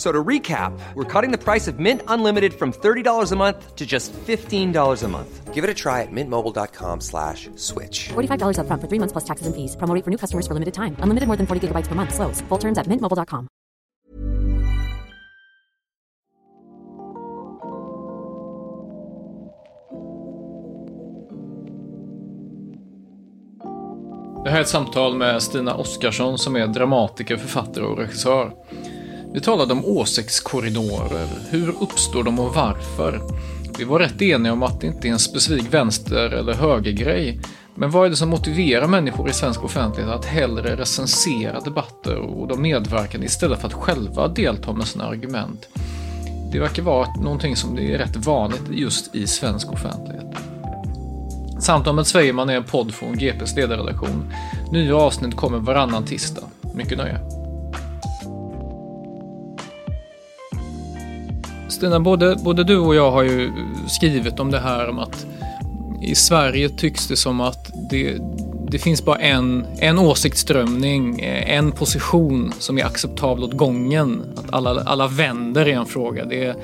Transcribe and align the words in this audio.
F- 0.00 0.06
So 0.06 0.12
to 0.12 0.24
recap, 0.28 0.72
we're 0.94 1.04
cutting 1.04 1.30
the 1.30 1.44
price 1.44 1.68
of 1.68 1.78
Mint 1.78 2.00
Unlimited 2.08 2.54
from 2.54 2.72
$30 2.72 3.32
a 3.32 3.36
month 3.36 3.76
to 3.76 3.84
just 3.84 4.12
$15 4.14 5.02
a 5.04 5.08
month. 5.08 5.54
Give 5.54 5.62
it 5.62 5.68
a 5.70 5.74
try 5.74 6.00
at 6.00 6.08
mintmobile.com 6.10 7.00
slash 7.02 7.50
switch. 7.56 8.08
$45 8.08 8.56
upfront 8.56 8.80
for 8.80 8.88
three 8.88 8.98
months 8.98 9.12
plus 9.12 9.24
taxes 9.24 9.46
and 9.46 9.54
fees. 9.54 9.76
Promo 9.76 9.94
rate 9.94 10.04
for 10.04 10.10
new 10.10 10.16
customers 10.16 10.46
for 10.46 10.54
limited 10.54 10.72
time. 10.72 10.96
Unlimited 11.04 11.26
more 11.26 11.36
than 11.36 11.46
40 11.46 11.60
gigabytes 11.68 11.86
per 11.86 11.94
month. 11.94 12.14
Slows. 12.14 12.40
Full 12.48 12.58
terms 12.58 12.78
at 12.78 12.86
mintmobile.com. 12.86 13.48
Det 24.44 24.50
här 24.50 24.56
är 24.58 24.62
ett 24.62 24.68
samtal 24.68 25.14
med 25.16 25.42
Stina 25.42 25.74
Oskarsson 25.74 26.38
som 26.38 26.56
är 26.56 26.66
dramatiker, 26.66 27.36
författare 27.36 27.84
och 27.84 27.98
regissör. 27.98 28.52
Vi 29.32 29.40
talade 29.40 29.72
om 29.72 29.84
åsiktskorridorer, 29.84 31.28
hur 31.50 31.74
uppstår 31.80 32.24
de 32.24 32.38
och 32.38 32.54
varför? 32.54 33.20
Vi 33.78 33.84
var 33.84 33.98
rätt 33.98 34.22
eniga 34.22 34.52
om 34.52 34.62
att 34.62 34.80
det 34.80 34.86
inte 34.86 35.08
är 35.08 35.12
en 35.12 35.18
specifik 35.18 35.74
vänster 35.74 36.30
eller 36.30 36.54
högergrej. 36.54 37.40
Men 37.74 37.90
vad 37.90 38.06
är 38.06 38.10
det 38.10 38.16
som 38.16 38.28
motiverar 38.28 38.86
människor 38.86 39.30
i 39.30 39.32
svensk 39.32 39.64
offentlighet 39.64 40.12
att 40.12 40.24
hellre 40.24 40.76
recensera 40.76 41.60
debatter 41.60 42.16
och 42.16 42.48
de 42.48 42.62
medverkande 42.62 43.26
istället 43.26 43.60
för 43.60 43.66
att 43.66 43.74
själva 43.74 44.28
delta 44.28 44.72
med 44.72 44.86
sina 44.86 45.04
argument? 45.04 45.68
Det 46.52 46.58
verkar 46.58 46.82
vara 46.82 47.14
någonting 47.14 47.56
som 47.56 47.76
det 47.76 47.94
är 47.94 47.98
rätt 47.98 48.16
vanligt 48.16 48.64
just 48.70 49.14
i 49.14 49.26
svensk 49.26 49.72
offentlighet. 49.72 50.26
Samtal 51.60 51.94
med 51.94 52.06
Svejman 52.06 52.48
är 52.48 52.56
en 52.56 52.64
podd 52.64 52.94
från 52.94 53.18
GPs 53.18 53.56
ledarredaktion. 53.56 54.32
Nya 54.72 54.96
avsnitt 54.96 55.36
kommer 55.36 55.58
varannan 55.58 56.04
tisdag. 56.04 56.44
Mycket 56.74 56.98
nöje. 56.98 57.39
Stina, 61.70 62.00
både, 62.00 62.36
både 62.36 62.64
du 62.64 62.78
och 62.78 62.94
jag 62.94 63.10
har 63.10 63.22
ju 63.22 63.52
skrivit 63.88 64.40
om 64.40 64.50
det 64.50 64.58
här 64.58 64.88
om 64.88 64.98
att 64.98 65.26
i 66.02 66.14
Sverige 66.14 66.68
tycks 66.68 67.08
det 67.08 67.16
som 67.16 67.40
att 67.40 67.70
det, 67.90 68.18
det 68.68 68.78
finns 68.78 69.04
bara 69.04 69.18
en, 69.18 69.66
en 69.78 69.98
åsiktsströmning, 69.98 71.20
eh, 71.20 71.56
en 71.56 71.72
position 71.72 72.52
som 72.58 72.78
är 72.78 72.84
acceptabel 72.84 73.44
åt 73.44 73.52
gången. 73.52 74.22
Att 74.36 74.54
alla, 74.54 74.82
alla 74.82 75.08
vänder 75.08 75.68
i 75.68 75.72
en 75.72 75.86
fråga. 75.86 76.24
Det 76.24 76.44
är, 76.44 76.54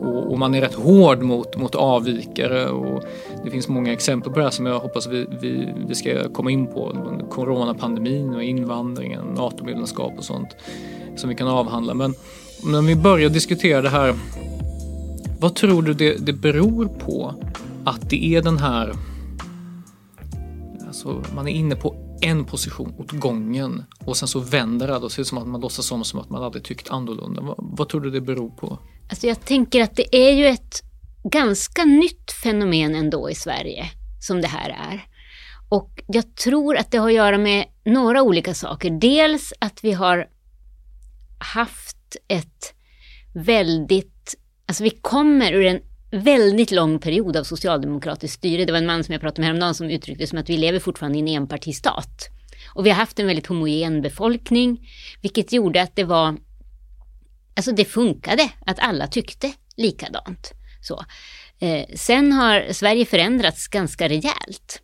och, 0.00 0.30
och 0.32 0.38
man 0.38 0.54
är 0.54 0.60
rätt 0.60 0.74
hård 0.74 1.22
mot, 1.22 1.56
mot 1.56 1.74
avvikare. 1.74 2.68
Och 2.68 3.04
det 3.44 3.50
finns 3.50 3.68
många 3.68 3.92
exempel 3.92 4.32
på 4.32 4.38
det 4.38 4.44
här 4.44 4.50
som 4.50 4.66
jag 4.66 4.80
hoppas 4.80 5.06
vi, 5.06 5.26
vi, 5.40 5.74
vi 5.88 5.94
ska 5.94 6.28
komma 6.28 6.50
in 6.50 6.66
på. 6.66 6.96
Coronapandemin 7.30 8.34
och 8.34 8.42
invandringen, 8.42 9.24
NATO-medlemskap 9.36 10.12
och 10.18 10.24
sånt 10.24 10.56
som 11.16 11.28
vi 11.28 11.34
kan 11.34 11.48
avhandla. 11.48 11.94
Men 11.94 12.14
när 12.64 12.82
vi 12.82 12.96
börjar 12.96 13.30
diskutera 13.30 13.82
det 13.82 13.88
här, 13.88 14.14
vad 15.40 15.54
tror 15.54 15.82
du 15.82 15.94
det, 15.94 16.26
det 16.26 16.32
beror 16.32 16.86
på 16.86 17.34
att 17.84 18.10
det 18.10 18.24
är 18.24 18.42
den 18.42 18.58
här... 18.58 18.92
Alltså, 20.86 21.22
man 21.34 21.48
är 21.48 21.52
inne 21.52 21.76
på 21.76 22.18
en 22.20 22.44
position 22.44 22.94
åt 22.98 23.12
gången 23.12 23.84
och 24.04 24.16
sen 24.16 24.28
så 24.28 24.40
vänder 24.40 24.86
det 24.86 24.96
och 24.96 25.12
ser 25.12 25.22
ut 25.22 25.28
som 25.28 25.38
att 25.38 25.48
man 25.48 25.60
låtsas 25.60 25.92
om 25.92 26.04
som 26.04 26.20
att 26.20 26.30
man 26.30 26.42
aldrig 26.42 26.64
tyckt 26.64 26.90
annorlunda. 26.90 27.42
Vad, 27.42 27.56
vad 27.58 27.88
tror 27.88 28.00
du 28.00 28.10
det 28.10 28.20
beror 28.20 28.50
på? 28.50 28.78
Alltså 29.10 29.26
jag 29.26 29.44
tänker 29.44 29.82
att 29.82 29.96
det 29.96 30.16
är 30.16 30.32
ju 30.32 30.46
ett 30.46 30.82
ganska 31.24 31.84
nytt 31.84 32.32
fenomen 32.42 32.94
ändå 32.94 33.30
i 33.30 33.34
Sverige 33.34 33.84
som 34.20 34.40
det 34.40 34.48
här 34.48 34.70
är. 34.70 35.06
Och 35.68 36.02
jag 36.06 36.34
tror 36.34 36.76
att 36.76 36.90
det 36.90 36.98
har 36.98 37.08
att 37.08 37.14
göra 37.14 37.38
med 37.38 37.64
några 37.84 38.22
olika 38.22 38.54
saker. 38.54 38.90
Dels 38.90 39.52
att 39.58 39.84
vi 39.84 39.92
har 39.92 40.26
haft 41.38 41.97
ett 42.28 42.74
väldigt, 43.34 44.34
alltså 44.66 44.84
vi 44.84 44.90
kommer 44.90 45.52
ur 45.52 45.66
en 45.66 45.80
väldigt 46.10 46.70
lång 46.70 46.98
period 46.98 47.36
av 47.36 47.44
socialdemokratiskt 47.44 48.38
styre. 48.38 48.64
Det 48.64 48.72
var 48.72 48.78
en 48.78 48.86
man 48.86 49.04
som 49.04 49.12
jag 49.12 49.20
pratade 49.20 49.40
med 49.40 49.46
häromdagen 49.46 49.74
som 49.74 49.90
uttryckte 49.90 50.24
det 50.24 50.26
som 50.26 50.38
att 50.38 50.50
vi 50.50 50.56
lever 50.56 50.78
fortfarande 50.78 51.18
i 51.18 51.20
en 51.20 51.28
enpartistat. 51.28 52.28
Och 52.74 52.86
vi 52.86 52.90
har 52.90 52.96
haft 52.96 53.18
en 53.18 53.26
väldigt 53.26 53.46
homogen 53.46 54.02
befolkning, 54.02 54.88
vilket 55.22 55.52
gjorde 55.52 55.82
att 55.82 55.96
det 55.96 56.04
var, 56.04 56.36
alltså 57.56 57.72
det 57.72 57.84
funkade 57.84 58.50
att 58.66 58.78
alla 58.78 59.06
tyckte 59.06 59.52
likadant. 59.76 60.52
Så. 60.80 61.04
Eh, 61.60 61.84
sen 61.94 62.32
har 62.32 62.72
Sverige 62.72 63.04
förändrats 63.04 63.68
ganska 63.68 64.08
rejält. 64.08 64.82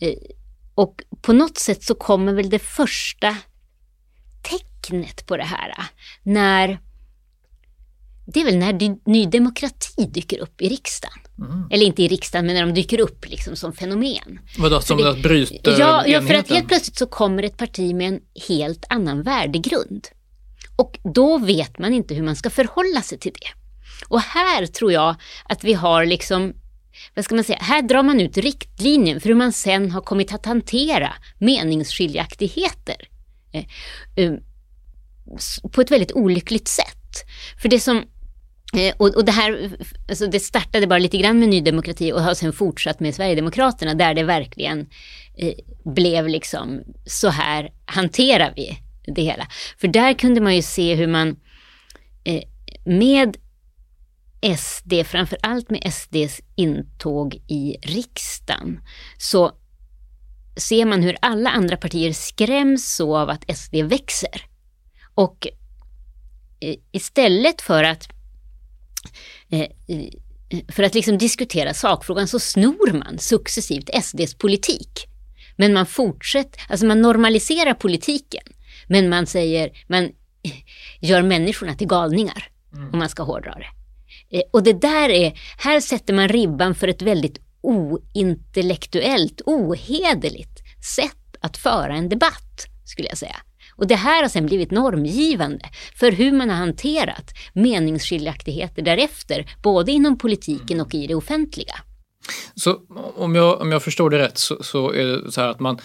Eh, 0.00 0.14
och 0.74 1.02
på 1.22 1.32
något 1.32 1.58
sätt 1.58 1.82
så 1.82 1.94
kommer 1.94 2.32
väl 2.32 2.50
det 2.50 2.58
första 2.58 3.36
tecknet 4.42 5.26
på 5.26 5.36
det 5.36 5.44
här 5.44 5.74
när 6.22 6.78
det 8.26 8.40
är 8.40 8.44
väl 8.44 8.56
när 8.56 8.96
Ny 9.10 9.26
Demokrati 9.26 10.06
dyker 10.08 10.38
upp 10.38 10.62
i 10.62 10.68
riksdagen. 10.68 11.18
Mm. 11.38 11.68
Eller 11.70 11.86
inte 11.86 12.02
i 12.02 12.08
riksdagen, 12.08 12.46
men 12.46 12.54
när 12.54 12.66
de 12.66 12.74
dyker 12.74 13.00
upp 13.00 13.28
liksom 13.28 13.56
som 13.56 13.72
fenomen. 13.72 14.40
Vadå, 14.58 14.80
som 14.80 15.06
att 15.06 15.22
bryta 15.22 15.78
ja, 15.78 16.06
ja, 16.06 16.22
för 16.22 16.34
att 16.34 16.50
helt 16.50 16.68
plötsligt 16.68 16.98
så 16.98 17.06
kommer 17.06 17.42
ett 17.42 17.56
parti 17.56 17.94
med 17.94 18.08
en 18.08 18.20
helt 18.48 18.84
annan 18.88 19.22
värdegrund. 19.22 20.08
Och 20.76 20.98
då 21.14 21.38
vet 21.38 21.78
man 21.78 21.94
inte 21.94 22.14
hur 22.14 22.22
man 22.22 22.36
ska 22.36 22.50
förhålla 22.50 23.02
sig 23.02 23.18
till 23.18 23.32
det. 23.32 23.48
Och 24.08 24.20
här 24.20 24.66
tror 24.66 24.92
jag 24.92 25.14
att 25.44 25.64
vi 25.64 25.72
har 25.72 26.06
liksom, 26.06 26.52
vad 27.14 27.24
ska 27.24 27.34
man 27.34 27.44
säga, 27.44 27.58
här 27.62 27.82
drar 27.82 28.02
man 28.02 28.20
ut 28.20 28.36
riktlinjen 28.36 29.20
för 29.20 29.28
hur 29.28 29.36
man 29.36 29.52
sen 29.52 29.90
har 29.90 30.00
kommit 30.00 30.34
att 30.34 30.46
hantera 30.46 31.12
meningsskiljaktigheter. 31.38 32.96
Eh, 33.52 33.64
eh, 34.16 34.32
på 35.72 35.80
ett 35.80 35.90
väldigt 35.90 36.12
olyckligt 36.12 36.68
sätt. 36.68 37.24
För 37.62 37.68
det 37.68 37.80
som 37.80 37.96
eh, 38.76 38.94
och, 38.96 39.16
och, 39.16 39.24
det 39.24 39.32
här, 39.32 39.70
alltså 40.08 40.26
det 40.26 40.40
startade 40.40 40.86
bara 40.86 40.98
lite 40.98 41.18
grann 41.18 41.38
med 41.38 41.48
Ny 41.48 41.60
Demokrati 41.60 42.12
och 42.12 42.22
har 42.22 42.34
sen 42.34 42.52
fortsatt 42.52 43.00
med 43.00 43.14
Sverigedemokraterna 43.14 43.94
där 43.94 44.14
det 44.14 44.22
verkligen 44.22 44.80
eh, 45.36 45.54
blev 45.84 46.28
liksom 46.28 46.82
så 47.06 47.28
här 47.28 47.72
hanterar 47.84 48.52
vi 48.56 48.78
det 49.14 49.22
hela. 49.22 49.46
För 49.78 49.88
där 49.88 50.14
kunde 50.14 50.40
man 50.40 50.56
ju 50.56 50.62
se 50.62 50.94
hur 50.94 51.06
man 51.06 51.36
eh, 52.24 52.42
med 52.84 53.36
SD, 54.58 54.92
framför 55.04 55.38
allt 55.42 55.70
med 55.70 55.92
SDs 55.92 56.40
intåg 56.56 57.34
i 57.34 57.76
riksdagen, 57.82 58.80
så 59.18 59.52
ser 60.60 60.84
man 60.84 61.02
hur 61.02 61.16
alla 61.20 61.50
andra 61.50 61.76
partier 61.76 62.12
skräms 62.12 62.94
så 62.94 63.16
av 63.16 63.30
att 63.30 63.56
SD 63.56 63.74
växer. 63.74 64.46
Och 65.14 65.46
istället 66.92 67.60
för 67.60 67.84
att 67.84 68.08
eh, 69.50 69.66
för 70.68 70.82
att 70.82 70.94
liksom 70.94 71.18
diskutera 71.18 71.74
sakfrågan 71.74 72.28
så 72.28 72.38
snor 72.38 72.92
man 72.92 73.18
successivt 73.18 73.90
SDs 74.02 74.34
politik. 74.34 75.06
Men 75.56 75.72
man 75.72 75.86
fortsätter, 75.86 76.62
alltså 76.68 76.86
man 76.86 77.02
normaliserar 77.02 77.74
politiken. 77.74 78.42
Men 78.86 79.08
man 79.08 79.26
säger, 79.26 79.70
man 79.86 80.10
gör 81.00 81.22
människorna 81.22 81.74
till 81.74 81.86
galningar. 81.86 82.48
Mm. 82.74 82.90
Om 82.92 82.98
man 82.98 83.08
ska 83.08 83.22
hårdra 83.22 83.54
det. 83.54 83.70
Eh, 84.38 84.42
och 84.50 84.62
det 84.62 84.72
där 84.72 85.08
är, 85.08 85.40
här 85.58 85.80
sätter 85.80 86.14
man 86.14 86.28
ribban 86.28 86.74
för 86.74 86.88
ett 86.88 87.02
väldigt 87.02 87.38
ointellektuellt, 87.62 89.40
ohederligt 89.46 90.60
sätt 90.96 91.36
att 91.40 91.56
föra 91.56 91.94
en 91.94 92.08
debatt, 92.08 92.66
skulle 92.84 93.08
jag 93.08 93.18
säga. 93.18 93.36
Och 93.76 93.86
det 93.86 93.94
här 93.94 94.22
har 94.22 94.28
sen 94.28 94.46
blivit 94.46 94.70
normgivande 94.70 95.64
för 95.94 96.12
hur 96.12 96.32
man 96.32 96.50
har 96.50 96.56
hanterat 96.56 97.30
meningsskiljaktigheter 97.52 98.82
därefter, 98.82 99.50
både 99.62 99.92
inom 99.92 100.18
politiken 100.18 100.80
och 100.80 100.94
i 100.94 101.06
det 101.06 101.14
offentliga. 101.14 101.74
Så 102.54 102.78
om 103.16 103.34
jag, 103.34 103.60
om 103.60 103.72
jag 103.72 103.82
förstår 103.82 104.10
det 104.10 104.18
rätt 104.18 104.38
så, 104.38 104.62
så 104.62 104.92
är 104.92 105.04
det 105.04 105.32
så 105.32 105.40
här 105.40 105.48
att 105.48 105.60
man 105.60 105.78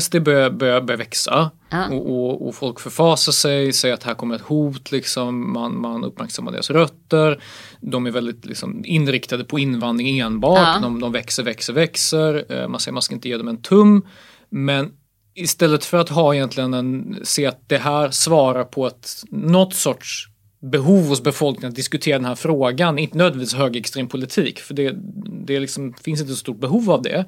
SD 0.00 0.22
börjar, 0.22 0.50
börjar, 0.50 0.80
börjar 0.80 0.98
växa 0.98 1.50
Ja. 1.70 1.88
och, 1.88 2.10
och, 2.10 2.48
och 2.48 2.54
folk 2.54 2.80
förfasar 2.80 3.32
sig, 3.32 3.72
säger 3.72 3.94
att 3.94 4.02
här 4.02 4.14
kommer 4.14 4.34
ett 4.34 4.40
hot, 4.40 4.92
liksom, 4.92 5.52
man, 5.52 5.80
man 5.80 6.04
uppmärksammar 6.04 6.52
deras 6.52 6.70
rötter. 6.70 7.42
De 7.80 8.06
är 8.06 8.10
väldigt 8.10 8.44
liksom, 8.46 8.82
inriktade 8.84 9.44
på 9.44 9.58
invandring 9.58 10.18
enbart, 10.18 10.58
Ja. 10.58 10.78
de, 10.82 11.00
de 11.00 11.12
växer, 11.12 11.42
växer, 11.42 11.72
växer. 11.72 12.44
Eh, 12.62 12.68
Man 12.68 12.80
säger 12.80 12.92
man 12.92 13.02
ska 13.02 13.14
inte 13.14 13.28
ge 13.28 13.36
dem 13.36 13.48
en 13.48 13.62
tum. 13.62 14.06
Men 14.50 14.90
istället 15.34 15.84
för 15.84 15.98
att 15.98 16.08
ha 16.08 16.34
egentligen 16.34 16.74
en, 16.74 17.18
se 17.22 17.46
att 17.46 17.68
det 17.68 17.78
här 17.78 18.10
svarar 18.10 18.64
på 18.64 18.86
ett, 18.86 19.08
något 19.30 19.74
sorts 19.74 20.28
behov 20.72 21.06
hos 21.08 21.22
befolkningen 21.22 21.68
att 21.68 21.76
diskutera 21.76 22.18
den 22.18 22.24
här 22.24 22.34
frågan, 22.34 22.98
inte 22.98 23.18
nödvändigtvis 23.18 23.58
högerextrem 23.58 24.08
politik, 24.08 24.58
för 24.60 24.74
det, 24.74 24.94
det 25.46 25.60
liksom, 25.60 25.94
finns 26.02 26.20
inte 26.20 26.32
så 26.32 26.38
stort 26.38 26.60
behov 26.60 26.90
av 26.90 27.02
det. 27.02 27.24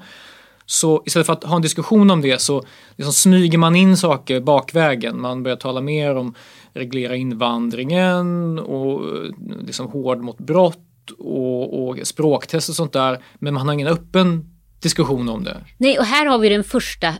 Så 0.66 1.02
istället 1.06 1.26
för 1.26 1.32
att 1.32 1.44
ha 1.44 1.56
en 1.56 1.62
diskussion 1.62 2.10
om 2.10 2.20
det 2.20 2.40
så 2.40 2.62
liksom 2.96 3.12
smyger 3.12 3.58
man 3.58 3.76
in 3.76 3.96
saker 3.96 4.40
bakvägen. 4.40 5.20
Man 5.20 5.42
börjar 5.42 5.56
tala 5.56 5.80
mer 5.80 6.16
om 6.16 6.34
reglera 6.72 7.16
invandringen 7.16 8.58
och 8.58 9.16
eh, 9.16 9.30
liksom 9.66 9.86
hård 9.86 10.18
mot 10.18 10.38
brott 10.38 11.10
och, 11.18 11.88
och 11.88 11.98
språktest 12.02 12.68
och 12.68 12.74
sånt 12.74 12.92
där. 12.92 13.22
Men 13.38 13.54
man 13.54 13.66
har 13.66 13.74
ingen 13.74 13.88
öppen 13.88 14.44
diskussion 14.82 15.28
om 15.28 15.44
det. 15.44 15.64
Nej, 15.78 15.98
och 15.98 16.04
här 16.04 16.26
har 16.26 16.38
vi 16.38 16.48
den 16.48 16.64
första 16.64 17.14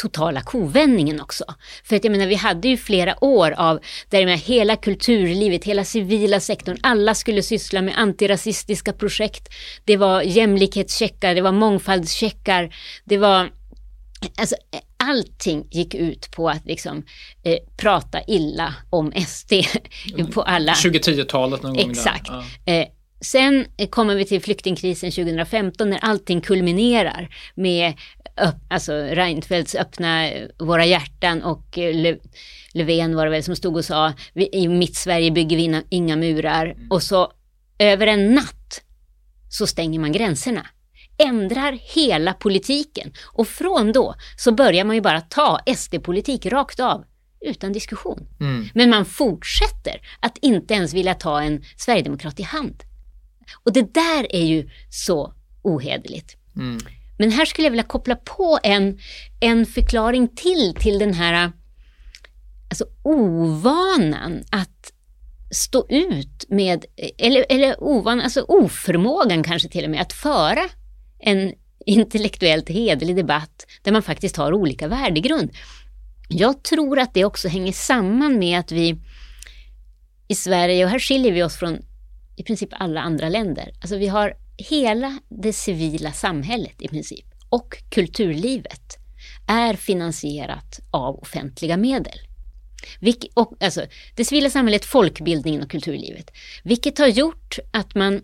totala 0.00 0.40
kovändningen 0.40 1.20
också. 1.20 1.44
För 1.84 1.96
att 1.96 2.04
jag 2.04 2.10
menar, 2.10 2.26
vi 2.26 2.34
hade 2.34 2.68
ju 2.68 2.76
flera 2.76 3.24
år 3.24 3.50
av 3.50 3.80
där 4.08 4.24
menar, 4.24 4.38
hela 4.38 4.76
kulturlivet, 4.76 5.64
hela 5.64 5.84
civila 5.84 6.40
sektorn, 6.40 6.76
alla 6.82 7.14
skulle 7.14 7.42
syssla 7.42 7.82
med 7.82 7.94
antirasistiska 7.98 8.92
projekt. 8.92 9.48
Det 9.84 9.96
var 9.96 10.22
jämlikhetscheckar, 10.22 11.34
det 11.34 11.40
var 11.40 11.52
mångfaldscheckar, 11.52 12.74
det 13.04 13.18
var 13.18 13.50
Alltså, 14.36 14.56
allting 14.96 15.66
gick 15.70 15.94
ut 15.94 16.30
på 16.30 16.48
att 16.48 16.66
liksom, 16.66 17.02
eh, 17.42 17.56
prata 17.76 18.22
illa 18.26 18.74
om 18.90 19.12
SD 19.26 19.52
på 20.32 20.42
alla... 20.42 20.72
2010-talet 20.72 21.62
någon 21.62 21.76
gång 21.76 21.90
Exakt. 21.90 22.26
där. 22.26 22.44
Ja. 22.64 22.72
Eh, 22.72 22.86
sen 23.20 23.66
kommer 23.90 24.14
vi 24.14 24.24
till 24.24 24.42
flyktingkrisen 24.42 25.10
2015 25.10 25.90
när 25.90 25.98
allting 25.98 26.40
kulminerar 26.40 27.28
med 27.54 27.94
alltså 28.68 28.92
Reinfeldts 28.92 29.74
öppna 29.74 30.28
eh, 30.30 30.48
våra 30.58 30.84
hjärtan 30.86 31.42
och 31.42 31.78
eh, 31.78 31.94
Lö- 31.94 32.20
Löfven 32.74 33.16
var 33.16 33.24
det 33.24 33.30
väl 33.30 33.42
som 33.44 33.56
stod 33.56 33.76
och 33.76 33.84
sa 33.84 34.12
"Vi- 34.34 34.50
i 34.52 34.68
mitt 34.68 34.96
Sverige 34.96 35.30
bygger 35.30 35.56
vi 35.56 35.62
inga, 35.62 35.82
inga 35.88 36.16
murar 36.16 36.76
och 36.90 37.02
så 37.02 37.32
över 37.78 38.06
en 38.06 38.34
natt 38.34 38.80
så 39.50 39.66
stänger 39.66 39.98
man 40.00 40.12
gränserna. 40.12 40.66
Ändrar 41.18 41.78
hela 41.94 42.32
politiken 42.32 43.12
och 43.32 43.48
från 43.48 43.92
då 43.92 44.14
så 44.36 44.52
börjar 44.52 44.84
man 44.84 44.96
ju 44.96 45.02
bara 45.02 45.20
ta 45.20 45.60
SD-politik 45.76 46.46
rakt 46.46 46.80
av 46.80 47.04
utan 47.40 47.72
diskussion. 47.72 48.26
Mm. 48.40 48.68
Men 48.74 48.90
man 48.90 49.04
fortsätter 49.04 50.00
att 50.20 50.38
inte 50.42 50.74
ens 50.74 50.94
vilja 50.94 51.14
ta 51.14 51.40
en 51.42 51.64
sverigedemokrat 51.76 52.40
i 52.40 52.42
hand. 52.42 52.82
Och 53.64 53.72
det 53.72 53.94
där 53.94 54.26
är 54.34 54.44
ju 54.44 54.70
så 54.90 55.34
ohederligt. 55.62 56.36
Mm. 56.56 56.78
Men 57.20 57.30
här 57.30 57.44
skulle 57.44 57.66
jag 57.66 57.70
vilja 57.70 57.84
koppla 57.84 58.16
på 58.16 58.58
en, 58.62 58.98
en 59.40 59.66
förklaring 59.66 60.28
till, 60.28 60.74
till 60.74 60.98
den 60.98 61.14
här 61.14 61.52
alltså, 62.70 62.84
ovanan 63.02 64.42
att 64.50 64.92
stå 65.50 65.86
ut 65.88 66.44
med, 66.48 66.84
eller, 67.18 67.46
eller 67.48 67.82
ovan, 67.82 68.20
alltså 68.20 68.40
oförmågan 68.48 69.42
kanske 69.42 69.68
till 69.68 69.84
och 69.84 69.90
med, 69.90 70.00
att 70.00 70.12
föra 70.12 70.68
en 71.18 71.52
intellektuellt 71.86 72.68
hederlig 72.68 73.16
debatt 73.16 73.66
där 73.82 73.92
man 73.92 74.02
faktiskt 74.02 74.36
har 74.36 74.52
olika 74.52 74.88
värdegrund. 74.88 75.50
Jag 76.28 76.62
tror 76.62 76.98
att 76.98 77.14
det 77.14 77.24
också 77.24 77.48
hänger 77.48 77.72
samman 77.72 78.38
med 78.38 78.60
att 78.60 78.72
vi 78.72 78.96
i 80.28 80.34
Sverige, 80.34 80.84
och 80.84 80.90
här 80.90 80.98
skiljer 80.98 81.32
vi 81.32 81.42
oss 81.42 81.56
från 81.56 81.78
i 82.36 82.42
princip 82.42 82.68
alla 82.72 83.00
andra 83.00 83.28
länder, 83.28 83.72
alltså 83.80 83.96
vi 83.96 84.06
har 84.08 84.34
hela 84.62 85.18
det 85.28 85.52
civila 85.52 86.12
samhället 86.12 86.82
i 86.82 86.88
princip 86.88 87.26
och 87.48 87.76
kulturlivet 87.90 88.96
är 89.46 89.74
finansierat 89.74 90.80
av 90.90 91.14
offentliga 91.16 91.76
medel. 91.76 92.18
Vilke, 93.00 93.28
och, 93.34 93.52
alltså, 93.60 93.86
det 94.16 94.24
civila 94.24 94.50
samhället, 94.50 94.84
folkbildningen 94.84 95.62
och 95.62 95.70
kulturlivet. 95.70 96.30
Vilket 96.64 96.98
har 96.98 97.06
gjort 97.06 97.58
att 97.72 97.94
man 97.94 98.22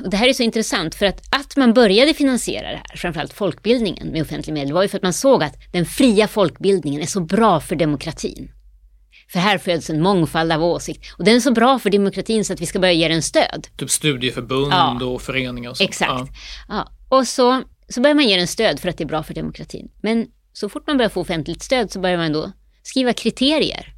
och 0.00 0.10
det 0.10 0.16
här 0.16 0.28
är 0.28 0.32
så 0.32 0.42
intressant 0.42 0.94
för 0.94 1.06
att, 1.06 1.22
att 1.30 1.56
man 1.56 1.74
började 1.74 2.14
finansiera 2.14 2.70
det 2.70 2.82
här, 2.88 2.96
framförallt 2.96 3.32
folkbildningen 3.32 4.08
med 4.08 4.22
offentliga 4.22 4.54
medel, 4.54 4.72
var 4.72 4.82
ju 4.82 4.88
för 4.88 4.96
att 4.96 5.02
man 5.02 5.12
såg 5.12 5.42
att 5.42 5.54
den 5.72 5.86
fria 5.86 6.28
folkbildningen 6.28 7.02
är 7.02 7.06
så 7.06 7.20
bra 7.20 7.60
för 7.60 7.76
demokratin. 7.76 8.50
För 9.32 9.38
här 9.38 9.58
föds 9.58 9.90
en 9.90 10.02
mångfald 10.02 10.52
av 10.52 10.64
åsikt 10.64 11.12
och 11.18 11.24
den 11.24 11.36
är 11.36 11.40
så 11.40 11.52
bra 11.52 11.78
för 11.78 11.90
demokratin 11.90 12.44
så 12.44 12.52
att 12.52 12.60
vi 12.60 12.66
ska 12.66 12.78
börja 12.78 12.92
ge 12.92 13.08
den 13.08 13.22
stöd. 13.22 13.66
Typ 13.76 13.90
studieförbund 13.90 14.72
Ja. 14.72 15.04
och 15.04 15.22
föreningar 15.22 15.70
och 15.70 15.76
sånt. 15.76 15.88
Exakt. 15.90 16.30
Ja. 16.68 16.92
Och 17.08 17.26
så, 17.26 17.62
så 17.88 18.00
börjar 18.00 18.14
man 18.14 18.28
ge 18.28 18.36
den 18.36 18.46
stöd 18.48 18.80
för 18.80 18.88
att 18.88 18.98
det 18.98 19.04
är 19.04 19.08
bra 19.08 19.22
för 19.22 19.34
demokratin. 19.34 19.88
Men 20.02 20.26
så 20.52 20.68
fort 20.68 20.86
man 20.86 20.96
börjar 20.96 21.08
få 21.10 21.20
offentligt 21.20 21.62
stöd 21.62 21.90
så 21.92 22.00
börjar 22.00 22.16
man 22.18 22.32
då 22.32 22.52
skriva 22.82 23.12
kriterier. 23.12 23.92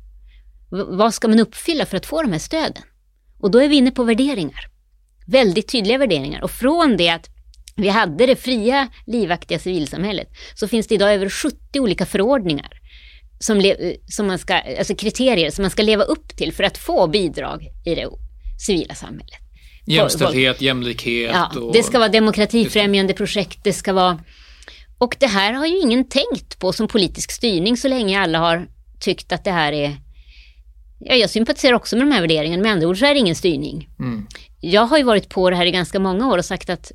V- 0.70 0.84
vad 0.88 1.14
ska 1.14 1.28
man 1.28 1.40
uppfylla 1.40 1.86
för 1.86 1.96
att 1.96 2.06
få 2.06 2.22
de 2.22 2.32
här 2.32 2.38
stöden? 2.38 2.82
Och 3.40 3.50
då 3.50 3.58
är 3.62 3.68
vi 3.68 3.76
inne 3.76 3.90
på 3.90 4.04
värderingar. 4.04 4.60
Väldigt 5.26 5.68
tydliga 5.72 5.98
värderingar. 5.98 6.42
Och 6.42 6.50
från 6.50 6.96
det 6.96 7.08
att 7.10 7.26
vi 7.76 7.88
hade 7.88 8.26
det 8.26 8.36
fria, 8.36 8.88
livaktiga 9.06 9.58
civilsamhället 9.58 10.28
så 10.54 10.68
finns 10.68 10.86
det 10.86 10.94
idag 10.94 11.14
över 11.14 11.28
70 11.28 11.80
olika 11.80 12.06
förordningar 12.06 12.68
som, 13.38 13.72
som 14.06 14.26
man 14.26 14.38
ska, 14.38 14.54
alltså 14.54 14.94
kriterier 14.94 15.50
som 15.50 15.62
man 15.62 15.70
ska 15.70 15.82
leva 15.82 16.02
upp 16.02 16.36
till 16.36 16.52
för 16.52 16.64
att 16.64 16.78
få 16.78 17.06
bidrag 17.06 17.68
i 17.84 17.94
det 17.94 18.08
civila 18.66 18.94
samhället. 18.94 19.40
Jämställdhet, 19.86 20.60
jämlikhet. 20.60 21.30
Ja, 21.34 21.60
och... 21.60 21.72
det 21.72 21.82
ska 21.82 21.98
vara 21.98 22.08
demokratifrämjande 22.08 23.14
projekt, 23.14 23.58
det 23.64 23.72
ska 23.72 23.92
vara... 23.92 24.20
Och 24.98 25.16
det 25.18 25.26
här 25.26 25.52
har 25.52 25.66
ju 25.66 25.78
ingen 25.78 26.08
tänkt 26.08 26.58
på 26.58 26.72
som 26.72 26.88
politisk 26.88 27.32
styrning 27.32 27.76
så 27.76 27.88
länge 27.88 28.20
alla 28.20 28.38
har 28.38 28.68
tyckt 29.00 29.32
att 29.32 29.44
det 29.44 29.50
här 29.50 29.72
är... 29.72 29.96
Ja, 31.00 31.14
jag 31.14 31.30
sympatiserar 31.30 31.74
också 31.74 31.96
med 31.96 32.06
de 32.06 32.12
här 32.12 32.20
värderingarna, 32.20 32.62
med 32.62 32.72
andra 32.72 32.88
ord 32.88 32.98
så 32.98 33.06
är 33.06 33.14
det 33.14 33.20
ingen 33.20 33.34
styrning. 33.34 33.88
Mm. 33.98 34.26
Jag 34.60 34.86
har 34.86 34.98
ju 34.98 35.04
varit 35.04 35.28
på 35.28 35.50
det 35.50 35.56
här 35.56 35.66
i 35.66 35.70
ganska 35.70 35.98
många 35.98 36.28
år 36.28 36.38
och 36.38 36.44
sagt 36.44 36.70
att 36.70 36.92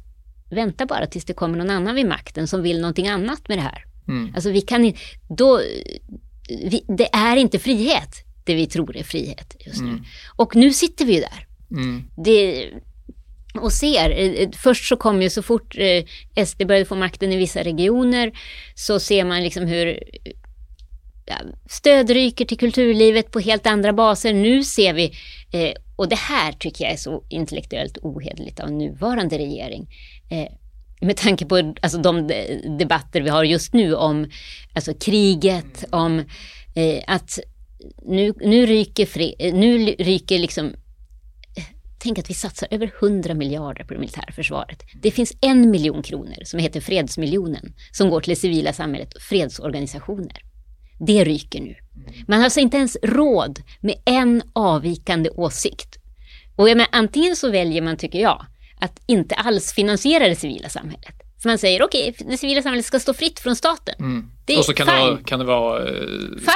vänta 0.51 0.86
bara 0.86 1.07
tills 1.07 1.25
det 1.25 1.34
kommer 1.34 1.57
någon 1.57 1.69
annan 1.69 1.95
vid 1.95 2.06
makten 2.06 2.48
som 2.48 2.62
vill 2.62 2.81
någonting 2.81 3.07
annat 3.07 3.48
med 3.48 3.57
det 3.57 3.62
här. 3.62 3.84
Mm. 4.07 4.34
Alltså 4.36 4.50
vi 4.50 4.62
kan. 4.62 4.94
Då, 5.38 5.62
vi, 6.50 6.86
det 6.88 7.10
är 7.16 7.36
inte 7.36 7.60
frihet, 7.60 8.10
det 8.44 8.56
vi 8.56 8.68
tror 8.68 8.98
är 8.98 9.04
frihet 9.04 9.56
just 9.66 9.81
nu. 9.81 10.04
Och 10.35 10.56
nu 10.56 10.73
sitter 10.73 11.06
vi 11.06 11.14
ju 11.14 11.19
där 11.19 11.47
Mm. 11.71 12.04
det, 12.23 12.69
och 13.62 13.71
ser, 13.73 14.09
eh, 14.09 14.50
först 14.54 14.88
så 14.88 14.97
kom 14.97 15.21
ju 15.21 15.30
så 15.30 15.42
fort 15.42 15.76
eh, 15.78 16.45
SD 16.45 16.66
började 16.68 16.85
få 16.85 16.95
makten 16.95 17.31
i 17.31 17.38
vissa 17.38 17.64
regioner 17.64 18.31
så 18.76 19.00
ser 19.00 19.26
man 19.26 19.44
liksom 19.44 19.68
hur 19.68 19.88
eh, 21.26 21.35
stöd 21.69 22.09
ryker 22.09 22.45
till 22.45 22.57
kulturlivet 22.57 23.31
på 23.31 23.40
helt 23.40 23.68
andra 23.68 23.94
baser. 23.94 24.33
Nu 24.33 24.64
ser 24.64 24.94
vi, 24.94 25.06
eh, 25.52 25.73
och 25.95 26.09
det 26.09 26.16
här 26.19 26.52
tycker 26.52 26.83
jag 26.83 26.94
är 26.94 26.97
så 26.97 27.23
intellektuellt 27.30 27.97
ohederligt 28.02 28.59
av 28.59 28.71
nuvarande 28.71 29.38
regering. 29.38 29.88
Eh, 31.04 31.07
med 31.07 31.18
tanke 31.18 31.45
på 31.45 31.74
alltså, 31.81 31.98
de 31.98 32.28
de- 32.28 32.78
debatter 32.78 33.22
vi 33.22 33.30
har 33.30 33.44
just 33.44 33.74
nu 33.74 33.95
om 33.95 34.30
alltså, 34.74 34.94
kriget, 34.94 35.86
om 35.90 36.19
eh, 36.76 37.04
att 37.07 37.40
nu, 38.06 38.33
nu 38.42 38.66
ryker, 38.66 39.06
fri, 39.06 39.36
eh, 39.40 39.54
nu 39.54 39.86
ryker 39.86 40.40
liksom 40.40 40.74
Tänk 42.04 42.19
att 42.19 42.30
vi 42.30 42.33
satsar 42.33 42.68
över 42.72 42.92
100 43.00 43.33
miljarder 43.33 43.83
på 43.83 43.94
det 43.94 44.00
militära 44.00 44.31
försvaret. 44.31 44.83
Det 45.02 45.12
finns 45.12 45.33
en 45.42 45.69
miljon 45.72 46.04
kronor 46.04 46.44
som 46.44 46.60
heter 46.60 46.81
fredsmiljonen 46.81 47.74
som 47.92 48.10
går 48.10 48.22
till 48.22 48.30
det 48.30 48.36
civila 48.36 48.74
samhället 48.74 49.14
och 49.14 49.22
fredsorganisationer. 49.22 50.38
Det 51.00 51.24
ryker 51.24 51.62
nu. 51.62 51.76
Man 52.28 52.38
har 52.38 52.44
alltså 52.44 52.60
inte 52.60 52.78
ens 52.78 52.98
råd 53.04 53.60
med 53.81 53.95
en 54.06 54.42
avvikande 54.54 55.30
åsikt. 55.30 55.98
Och 56.56 56.69
jag 56.69 56.78
menar, 56.78 56.90
antingen 56.92 57.36
så 57.36 57.52
väljer 57.52 57.81
man, 57.81 57.98
tycker 57.98 58.19
jag, 58.19 58.45
att 58.83 58.99
inte 59.06 59.35
alls 59.35 59.73
finansiera 59.73 60.28
det 60.28 60.35
civila 60.35 60.69
samhället. 60.69 61.13
För 61.42 61.49
man 61.49 61.57
säger 61.57 61.83
okej, 61.83 62.16
det 62.19 62.37
civila 62.37 62.61
samhället 62.61 62.85
ska 62.85 62.99
stå 62.99 63.13
fritt 63.13 63.40
från 63.40 63.56
staten. 63.56 63.95
Mm. 63.99 64.30
Det 64.45 64.54
är 64.54 64.57
och 64.59 64.66
så 64.66 64.73
kan 64.73 64.87
det, 64.87 64.94
vara, 64.99 65.16
fine. 65.18 65.23
kan 65.25 65.40
det 65.40 65.45
vara 65.45 65.90
eh, 65.90 65.94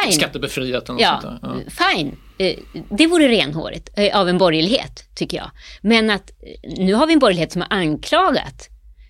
Fine. 0.03 0.13
skattebefriat 0.13 0.89
eller 0.89 1.01
Ja, 1.01 1.19
sånt 1.22 1.41
där. 1.41 1.63
Ja. 1.65 1.86
fine. 1.96 2.17
Eh, 2.38 2.55
Det 2.89 3.07
vore 3.07 3.27
renhårigt 3.27 3.89
eh, 3.98 4.19
av 4.19 4.29
en 4.29 4.38
borgerlighet, 4.38 5.10
tycker 5.15 5.38
jag. 5.38 5.51
Men 5.81 6.10
att 6.10 6.31
nu 6.77 6.93
har 6.93 7.07
vi 7.07 7.13
en 7.13 7.19
borgerlighet 7.19 7.51
som 7.51 7.62
har 7.62 7.77
anklagat 7.77 8.69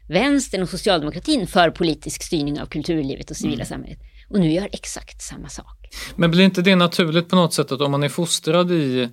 vänstern 0.10 0.62
och 0.62 0.70
socialdemokratin 0.70 1.48
för 1.48 1.70
politisk 1.70 2.24
styrning 2.24 2.62
av 2.62 2.66
kulturlivet 2.66 3.32
och 3.32 3.38
civila 3.38 3.56
Mm. 3.56 3.66
samhället. 3.66 4.00
Och 4.30 4.40
nu 4.40 4.52
gör 4.52 4.70
exakt 4.72 5.22
samma 5.22 5.50
sak. 5.50 5.78
Men 6.16 6.32
blir 6.32 6.44
inte 6.44 6.62
det 6.62 6.76
naturligt 6.76 7.30
på 7.30 7.36
något 7.36 7.54
sätt 7.54 7.72
att 7.72 7.82
om 7.82 7.92
man 7.92 8.04
är 8.04 8.10
fostrad 8.10 8.72
i, 8.72 9.10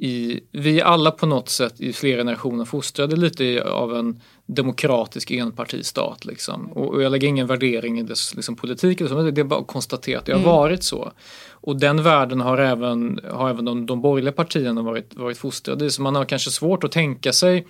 i, 0.00 0.40
vi 0.52 0.80
är 0.80 0.84
alla 0.84 1.10
på 1.10 1.26
något 1.26 1.48
sätt 1.48 1.80
i 1.80 1.92
flera 1.92 2.20
generationer 2.20 2.64
fostrade 2.64 3.16
lite 3.16 3.62
av 3.62 3.96
en 3.96 4.20
demokratisk 4.46 5.30
enpartistat. 5.30 6.24
Liksom. 6.24 6.72
Och, 6.72 6.94
och 6.94 7.02
jag 7.02 7.12
lägger 7.12 7.28
ingen 7.28 7.46
värdering 7.46 7.98
i 7.98 8.02
dess 8.02 8.34
liksom, 8.34 8.56
politik, 8.56 9.00
eller 9.00 9.10
så, 9.10 9.30
det 9.30 9.40
är 9.40 9.44
bara 9.44 9.60
att 9.60 9.66
konstatera 9.66 10.18
att 10.18 10.24
det 10.26 10.32
har 10.32 10.40
mm. 10.40 10.50
varit 10.50 10.82
så. 10.82 11.12
Och 11.50 11.80
den 11.80 12.02
världen 12.02 12.40
har 12.40 12.58
även, 12.58 13.20
har 13.30 13.50
även 13.50 13.64
de, 13.64 13.86
de 13.86 14.00
borgerliga 14.00 14.32
partierna 14.32 14.82
varit, 14.82 15.14
varit 15.14 15.38
fostrade 15.38 15.84
i. 15.84 15.90
Så 15.90 16.02
man 16.02 16.14
har 16.14 16.24
kanske 16.24 16.50
svårt 16.50 16.84
att 16.84 16.92
tänka 16.92 17.32
sig 17.32 17.66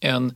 en, 0.00 0.32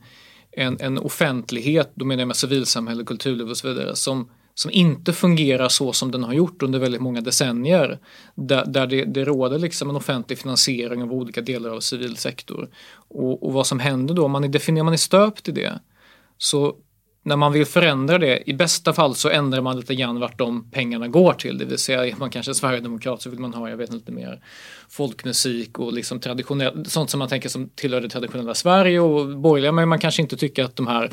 en, 0.51 0.77
en 0.79 0.97
offentlighet, 0.97 1.91
då 1.95 2.05
menar 2.05 2.21
jag 2.21 2.27
med 2.27 2.37
civilsamhälle, 2.37 3.03
kulturliv 3.03 3.49
och 3.49 3.57
så 3.57 3.67
vidare, 3.67 3.95
som 3.95 4.29
som 4.59 4.71
inte 4.71 5.13
fungerar 5.13 5.69
så 5.69 5.93
som 5.93 6.11
den 6.11 6.23
har 6.23 6.33
gjort 6.33 6.63
under 6.63 6.79
väldigt 6.79 7.01
många 7.01 7.21
decennier. 7.21 7.99
Där, 8.35 8.65
där 8.65 8.87
det, 8.87 9.05
det 9.05 9.25
råder 9.25 9.59
liksom 9.59 9.89
en 9.89 9.95
offentlig 9.95 10.39
finansiering 10.39 11.03
av 11.03 11.13
olika 11.13 11.41
delar 11.41 11.69
av 11.69 11.79
civil 11.79 12.17
sektor. 12.17 12.69
Och, 12.95 13.43
och 13.43 13.53
vad 13.53 13.67
som 13.67 13.79
händer 13.79 14.13
då, 14.13 14.27
man 14.27 14.43
är, 14.43 14.47
definierar 14.47 14.83
man 14.83 14.93
är 14.93 14.97
stöpt 14.97 15.49
i 15.49 15.51
det, 15.51 15.79
så 16.37 16.75
när 17.23 17.35
man 17.35 17.51
vill 17.51 17.65
förändra 17.65 18.17
det, 18.17 18.49
i 18.49 18.53
bästa 18.53 18.93
fall 18.93 19.15
så 19.15 19.29
ändrar 19.29 19.61
man 19.61 19.79
lite 19.79 19.95
grann 19.95 20.19
vart 20.19 20.37
de 20.37 20.71
pengarna 20.71 21.07
går 21.07 21.33
till. 21.33 21.57
Det 21.57 21.65
vill 21.65 21.77
säga, 21.77 22.05
är 22.05 22.15
man 22.19 22.29
kanske 22.29 22.51
är 22.51 22.53
sverigedemokrat 22.53 23.21
så 23.21 23.29
vill 23.29 23.39
man 23.39 23.53
ha, 23.53 23.69
jag 23.69 23.77
vet 23.77 23.93
lite 23.93 24.11
mer 24.11 24.41
folkmusik 24.89 25.79
och 25.79 25.93
liksom 25.93 26.19
traditionell, 26.19 26.85
sånt 26.85 27.09
som 27.09 27.19
man 27.19 27.29
tänker 27.29 27.49
som 27.49 27.69
tillhör 27.69 28.01
det 28.01 28.09
traditionella 28.09 28.53
Sverige 28.53 28.99
och 28.99 29.37
borgerliga, 29.37 29.71
men 29.71 29.89
man 29.89 29.99
kanske 29.99 30.21
inte 30.21 30.37
tycker 30.37 30.63
att 30.63 30.75
de 30.75 30.87
här 30.87 31.11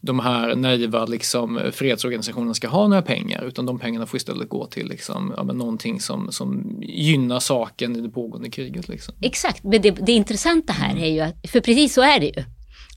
de 0.00 0.20
här 0.20 0.56
naiva 0.56 1.04
liksom, 1.04 1.60
fredsorganisationerna 1.72 2.54
ska 2.54 2.68
ha 2.68 2.88
några 2.88 3.02
pengar 3.02 3.44
utan 3.44 3.66
de 3.66 3.78
pengarna 3.78 4.06
får 4.06 4.16
istället 4.16 4.48
gå 4.48 4.66
till 4.66 4.88
liksom, 4.88 5.34
ja, 5.36 5.42
någonting 5.42 6.00
som, 6.00 6.32
som 6.32 6.78
gynnar 6.82 7.40
saken 7.40 7.96
i 7.96 8.00
det 8.00 8.08
pågående 8.08 8.50
kriget. 8.50 8.88
Liksom. 8.88 9.14
Exakt, 9.22 9.64
men 9.64 9.82
det, 9.82 9.90
det 9.90 10.12
intressanta 10.12 10.72
här 10.72 10.96
är 10.96 11.08
ju 11.08 11.20
att, 11.20 11.50
för 11.50 11.60
precis 11.60 11.94
så 11.94 12.02
är 12.02 12.20
det 12.20 12.26
ju. 12.26 12.44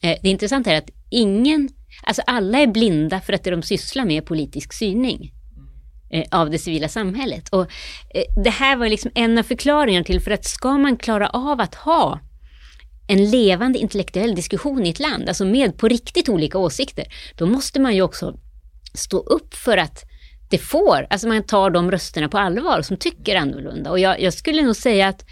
Eh, 0.10 0.18
det 0.22 0.30
intressanta 0.30 0.72
är 0.72 0.78
att 0.78 0.90
ingen, 1.10 1.70
alltså 2.04 2.22
alla 2.28 2.60
är 2.60 2.68
blinda 2.68 3.22
för 3.22 3.34
att 3.34 3.44
det 3.44 3.52
de 3.52 3.62
sysslar 3.62 4.06
med 4.06 4.18
är 4.18 4.22
politisk 4.22 4.74
syning 4.74 5.32
eh, 6.12 6.26
av 6.32 6.50
det 6.50 6.60
civila 6.60 6.88
samhället. 6.88 7.50
Och 7.50 7.62
eh, 7.62 8.44
det 8.44 8.50
här 8.50 8.76
var 8.76 8.90
liksom 8.90 9.12
en 9.16 9.38
av 9.38 9.44
förklaringarna 9.44 10.04
till 10.04 10.22
för 10.22 10.32
att 10.32 10.46
ska 10.46 10.78
man 10.78 10.98
klara 10.98 11.30
av 11.30 11.62
att 11.62 11.76
ha 11.76 12.20
en 13.08 13.30
levande 13.30 13.80
intellektuell 13.80 14.36
diskussion 14.36 14.86
i 14.86 14.90
ett 14.90 15.00
land, 15.00 15.28
alltså 15.28 15.46
med 15.46 15.78
på 15.78 15.88
riktigt 15.88 16.30
olika 16.30 16.58
åsikter, 16.58 17.06
då 17.36 17.46
måste 17.46 17.80
man 17.80 17.96
ju 17.96 18.02
också 18.02 18.40
stå 18.94 19.18
upp 19.18 19.54
för 19.54 19.78
att 19.78 20.04
det 20.50 20.58
får, 20.58 21.08
alltså 21.10 21.28
man 21.28 21.44
tar 21.44 21.70
de 21.70 21.92
rösterna 21.92 22.30
på 22.30 22.38
allvar 22.38 22.82
som 22.82 22.98
tycker 22.98 23.36
annorlunda. 23.36 23.92
Och 23.92 24.00
jag, 24.00 24.22
jag 24.22 24.34
skulle 24.34 24.62
nog 24.62 24.76
säga 24.76 25.08
att, 25.08 25.26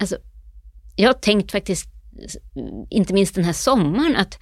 alltså, 0.00 0.16
jag 0.96 1.08
har 1.08 1.14
tänkt 1.14 1.52
faktiskt, 1.52 1.88
inte 2.90 3.14
minst 3.14 3.34
den 3.34 3.44
här 3.44 3.52
sommaren, 3.52 4.16
att 4.16 4.38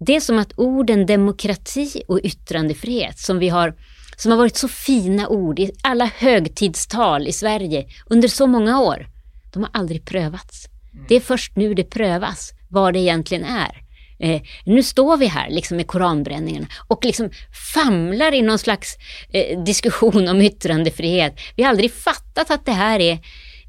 det 0.00 0.16
är 0.16 0.20
som 0.20 0.38
att 0.38 0.52
orden 0.56 1.06
demokrati 1.06 2.02
och 2.08 2.20
yttrandefrihet 2.22 3.18
som 3.18 3.38
vi 3.38 3.48
har 3.48 3.74
som 4.16 4.30
har 4.30 4.38
varit 4.38 4.56
så 4.56 4.68
fina 4.68 5.28
ord 5.28 5.58
i 5.58 5.72
alla 5.82 6.04
högtidstal 6.04 7.28
i 7.28 7.32
Sverige 7.32 7.86
under 8.06 8.28
så 8.28 8.46
många 8.46 8.80
år, 8.80 9.06
de 9.52 9.62
har 9.62 9.70
aldrig 9.72 10.04
prövats. 10.04 10.66
Det 11.08 11.14
är 11.14 11.20
först 11.20 11.56
nu 11.56 11.74
det 11.74 11.84
prövas 11.84 12.52
vad 12.68 12.92
det 12.92 12.98
egentligen 12.98 13.44
är. 13.44 13.82
Eh, 14.18 14.42
nu 14.64 14.82
står 14.82 15.16
vi 15.16 15.26
här 15.26 15.50
liksom 15.50 15.76
med 15.76 15.86
koranbränningarna 15.86 16.66
och 16.88 17.04
liksom 17.04 17.30
famlar 17.74 18.34
i 18.34 18.42
någon 18.42 18.58
slags 18.58 18.96
eh, 19.32 19.62
diskussion 19.62 20.28
om 20.28 20.40
yttrandefrihet. 20.40 21.40
Vi 21.56 21.62
har 21.62 21.70
aldrig 21.70 21.92
fattat 21.92 22.50
att 22.50 22.66
det 22.66 22.72
här 22.72 23.00
är, 23.00 23.12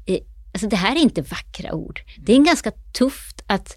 eh, 0.06 0.18
alltså 0.54 0.68
det 0.68 0.76
här 0.76 0.96
är 0.96 1.00
inte 1.00 1.22
vackra 1.22 1.74
ord. 1.74 2.00
Det 2.18 2.32
är 2.32 2.36
en 2.36 2.44
ganska 2.44 2.70
tufft 2.70 3.44
att 3.46 3.76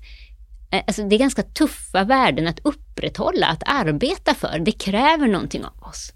eh, 0.72 0.82
Alltså 0.88 1.04
det 1.04 1.16
är 1.16 1.20
ganska 1.20 1.44
tuffa 1.44 2.04
värden 2.04 2.48
att 2.48 2.60
upprätthålla, 2.64 3.48
att 3.48 3.64
arbeta 3.66 4.34
för. 4.34 4.60
Det 4.60 4.72
kräver 4.72 5.28
någonting 5.28 5.66
av 5.66 5.84
oss. 5.84 6.12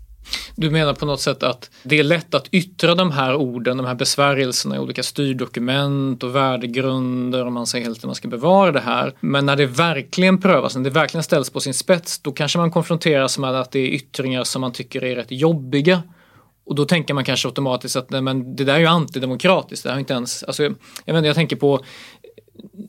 Du 0.56 0.70
menar 0.70 0.94
på 0.94 1.06
något 1.06 1.22
sätt 1.22 1.44
att 1.44 1.70
det 1.84 2.00
är 2.00 2.04
lätt 2.04 2.34
att 2.36 2.48
yttra 2.52 2.96
de 2.96 3.12
här 3.12 3.36
orden, 3.36 3.78
de 3.78 3.86
här 3.86 3.96
besvärjelserna 3.96 4.76
i 4.76 4.80
olika 4.80 5.04
styrdokument 5.04 6.24
och 6.24 6.36
värdegrunder 6.36 7.46
om 7.46 7.54
man 7.54 7.68
säger 7.68 7.86
helt 7.86 7.98
att 7.98 8.06
man 8.06 8.16
ska 8.16 8.28
bevara 8.28 8.72
det 8.72 8.80
här. 8.80 9.14
Men 9.20 9.46
när 9.46 9.56
det 9.56 9.66
verkligen 9.66 10.42
prövas, 10.42 10.76
när 10.76 10.84
det 10.84 10.90
verkligen 10.90 11.24
ställs 11.24 11.50
på 11.50 11.60
sin 11.60 11.74
spets, 11.74 12.20
då 12.20 12.32
kanske 12.32 12.58
man 12.58 12.72
konfronteras 12.72 13.38
med 13.38 13.56
att 13.56 13.72
det 13.72 13.80
är 13.80 13.88
yttringar 13.88 14.44
som 14.44 14.62
man 14.62 14.72
tycker 14.72 15.04
är 15.04 15.16
rätt 15.16 15.32
jobbiga. 15.32 16.04
Och 16.66 16.76
då 16.76 16.86
tänker 16.86 17.14
man 17.14 17.26
kanske 17.26 17.48
automatiskt 17.48 17.96
att 17.96 18.10
nej, 18.10 18.22
men 18.22 18.56
det 18.56 18.64
där 18.64 18.74
är 18.74 18.80
ju 18.80 18.86
antidemokratiskt. 18.86 19.84
Det 19.84 19.92
har 19.92 20.00
inte 20.00 20.14
ens, 20.14 20.44
alltså, 20.44 20.64
jag, 20.64 20.76
jag, 21.06 21.26
jag 21.26 21.36
tänker 21.36 21.56
på 21.56 21.84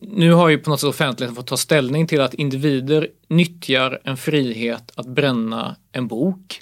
nu 0.00 0.32
har 0.32 0.48
ju 0.48 0.58
på 0.58 0.70
något 0.70 0.80
sätt 0.80 0.88
offentligheten 0.88 1.36
fått 1.36 1.46
ta 1.46 1.56
ställning 1.56 2.06
till 2.06 2.20
att 2.20 2.34
individer 2.34 3.08
nyttjar 3.28 4.00
en 4.04 4.16
frihet 4.16 4.92
att 4.94 5.06
bränna 5.06 5.76
en 5.92 6.06
bok 6.06 6.60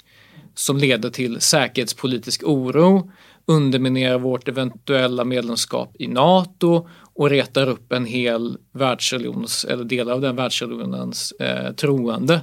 som 0.59 0.77
leder 0.77 1.09
till 1.09 1.41
säkerhetspolitisk 1.41 2.43
oro, 2.43 3.11
underminerar 3.45 4.19
vårt 4.19 4.47
eventuella 4.47 5.23
medlemskap 5.23 5.95
i 5.99 6.07
NATO 6.07 6.87
och 7.15 7.29
retar 7.29 7.69
upp 7.69 7.91
en 7.91 8.05
hel 8.05 8.57
världsreligions, 8.71 9.65
eller 9.65 9.83
delar 9.83 10.13
av 10.13 10.21
den 10.21 10.35
världsreligionens 10.35 11.31
eh, 11.31 11.71
troende. 11.71 12.41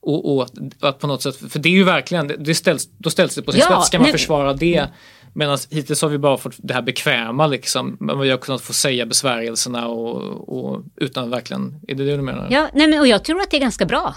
Och, 0.00 0.36
och, 0.36 0.48
att 0.80 0.98
på 0.98 1.06
något 1.06 1.22
sätt, 1.22 1.36
för 1.36 1.58
det 1.58 1.68
är 1.68 1.72
ju 1.72 1.84
verkligen, 1.84 2.32
det 2.38 2.54
ställs, 2.54 2.88
då 2.98 3.10
ställs 3.10 3.34
det 3.34 3.42
på 3.42 3.52
sin 3.52 3.60
ja, 3.60 3.66
spets, 3.66 3.86
ska 3.86 3.98
man 3.98 4.04
nej, 4.04 4.12
försvara 4.12 4.52
det? 4.52 4.86
Medan 5.34 5.58
hittills 5.70 6.02
har 6.02 6.08
vi 6.08 6.18
bara 6.18 6.36
fått 6.36 6.54
det 6.58 6.74
här 6.74 6.82
bekväma 6.82 7.46
liksom, 7.46 7.96
men 8.00 8.18
vi 8.18 8.30
har 8.30 8.38
kunnat 8.38 8.62
få 8.62 8.72
säga 8.72 9.06
besvärjelserna 9.06 9.88
och, 9.88 10.48
och 10.48 10.82
utan 10.96 11.30
verkligen, 11.30 11.80
är 11.88 11.94
det 11.94 12.04
det 12.04 12.16
du 12.16 12.22
menar? 12.22 12.48
Ja, 12.50 12.68
nej, 12.74 12.88
men, 12.88 13.00
och 13.00 13.06
jag 13.06 13.24
tror 13.24 13.40
att 13.40 13.50
det 13.50 13.56
är 13.56 13.60
ganska 13.60 13.86
bra. 13.86 14.14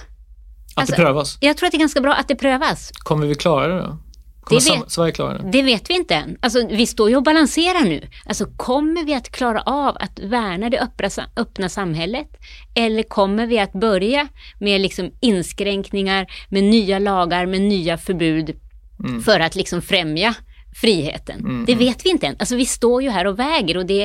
Att 0.75 0.81
alltså, 0.81 0.95
det 0.95 1.01
prövas? 1.01 1.37
Jag 1.41 1.57
tror 1.57 1.67
att 1.67 1.71
det 1.71 1.77
är 1.77 1.79
ganska 1.79 2.01
bra 2.01 2.13
att 2.13 2.27
det 2.27 2.35
prövas. 2.35 2.91
Kommer 2.93 3.27
vi 3.27 3.35
klara 3.35 3.67
det 3.67 3.79
då? 3.79 3.97
Kommer 4.41 4.61
det 4.61 4.79
vet, 4.79 4.91
Sverige 4.91 5.11
klara 5.11 5.37
det? 5.37 5.51
Det 5.51 5.61
vet 5.61 5.89
vi 5.89 5.93
inte 5.93 6.15
än. 6.15 6.37
Alltså, 6.41 6.67
vi 6.67 6.87
står 6.87 7.09
ju 7.09 7.15
och 7.15 7.23
balanserar 7.23 7.85
nu. 7.85 8.07
Alltså, 8.25 8.45
kommer 8.57 9.05
vi 9.05 9.13
att 9.13 9.31
klara 9.31 9.61
av 9.61 9.97
att 9.99 10.19
värna 10.19 10.69
det 10.69 10.79
öppna, 10.79 11.09
öppna 11.37 11.69
samhället? 11.69 12.27
Eller 12.75 13.03
kommer 13.03 13.45
vi 13.45 13.59
att 13.59 13.73
börja 13.73 14.27
med 14.59 14.81
liksom 14.81 15.11
inskränkningar, 15.21 16.27
med 16.49 16.63
nya 16.63 16.99
lagar, 16.99 17.45
med 17.45 17.61
nya 17.61 17.97
förbud 17.97 18.55
mm. 18.99 19.21
för 19.21 19.39
att 19.39 19.55
liksom 19.55 19.81
främja 19.81 20.35
friheten? 20.81 21.39
Mm. 21.39 21.65
Det 21.65 21.73
mm. 21.73 21.85
vet 21.85 22.05
vi 22.05 22.09
inte 22.09 22.27
än. 22.27 22.35
Alltså, 22.39 22.55
vi 22.55 22.65
står 22.65 23.03
ju 23.03 23.09
här 23.09 23.27
och 23.27 23.39
väger 23.39 23.77
och 23.77 23.85
det, 23.85 24.03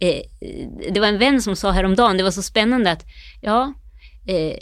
eh, 0.00 0.22
det 0.92 1.00
var 1.00 1.06
en 1.06 1.18
vän 1.18 1.42
som 1.42 1.56
sa 1.56 1.70
häromdagen, 1.70 2.16
det 2.16 2.24
var 2.24 2.30
så 2.30 2.42
spännande 2.42 2.90
att 2.90 3.04
ja, 3.40 3.74
eh, 4.26 4.56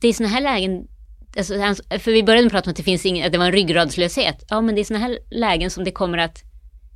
det 0.00 0.08
är 0.08 0.12
sådana 0.12 0.34
här 0.34 0.42
lägen 0.42 0.86
Alltså, 1.36 1.54
för 1.98 2.12
vi 2.12 2.22
började 2.22 2.50
prata 2.50 2.66
om 2.66 2.70
att 2.70 2.76
det 2.76 2.82
finns 2.82 3.06
ingen, 3.06 3.26
att 3.26 3.32
det 3.32 3.38
var 3.38 3.46
en 3.46 3.52
ryggradslöshet. 3.52 4.44
Ja, 4.48 4.60
men 4.60 4.74
det 4.74 4.80
är 4.80 4.84
sådana 4.84 5.04
här 5.04 5.18
lägen 5.30 5.70
som 5.70 5.84
det 5.84 5.90
kommer 5.90 6.18
att, 6.18 6.42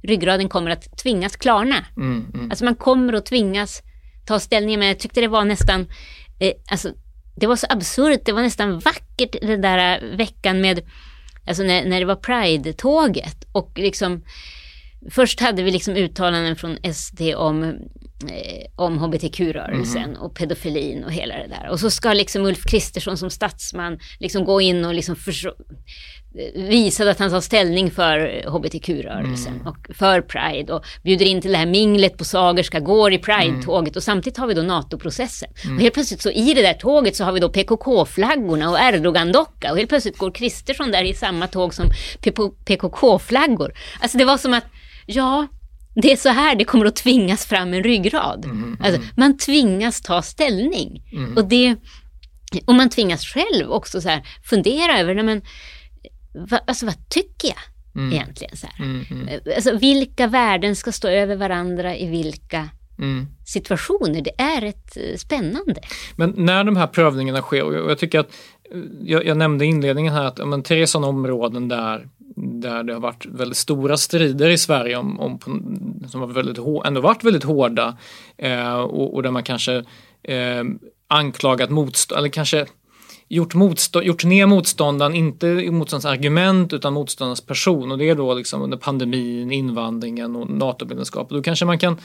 ryggraden 0.02 0.48
kommer 0.48 0.70
att 0.70 0.98
tvingas 0.98 1.36
klarna. 1.36 1.86
Mm, 1.96 2.26
mm. 2.34 2.50
Alltså 2.50 2.64
man 2.64 2.74
kommer 2.74 3.12
att 3.12 3.26
tvingas 3.26 3.82
ta 4.26 4.40
ställning, 4.40 4.78
men 4.78 4.88
jag 4.88 4.98
tyckte 4.98 5.20
det 5.20 5.28
var 5.28 5.44
nästan, 5.44 5.86
eh, 6.38 6.52
alltså 6.70 6.92
det 7.36 7.46
var 7.46 7.56
så 7.56 7.66
absurt, 7.70 8.20
det 8.24 8.32
var 8.32 8.42
nästan 8.42 8.78
vackert 8.78 9.36
den 9.42 9.60
där 9.60 10.16
veckan 10.16 10.60
med, 10.60 10.80
alltså 11.46 11.62
när, 11.62 11.84
när 11.84 12.00
det 12.00 12.06
var 12.06 12.16
Pride-tåget 12.16 13.44
och 13.52 13.72
liksom 13.78 14.22
Först 15.10 15.40
hade 15.40 15.62
vi 15.62 15.70
liksom 15.70 15.96
uttalanden 15.96 16.56
från 16.56 16.78
SD 16.94 17.20
om 17.36 17.62
eh, 17.62 17.74
om 18.76 18.98
hbtq-rörelsen 18.98 20.04
mm. 20.04 20.16
och 20.16 20.34
pedofilin 20.34 21.04
och 21.04 21.12
hela 21.12 21.34
det 21.34 21.46
där. 21.48 21.68
Och 21.70 21.80
så 21.80 21.90
ska 21.90 22.12
liksom 22.12 22.46
Ulf 22.46 22.64
Kristersson 22.64 23.16
som 23.16 23.30
statsman 23.30 23.98
liksom 24.18 24.44
gå 24.44 24.60
in 24.60 24.84
och 24.84 24.94
liksom 24.94 25.16
visa 26.54 27.10
att 27.10 27.18
han 27.18 27.30
tar 27.30 27.40
ställning 27.40 27.90
för 27.90 28.42
hbtq-rörelsen 28.46 29.54
mm. 29.54 29.66
och 29.66 29.96
för 29.96 30.20
Pride 30.20 30.72
och 30.72 30.84
bjuder 31.02 31.26
in 31.26 31.40
till 31.40 31.52
det 31.52 31.58
här 31.58 31.66
minglet 31.66 32.16
på 32.18 32.24
Sagerska, 32.24 32.80
går 32.80 33.12
i 33.12 33.18
Pride-tåget 33.18 33.88
mm. 33.88 33.96
och 33.96 34.02
samtidigt 34.02 34.36
har 34.36 34.46
vi 34.46 34.54
då 34.54 34.62
NATO-processen. 34.62 35.50
Mm. 35.64 35.76
Och 35.76 35.82
helt 35.82 35.94
plötsligt 35.94 36.22
så 36.22 36.30
i 36.30 36.54
det 36.54 36.62
där 36.62 36.74
tåget 36.74 37.16
så 37.16 37.24
har 37.24 37.32
vi 37.32 37.40
då 37.40 37.48
PKK-flaggorna 37.48 38.70
och 38.70 38.78
Erdogan-docka 38.78 39.70
och 39.70 39.78
helt 39.78 39.88
plötsligt 39.88 40.18
går 40.18 40.30
Kristersson 40.30 40.90
där 40.90 41.04
i 41.04 41.14
samma 41.14 41.46
tåg 41.46 41.74
som 41.74 41.90
PKK-flaggor. 42.64 43.72
Alltså 44.00 44.18
det 44.18 44.24
var 44.24 44.36
som 44.36 44.54
att, 44.54 44.64
ja, 45.06 45.46
det 46.02 46.12
är 46.12 46.16
så 46.16 46.28
här 46.28 46.54
det 46.54 46.64
kommer 46.64 46.86
att 46.86 46.96
tvingas 46.96 47.46
fram 47.46 47.74
en 47.74 47.82
ryggrad. 47.82 48.44
Mm, 48.44 48.56
mm. 48.56 48.78
Alltså, 48.80 49.00
man 49.16 49.36
tvingas 49.36 50.00
ta 50.00 50.22
ställning. 50.22 51.02
Mm. 51.12 51.36
Och, 51.36 51.48
det, 51.48 51.76
och 52.64 52.74
man 52.74 52.90
tvingas 52.90 53.24
själv 53.24 53.70
också 53.70 54.00
så 54.00 54.08
här, 54.08 54.22
fundera 54.44 54.98
över, 54.98 55.14
nej, 55.14 55.24
men, 55.24 55.42
va, 56.50 56.60
alltså, 56.66 56.86
vad 56.86 57.08
tycker 57.08 57.48
jag 57.48 58.02
mm. 58.02 58.12
egentligen? 58.12 58.56
Så? 58.56 58.66
Mm, 58.78 59.04
mm. 59.10 59.40
Alltså, 59.56 59.76
vilka 59.76 60.26
värden 60.26 60.76
ska 60.76 60.92
stå 60.92 61.08
över 61.08 61.36
varandra 61.36 61.96
i 61.96 62.06
vilka 62.06 62.68
mm. 62.98 63.26
situationer. 63.46 64.22
Det 64.22 64.40
är 64.40 64.60
rätt 64.60 64.96
eh, 64.96 65.16
spännande. 65.16 65.80
Men 66.16 66.34
när 66.36 66.64
de 66.64 66.76
här 66.76 66.86
prövningarna 66.86 67.40
sker, 67.40 67.62
och 67.62 67.90
jag 67.90 67.98
tycker 67.98 68.20
att 68.20 68.30
eh, 68.72 68.80
jag, 69.02 69.26
jag 69.26 69.36
nämnde 69.36 69.64
i 69.64 69.68
inledningen 69.68 70.14
här 70.14 70.24
att 70.24 70.48
men, 70.48 70.62
tre 70.62 70.86
sådana 70.86 71.06
områden 71.06 71.68
där 71.68 72.08
där 72.60 72.82
det 72.82 72.92
har 72.92 73.00
varit 73.00 73.26
väldigt 73.26 73.56
stora 73.58 73.96
strider 73.96 74.48
i 74.48 74.58
Sverige 74.58 74.96
om, 74.96 75.20
om 75.20 75.38
som 76.08 76.20
har 76.20 76.28
väldigt, 76.28 76.58
ändå 76.84 77.00
varit 77.00 77.24
väldigt 77.24 77.44
hårda 77.44 77.96
eh, 78.36 78.74
och, 78.74 79.14
och, 79.14 79.22
där 79.22 79.30
man 79.30 79.42
kanske 79.42 79.84
eh, 80.22 80.64
anklagat 81.08 81.70
motstånd, 81.70 82.18
eller 82.18 82.28
kanske 82.28 82.66
gjort, 83.28 83.54
motstå, 83.54 84.02
gjort 84.02 84.24
ner 84.24 84.46
motståndaren, 84.46 85.14
inte 85.14 85.46
motståndarens 85.46 86.04
argument 86.04 86.72
utan 86.72 86.92
motståndarens 86.92 87.40
person 87.40 87.92
och 87.92 87.98
det 87.98 88.08
är 88.08 88.14
då 88.14 88.34
liksom 88.34 88.62
under 88.62 88.76
pandemin, 88.76 89.52
invandringen 89.52 90.36
och 90.36 90.50
NATO-medlemskap. 90.50 91.30
Då 91.30 91.42
kanske 91.42 91.64
man 91.64 91.78
kan 91.78 91.96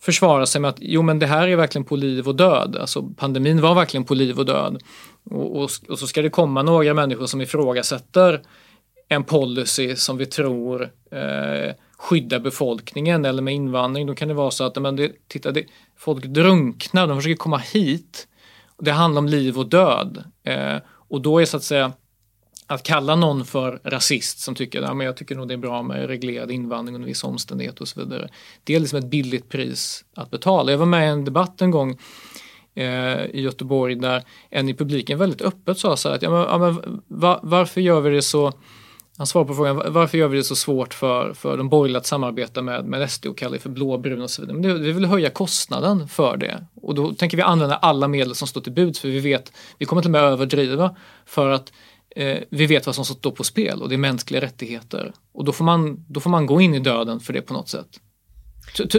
försvara 0.00 0.46
sig 0.46 0.60
med 0.60 0.68
att 0.68 0.78
jo 0.80 1.02
men 1.02 1.18
det 1.18 1.26
här 1.26 1.48
är 1.48 1.56
verkligen 1.56 1.84
på 1.84 1.96
liv 1.96 2.28
och 2.28 2.34
död. 2.34 2.76
Alltså 2.80 3.02
pandemin 3.16 3.60
var 3.60 3.74
verkligen 3.74 4.04
på 4.04 4.14
liv 4.14 4.38
och 4.38 4.46
död. 4.46 4.82
Och, 5.30 5.56
och, 5.56 5.70
och 5.88 5.98
så 5.98 6.06
ska 6.06 6.22
det 6.22 6.30
komma 6.30 6.62
några 6.62 6.94
människor 6.94 7.26
som 7.26 7.40
ifrågasätter 7.40 8.42
en 9.14 9.24
policy 9.24 9.96
som 9.96 10.16
vi 10.16 10.26
tror 10.26 10.82
eh, 11.10 11.74
skyddar 11.98 12.40
befolkningen 12.40 13.24
eller 13.24 13.42
med 13.42 13.54
invandring. 13.54 14.06
Då 14.06 14.14
kan 14.14 14.28
det 14.28 14.34
vara 14.34 14.50
så 14.50 14.64
att 14.64 14.82
men 14.82 14.96
det, 14.96 15.12
titta, 15.28 15.50
det, 15.50 15.64
folk 15.96 16.24
drunknar, 16.24 17.06
de 17.06 17.18
försöker 17.18 17.36
komma 17.36 17.58
hit. 17.58 18.28
Det 18.78 18.90
handlar 18.90 19.18
om 19.18 19.28
liv 19.28 19.58
och 19.58 19.68
död. 19.68 20.24
Eh, 20.44 20.76
och 21.08 21.20
då 21.20 21.38
är 21.38 21.44
så 21.44 21.56
att 21.56 21.62
säga 21.62 21.92
att 22.66 22.82
kalla 22.82 23.16
någon 23.16 23.44
för 23.44 23.80
rasist 23.84 24.38
som 24.38 24.54
tycker 24.54 24.82
att 24.82 24.98
ja, 24.98 25.04
jag 25.04 25.16
tycker 25.16 25.34
nog 25.34 25.48
det 25.48 25.54
är 25.54 25.58
bra 25.58 25.82
med 25.82 26.06
reglerad 26.06 26.50
invandring 26.50 26.94
under 26.96 27.08
vissa 27.08 27.26
omständigheter 27.26 27.82
och 27.82 27.88
så 27.88 28.00
vidare. 28.00 28.28
Det 28.64 28.74
är 28.74 28.80
liksom 28.80 28.98
ett 28.98 29.10
billigt 29.10 29.48
pris 29.48 30.04
att 30.14 30.30
betala. 30.30 30.70
Jag 30.70 30.78
var 30.78 30.86
med 30.86 31.06
i 31.06 31.10
en 31.10 31.24
debatt 31.24 31.60
en 31.60 31.70
gång 31.70 31.98
eh, 32.74 33.24
i 33.24 33.40
Göteborg 33.40 33.94
där 33.94 34.22
en 34.50 34.68
i 34.68 34.74
publiken 34.74 35.18
väldigt 35.18 35.42
öppet 35.42 35.78
sa 35.78 35.96
så 35.96 36.08
här 36.08 36.16
att 36.16 36.22
ja, 36.22 36.30
men, 36.30 36.40
ja, 36.40 36.58
men, 36.58 37.02
va, 37.08 37.40
varför 37.42 37.80
gör 37.80 38.00
vi 38.00 38.10
det 38.10 38.22
så 38.22 38.52
han 39.22 39.26
svarar 39.26 39.44
på 39.44 39.54
frågan 39.54 39.92
varför 39.92 40.18
gör 40.18 40.28
vi 40.28 40.36
det 40.36 40.44
så 40.44 40.56
svårt 40.56 40.94
för, 40.94 41.34
för 41.34 41.56
de 41.56 41.68
borgerliga 41.68 41.98
att 41.98 42.06
samarbeta 42.06 42.62
med, 42.62 42.84
med 42.84 43.10
SD 43.10 43.26
och 43.26 43.38
kalla 43.38 43.52
det 43.52 43.58
för 43.58 43.70
blåbrun 43.70 44.22
och 44.22 44.30
så 44.30 44.42
vidare. 44.42 44.58
Men 44.58 44.62
det, 44.62 44.78
vi 44.78 44.92
vill 44.92 45.04
höja 45.04 45.30
kostnaden 45.30 46.08
för 46.08 46.36
det 46.36 46.66
och 46.74 46.94
då 46.94 47.14
tänker 47.14 47.36
vi 47.36 47.42
använda 47.42 47.76
alla 47.76 48.08
medel 48.08 48.34
som 48.34 48.48
står 48.48 48.60
till 48.60 48.72
buds 48.72 49.00
för 49.00 49.08
vi 49.08 49.20
vet, 49.20 49.52
vi 49.78 49.86
kommer 49.86 50.02
till 50.02 50.08
och 50.08 50.12
med 50.12 50.22
överdriva 50.22 50.96
för 51.26 51.48
att 51.48 51.72
eh, 52.16 52.38
vi 52.50 52.66
vet 52.66 52.86
vad 52.86 52.94
som 52.94 53.04
står 53.04 53.30
på 53.30 53.44
spel 53.44 53.82
och 53.82 53.88
det 53.88 53.94
är 53.94 53.98
mänskliga 53.98 54.40
rättigheter. 54.40 55.12
Och 55.32 55.44
då 55.44 55.52
får 55.52 55.64
man, 55.64 56.04
då 56.08 56.20
får 56.20 56.30
man 56.30 56.46
gå 56.46 56.60
in 56.60 56.74
i 56.74 56.78
döden 56.78 57.20
för 57.20 57.32
det 57.32 57.42
på 57.42 57.54
något 57.54 57.68
sätt. 57.68 58.00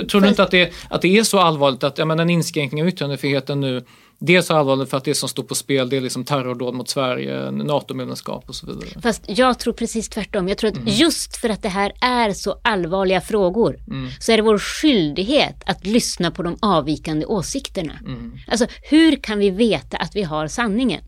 Tror 0.10 0.22
du 0.22 0.28
inte 0.28 0.44
att 0.44 0.52
det, 0.52 0.74
att 0.90 1.02
det 1.02 1.18
är 1.18 1.24
så 1.24 1.40
allvarligt 1.40 1.84
att 1.84 1.98
ja, 1.98 2.06
men 2.06 2.20
en 2.20 2.30
inskränkning 2.30 2.82
av 2.82 2.88
yttrandefriheten 2.88 3.60
nu 3.60 3.86
Dels 4.26 4.52
allvarligt 4.52 4.90
för 4.90 4.98
att 4.98 5.04
det 5.04 5.16
som 5.16 5.30
står 5.30 5.44
på 5.44 5.56
spel 5.56 5.90
det 5.90 5.98
är 5.98 6.02
liksom 6.02 6.26
terrordåd 6.26 6.74
mot 6.74 6.90
Sverige, 6.90 7.52
NATO-medlemskap 7.52 8.50
och 8.50 8.56
så 8.56 8.66
vidare. 8.66 9.02
Fast 9.02 9.24
jag 9.28 9.60
tror 9.60 9.74
precis 9.74 10.10
tvärtom. 10.10 10.48
Jag 10.48 10.58
tror 10.58 10.70
att 10.70 10.78
mm. 10.78 10.94
just 10.94 11.38
för 11.38 11.50
att 11.50 11.62
det 11.62 11.70
här 11.70 11.92
är 12.02 12.34
så 12.34 12.60
allvarliga 12.62 13.22
frågor 13.22 13.80
mm. 13.88 14.10
så 14.20 14.32
är 14.32 14.38
det 14.38 14.44
vår 14.44 14.58
skyldighet 14.58 15.64
att 15.66 15.86
lyssna 15.86 16.32
på 16.32 16.44
de 16.44 16.58
avvikande 16.62 17.26
åsikterna. 17.26 17.94
Mm. 18.06 18.38
Alltså 18.48 18.66
hur 18.90 19.16
kan 19.16 19.40
vi 19.40 19.50
veta 19.50 19.98
att 19.98 20.16
vi 20.16 20.24
har 20.24 20.48
sanningen? 20.48 21.02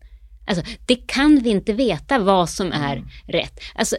Alltså, 0.48 0.64
det 0.86 0.96
kan 0.96 1.40
vi 1.44 1.50
inte 1.50 1.74
veta 1.74 2.20
vad 2.20 2.50
som 2.50 2.72
är 2.72 2.96
mm. 2.96 3.10
rätt. 3.28 3.60
Alltså, 3.76 3.96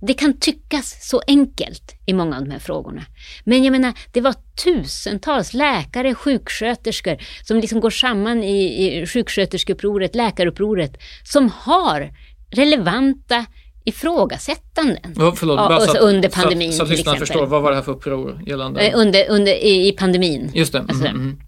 det 0.00 0.14
kan 0.14 0.38
tyckas 0.38 1.08
så 1.08 1.22
enkelt 1.26 1.94
i 2.06 2.12
många 2.12 2.36
av 2.36 2.44
de 2.44 2.50
här 2.50 2.58
frågorna. 2.58 3.02
Men 3.44 3.64
jag 3.64 3.72
menar, 3.72 3.92
det 4.12 4.20
var 4.20 4.34
tusentals 4.64 5.54
läkare, 5.54 6.14
sjuksköterskor 6.14 7.16
som 7.42 7.56
liksom 7.56 7.80
går 7.80 7.90
samman 7.90 8.44
i, 8.44 8.86
i 8.86 9.06
sjuksköterskeupproret, 9.06 10.14
läkarupproret, 10.14 10.96
som 11.24 11.50
har 11.54 12.10
relevanta 12.50 13.46
ifrågasättanden 13.84 15.12
oh, 15.16 15.34
förlåt, 15.34 15.56
bara 15.56 15.80
så 15.80 15.90
att, 15.90 15.96
under 15.96 16.28
pandemin. 16.28 16.72
Så, 16.72 16.76
så 16.76 16.82
att 16.82 16.90
lyssnarna 16.90 17.18
förstår, 17.18 17.46
vad 17.46 17.62
var 17.62 17.70
det 17.70 17.76
här 17.76 17.82
för 17.82 17.92
uppror 17.92 18.42
gällande? 18.46 18.80
Eh, 18.80 18.98
under, 18.98 19.30
under, 19.30 19.52
i, 19.52 19.88
i 19.88 19.92
pandemin. 19.92 20.50
Just 20.54 20.72
det. 20.72 20.80
Alltså, 20.80 21.06
mm, 21.06 21.20
mm. 21.20 21.38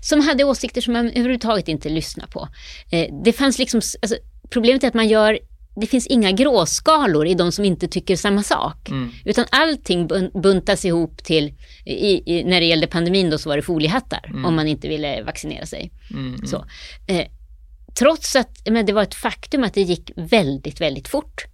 Som 0.00 0.20
hade 0.20 0.44
åsikter 0.44 0.80
som 0.80 0.92
man 0.92 1.08
överhuvudtaget 1.08 1.68
inte 1.68 1.88
lyssnar 1.88 2.26
på. 2.26 2.48
Eh, 2.90 3.14
det 3.24 3.32
fanns 3.32 3.58
liksom, 3.58 3.80
alltså, 4.02 4.16
problemet 4.50 4.84
är 4.84 4.88
att 4.88 4.94
man 4.94 5.08
gör 5.08 5.38
det 5.76 5.86
finns 5.86 6.06
inga 6.06 6.32
gråskalor 6.32 7.26
i 7.26 7.34
de 7.34 7.52
som 7.52 7.64
inte 7.64 7.88
tycker 7.88 8.16
samma 8.16 8.42
sak. 8.42 8.88
Mm. 8.88 9.10
Utan 9.24 9.44
allting 9.50 10.08
buntas 10.42 10.84
ihop 10.84 11.24
till, 11.24 11.54
i, 11.84 12.34
i, 12.34 12.44
när 12.44 12.60
det 12.60 12.66
gällde 12.66 12.86
pandemin 12.86 13.30
då 13.30 13.38
så 13.38 13.48
var 13.48 13.56
det 13.56 13.62
foliehattar 13.62 14.26
mm. 14.28 14.44
om 14.44 14.54
man 14.54 14.68
inte 14.68 14.88
ville 14.88 15.22
vaccinera 15.22 15.66
sig. 15.66 15.92
Mm, 16.10 16.26
mm. 16.26 16.46
så. 16.46 16.64
Eh, 17.06 17.26
trots 17.98 18.36
att 18.36 18.68
men 18.70 18.86
det 18.86 18.92
var 18.92 19.02
ett 19.02 19.14
faktum 19.14 19.64
att 19.64 19.74
det 19.74 19.82
gick 19.82 20.10
väldigt, 20.16 20.80
väldigt 20.80 21.08
fort. 21.08 21.44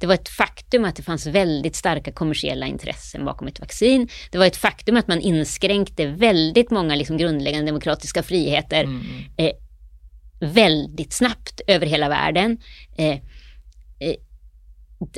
Det 0.00 0.06
var 0.06 0.14
ett 0.14 0.28
faktum 0.28 0.84
att 0.84 0.96
det 0.96 1.02
fanns 1.02 1.26
väldigt 1.26 1.76
starka 1.76 2.12
kommersiella 2.12 2.66
intressen 2.66 3.24
bakom 3.24 3.48
ett 3.48 3.60
vaccin. 3.60 4.08
Det 4.30 4.38
var 4.38 4.46
ett 4.46 4.56
faktum 4.56 4.96
att 4.96 5.08
man 5.08 5.20
inskränkte 5.20 6.06
väldigt 6.06 6.70
många 6.70 6.94
liksom 6.94 7.16
grundläggande 7.16 7.66
demokratiska 7.66 8.22
friheter 8.22 8.84
mm, 8.84 9.00
mm. 9.00 9.24
eh, 9.36 9.52
väldigt 10.40 11.12
snabbt 11.12 11.60
över 11.66 11.86
hela 11.86 12.08
världen. 12.08 12.58
Eh, 12.98 13.06
eh, 13.06 13.18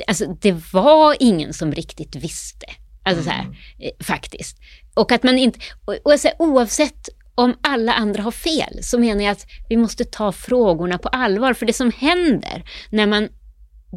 alltså 0.07 0.25
det 0.41 0.73
var 0.73 1.15
ingen 1.19 1.53
som 1.53 1.71
riktigt 1.71 2.15
visste. 2.15 2.65
Alltså 3.03 3.23
så 3.23 3.29
här, 3.29 3.41
mm. 3.41 3.55
eh, 3.79 4.05
faktiskt. 4.05 4.57
Och 4.93 5.11
att 5.11 5.23
man 5.23 5.37
inte, 5.37 5.59
och, 5.85 5.95
och 6.03 6.11
alltså, 6.11 6.29
oavsett 6.39 7.09
om 7.35 7.55
alla 7.61 7.93
andra 7.93 8.23
har 8.23 8.31
fel 8.31 8.79
så 8.81 8.99
menar 8.99 9.23
jag 9.23 9.31
att 9.31 9.45
vi 9.69 9.77
måste 9.77 10.05
ta 10.05 10.31
frågorna 10.31 10.97
på 10.97 11.07
allvar. 11.09 11.53
För 11.53 11.65
det 11.65 11.73
som 11.73 11.91
händer 11.91 12.63
när 12.89 13.07
man 13.07 13.29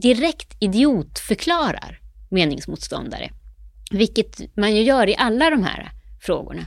direkt 0.02 0.56
idiotförklarar 0.60 2.00
meningsmotståndare, 2.30 3.30
vilket 3.90 4.56
man 4.56 4.76
ju 4.76 4.82
gör 4.82 5.08
i 5.08 5.16
alla 5.16 5.50
de 5.50 5.62
här 5.62 5.90
frågorna 6.20 6.62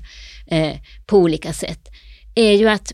eh, 0.48 0.78
på 1.06 1.18
olika 1.18 1.54
sätt, 1.54 1.88
är 2.36 2.52
ju 2.52 2.70
att 2.70 2.94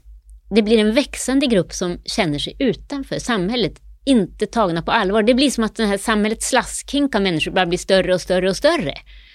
det 0.50 0.62
blir 0.62 0.78
en 0.78 0.94
växande 0.94 1.46
grupp 1.46 1.74
som 1.74 2.00
känner 2.06 2.40
sig 2.40 2.56
utanför 2.60 3.20
samhället, 3.20 3.82
inte 4.08 4.46
tagna 4.46 4.82
på 4.82 4.92
allvar. 4.92 5.24
Det 5.24 5.34
blir 5.34 5.50
som 5.50 5.64
att 5.64 5.76
det 5.76 5.86
här 5.86 5.98
samhällets 5.98 6.50
slaskhink 6.50 7.16
av 7.16 7.22
människor 7.22 7.52
bara 7.52 7.66
blir 7.66 7.80
större 7.80 8.14
och 8.14 8.22
större 8.22 8.50
och 8.50 8.58
större. 8.58 8.94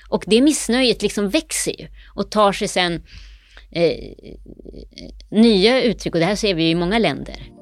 Och 0.09 0.25
det 0.27 0.41
missnöjet 0.41 1.03
liksom 1.03 1.29
växer 1.29 1.81
ju 1.81 1.89
och 2.15 2.31
tar 2.31 2.53
sig 2.53 2.69
sen 2.69 3.03
eh, 3.71 3.99
nya 5.31 5.83
uttryck 5.83 6.15
och 6.15 6.21
det 6.21 6.27
här 6.27 6.37
ser 6.37 6.55
vi 6.55 6.71
i 6.71 6.75
många 6.75 6.99
länder. 6.99 7.62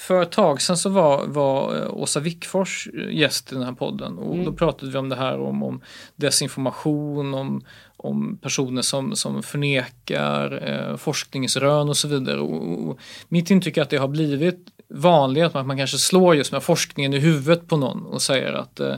För 0.00 0.22
ett 0.22 0.32
tag 0.32 0.62
sedan 0.62 0.76
så 0.76 0.88
var, 0.88 1.26
var 1.26 1.76
eh, 1.76 1.94
Åsa 1.94 2.20
Wickfors 2.20 2.88
gäst 3.10 3.52
i 3.52 3.54
den 3.54 3.64
här 3.64 3.72
podden 3.72 4.18
och 4.18 4.34
Mm. 4.34 4.44
då 4.44 4.52
pratade 4.52 4.92
vi 4.92 4.98
om 4.98 5.08
det 5.08 5.16
här 5.16 5.40
om, 5.40 5.62
om 5.62 5.80
desinformation, 6.16 7.34
om, 7.34 7.64
om 7.96 8.38
personer 8.42 8.82
som, 8.82 9.16
som 9.16 9.42
förnekar 9.42 10.68
eh, 10.68 10.96
forskningsrön 10.96 11.88
och 11.88 11.96
så 11.96 12.08
vidare. 12.08 12.40
Och, 12.40 12.88
och 12.88 12.98
mitt 13.28 13.50
intryck 13.50 13.76
är 13.76 13.82
att 13.82 13.90
det 13.90 13.96
har 13.96 14.08
blivit 14.08 14.58
vanligt 14.88 15.44
att 15.44 15.54
man, 15.54 15.66
man 15.66 15.76
kanske 15.76 15.98
slår 15.98 16.36
just 16.36 16.52
med 16.52 16.62
forskningen 16.62 17.14
i 17.14 17.18
huvudet 17.18 17.68
på 17.68 17.76
någon 17.76 18.06
och 18.06 18.22
säger 18.22 18.52
att 18.52 18.80
eh, 18.80 18.94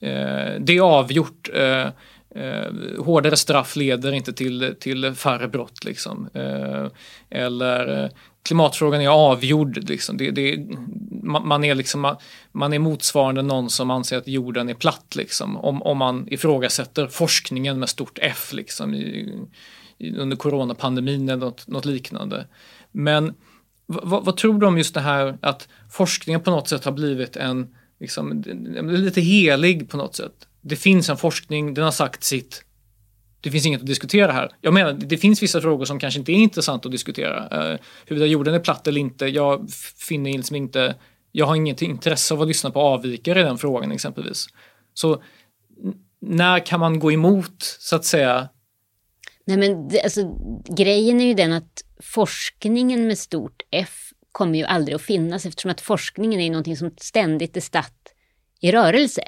eh, 0.00 0.60
det 0.60 0.76
är 0.76 0.80
avgjort. 0.80 1.48
Eh, 1.54 1.88
Eh, 2.34 2.72
hårdare 3.04 3.36
straff 3.36 3.76
leder 3.76 4.12
inte 4.12 4.32
till, 4.32 4.74
till 4.80 5.14
färre 5.14 5.48
brott. 5.48 5.84
Liksom. 5.84 6.28
Eh, 6.34 6.86
eller 7.30 8.04
eh, 8.04 8.10
klimatfrågan 8.42 9.00
är 9.00 9.08
avgjord. 9.08 9.88
Liksom. 9.88 10.16
Det, 10.16 10.30
det, 10.30 10.66
man, 11.22 11.48
man, 11.48 11.64
är 11.64 11.74
liksom, 11.74 12.16
man 12.52 12.72
är 12.72 12.78
motsvarande 12.78 13.42
någon 13.42 13.70
som 13.70 13.90
anser 13.90 14.18
att 14.18 14.28
jorden 14.28 14.68
är 14.68 14.74
platt. 14.74 15.16
Liksom. 15.16 15.56
Om, 15.56 15.82
om 15.82 15.98
man 15.98 16.28
ifrågasätter 16.28 17.06
forskningen 17.06 17.78
med 17.78 17.88
stort 17.88 18.18
F 18.22 18.52
liksom, 18.52 18.94
i, 18.94 19.38
i, 19.98 20.16
under 20.16 20.36
coronapandemin 20.36 21.28
eller 21.28 21.46
något, 21.46 21.68
något 21.68 21.84
liknande. 21.84 22.46
Men 22.92 23.34
vad, 23.86 24.24
vad 24.24 24.36
tror 24.36 24.58
du 24.58 24.66
om 24.66 24.78
just 24.78 24.94
det 24.94 25.00
här 25.00 25.38
att 25.40 25.68
forskningen 25.90 26.40
på 26.40 26.50
något 26.50 26.68
sätt 26.68 26.84
har 26.84 26.92
blivit 26.92 27.36
en 27.36 27.74
liksom, 28.00 28.42
lite 28.88 29.20
helig 29.20 29.90
på 29.90 29.96
något 29.96 30.16
sätt? 30.16 30.46
Det 30.60 30.76
finns 30.76 31.08
en 31.08 31.16
forskning, 31.16 31.74
den 31.74 31.84
har 31.84 31.90
sagt 31.90 32.24
sitt. 32.24 32.64
Det 33.40 33.50
finns 33.50 33.66
inget 33.66 33.80
att 33.80 33.86
diskutera 33.86 34.32
här. 34.32 34.50
Jag 34.60 34.74
menar, 34.74 34.92
det 34.92 35.16
finns 35.16 35.42
vissa 35.42 35.60
frågor 35.60 35.84
som 35.84 35.98
kanske 35.98 36.20
inte 36.20 36.32
är 36.32 36.34
intressant 36.34 36.86
att 36.86 36.92
diskutera. 36.92 37.72
Uh, 37.72 37.78
huruvida 38.06 38.26
jorden 38.26 38.54
är 38.54 38.58
platt 38.58 38.86
eller 38.86 39.00
inte, 39.00 39.26
jag 39.26 39.70
finner 40.08 40.32
liksom 40.32 40.56
inte, 40.56 40.94
jag 41.32 41.46
har 41.46 41.56
inget 41.56 41.82
intresse 41.82 42.34
av 42.34 42.42
att 42.42 42.48
lyssna 42.48 42.70
på 42.70 42.80
avvikare 42.80 43.40
i 43.40 43.42
den 43.42 43.58
frågan 43.58 43.92
exempelvis. 43.92 44.46
Så 44.94 45.22
när 46.20 46.66
kan 46.66 46.80
man 46.80 46.98
gå 46.98 47.12
emot, 47.12 47.62
så 47.78 47.96
att 47.96 48.04
säga? 48.04 48.48
Nej 49.44 49.56
men 49.56 49.88
det, 49.88 50.02
alltså, 50.02 50.20
grejen 50.68 51.20
är 51.20 51.24
ju 51.24 51.34
den 51.34 51.52
att 51.52 51.84
forskningen 52.02 53.06
med 53.06 53.18
stort 53.18 53.62
F 53.70 54.10
kommer 54.32 54.58
ju 54.58 54.64
aldrig 54.64 54.94
att 54.94 55.02
finnas 55.02 55.46
eftersom 55.46 55.70
att 55.70 55.80
forskningen 55.80 56.40
är 56.40 56.50
någonting 56.50 56.76
som 56.76 56.90
ständigt 56.96 57.56
är 57.56 57.60
statt 57.60 58.12
i 58.60 58.72
rörelse. 58.72 59.22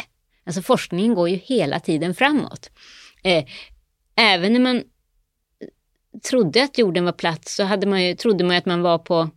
Alltså 0.47 0.63
forskningen 0.63 1.15
går 1.15 1.29
ju 1.29 1.37
hela 1.37 1.81
tiden 1.81 2.15
framåt. 2.15 2.71
Eh, 3.25 3.45
även 4.23 4.53
när 4.53 4.61
man 4.61 4.83
trodde 6.23 6.63
att 6.63 6.79
jorden 6.79 7.05
var 7.05 7.13
platt 7.13 7.49
så 7.49 7.65
hade 7.65 7.87
man 7.87 8.05
ju, 8.05 8.15
trodde 8.15 8.45
man 8.45 8.57
ju 8.57 8.59
att 8.59 8.67
man 8.67 8.83
var 8.83 8.99
på 8.99 9.31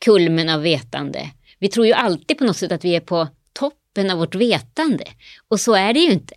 kulmen 0.00 0.48
av 0.48 0.62
vetande. 0.62 1.30
Vi 1.58 1.68
tror 1.68 1.86
ju 1.86 1.92
alltid 1.92 2.38
på 2.38 2.44
något 2.44 2.56
sätt 2.56 2.72
att 2.72 2.84
vi 2.84 2.96
är 2.96 3.00
på 3.00 3.28
toppen 3.52 4.10
av 4.10 4.18
vårt 4.18 4.34
vetande. 4.34 5.04
Och 5.48 5.60
så 5.60 5.74
är 5.74 5.92
det 5.92 6.00
ju 6.00 6.12
inte. 6.12 6.34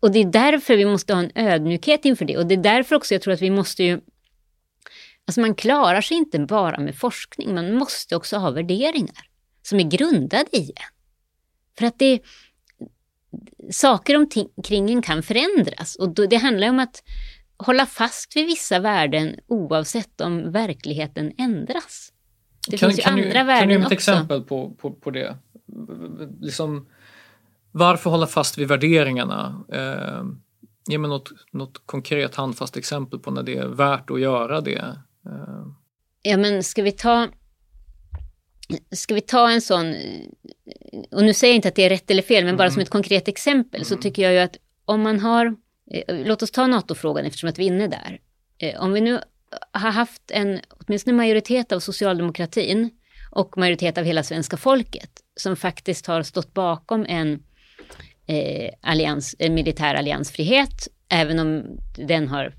Och 0.00 0.12
det 0.12 0.18
är 0.18 0.24
därför 0.24 0.76
vi 0.76 0.84
måste 0.84 1.14
ha 1.14 1.20
en 1.20 1.30
ödmjukhet 1.34 2.04
inför 2.04 2.24
det. 2.24 2.36
Och 2.36 2.46
det 2.46 2.54
är 2.54 2.62
därför 2.62 2.96
också 2.96 3.14
jag 3.14 3.22
tror 3.22 3.34
att 3.34 3.42
vi 3.42 3.50
måste 3.50 3.84
ju... 3.84 4.00
Alltså 5.26 5.40
man 5.40 5.54
klarar 5.54 6.00
sig 6.00 6.16
inte 6.16 6.38
bara 6.38 6.80
med 6.80 6.96
forskning, 6.96 7.54
man 7.54 7.74
måste 7.74 8.16
också 8.16 8.36
ha 8.36 8.50
värderingar 8.50 9.28
som 9.62 9.80
är 9.80 9.84
grundade 9.84 10.56
i 10.56 10.72
en. 10.76 10.94
För 11.78 11.86
att 11.86 11.98
det 11.98 12.20
saker 13.70 14.16
omkring 14.16 14.90
en 14.90 15.02
kan 15.02 15.22
förändras 15.22 15.96
och 15.96 16.14
då, 16.14 16.26
det 16.26 16.36
handlar 16.36 16.68
om 16.68 16.78
att 16.78 17.02
hålla 17.56 17.86
fast 17.86 18.36
vid 18.36 18.46
vissa 18.46 18.78
värden 18.78 19.36
oavsett 19.46 20.20
om 20.20 20.52
verkligheten 20.52 21.32
ändras. 21.38 22.12
Det 22.68 22.76
kan, 22.76 22.88
finns 22.88 22.98
ju 22.98 23.02
kan 23.02 23.12
andra 23.12 23.38
du, 23.38 23.44
värden 23.44 23.58
Kan 23.58 23.68
du 23.68 23.74
ge 23.74 23.80
ett 23.80 23.84
också. 23.84 23.94
exempel 23.94 24.42
på, 24.42 24.70
på, 24.70 24.90
på 24.92 25.10
det? 25.10 25.36
Liksom, 26.40 26.86
varför 27.72 28.10
hålla 28.10 28.26
fast 28.26 28.58
vid 28.58 28.68
värderingarna? 28.68 29.64
Eh, 29.72 30.24
ge 30.90 30.98
mig 30.98 31.10
något, 31.10 31.30
något 31.52 31.86
konkret 31.86 32.34
handfast 32.34 32.76
exempel 32.76 33.18
på 33.18 33.30
när 33.30 33.42
det 33.42 33.56
är 33.56 33.66
värt 33.66 34.10
att 34.10 34.20
göra 34.20 34.60
det. 34.60 34.96
Eh. 35.26 35.66
Ja 36.22 36.36
men 36.36 36.62
ska 36.62 36.82
vi 36.82 36.92
ta 36.92 37.28
Ska 38.90 39.14
vi 39.14 39.20
ta 39.20 39.50
en 39.50 39.60
sån, 39.60 39.94
och 41.10 41.24
nu 41.24 41.34
säger 41.34 41.52
jag 41.52 41.56
inte 41.56 41.68
att 41.68 41.74
det 41.74 41.84
är 41.84 41.88
rätt 41.88 42.10
eller 42.10 42.22
fel, 42.22 42.44
men 42.44 42.56
bara 42.56 42.70
som 42.70 42.82
ett 42.82 42.90
konkret 42.90 43.28
exempel 43.28 43.84
så 43.84 43.96
tycker 43.96 44.22
jag 44.22 44.32
ju 44.32 44.38
att 44.38 44.56
om 44.84 45.02
man 45.02 45.20
har, 45.20 45.46
eh, 45.90 46.16
låt 46.26 46.42
oss 46.42 46.50
ta 46.50 46.66
NATO-frågan 46.66 47.24
eftersom 47.24 47.48
att 47.48 47.58
vi 47.58 47.64
är 47.64 47.66
inne 47.66 47.88
där. 47.88 48.20
Eh, 48.58 48.82
Om 48.82 48.92
vi 48.92 49.00
nu 49.00 49.20
har 49.72 49.90
haft 49.90 50.22
en, 50.30 50.60
åtminstone 50.68 51.16
majoritet 51.16 51.72
av 51.72 51.80
socialdemokratin 51.80 52.90
och 53.30 53.58
majoritet 53.58 53.98
av 53.98 54.04
hela 54.04 54.22
svenska 54.22 54.56
folket 54.56 55.10
som 55.36 55.56
faktiskt 55.56 56.06
har 56.06 56.22
stått 56.22 56.54
bakom 56.54 57.06
en, 57.08 57.42
eh, 58.26 58.70
allians, 58.80 59.36
en 59.38 59.54
militär 59.54 59.94
alliansfrihet, 59.94 60.88
även 61.08 61.38
om 61.38 61.80
den 61.96 62.28
har 62.28 62.54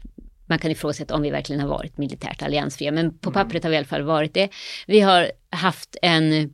man 0.47 0.59
kan 0.59 0.71
ifrågasätta 0.71 1.15
om 1.15 1.21
vi 1.21 1.29
verkligen 1.29 1.61
har 1.61 1.67
varit 1.67 1.97
militärt 1.97 2.41
alliansfria, 2.41 2.91
men 2.91 3.17
på 3.17 3.31
pappret 3.31 3.63
har 3.63 3.69
vi 3.69 3.75
i 3.75 3.77
alla 3.77 3.87
fall 3.87 4.01
varit 4.01 4.33
det. 4.33 4.49
Vi 4.87 4.99
har 4.99 5.31
haft 5.55 5.97
en, 6.01 6.53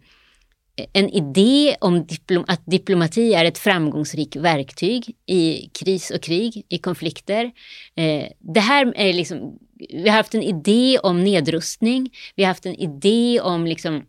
en 0.94 1.10
idé 1.10 1.76
om 1.82 2.06
diplom, 2.06 2.46
att 2.48 2.62
diplomati 2.66 3.34
är 3.34 3.46
ett 3.46 3.58
framgångsrikt 3.58 4.36
verktyg 4.36 5.16
i 5.26 5.70
kris 5.74 6.12
och 6.12 6.22
krig, 6.22 6.66
i 6.70 6.78
konflikter. 6.78 7.52
Eh, 7.96 8.28
det 8.40 8.60
här 8.60 8.94
är 8.96 9.14
liksom, 9.14 9.60
vi 9.90 10.10
har 10.10 10.18
haft 10.18 10.36
en 10.36 10.44
idé 10.44 11.00
om 11.04 11.24
nedrustning, 11.24 12.10
vi 12.36 12.44
har 12.44 12.48
haft 12.48 12.66
en 12.66 12.76
idé 12.76 13.40
om 13.42 13.68
liksom, 13.68 14.06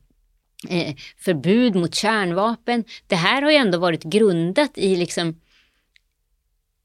eh, 0.68 0.94
förbud 1.18 1.74
mot 1.74 1.94
kärnvapen. 1.94 2.84
Det 3.06 3.16
här 3.16 3.42
har 3.42 3.50
ju 3.50 3.56
ändå 3.56 3.78
varit 3.78 4.02
grundat 4.02 4.78
i 4.78 4.96
liksom 4.96 5.40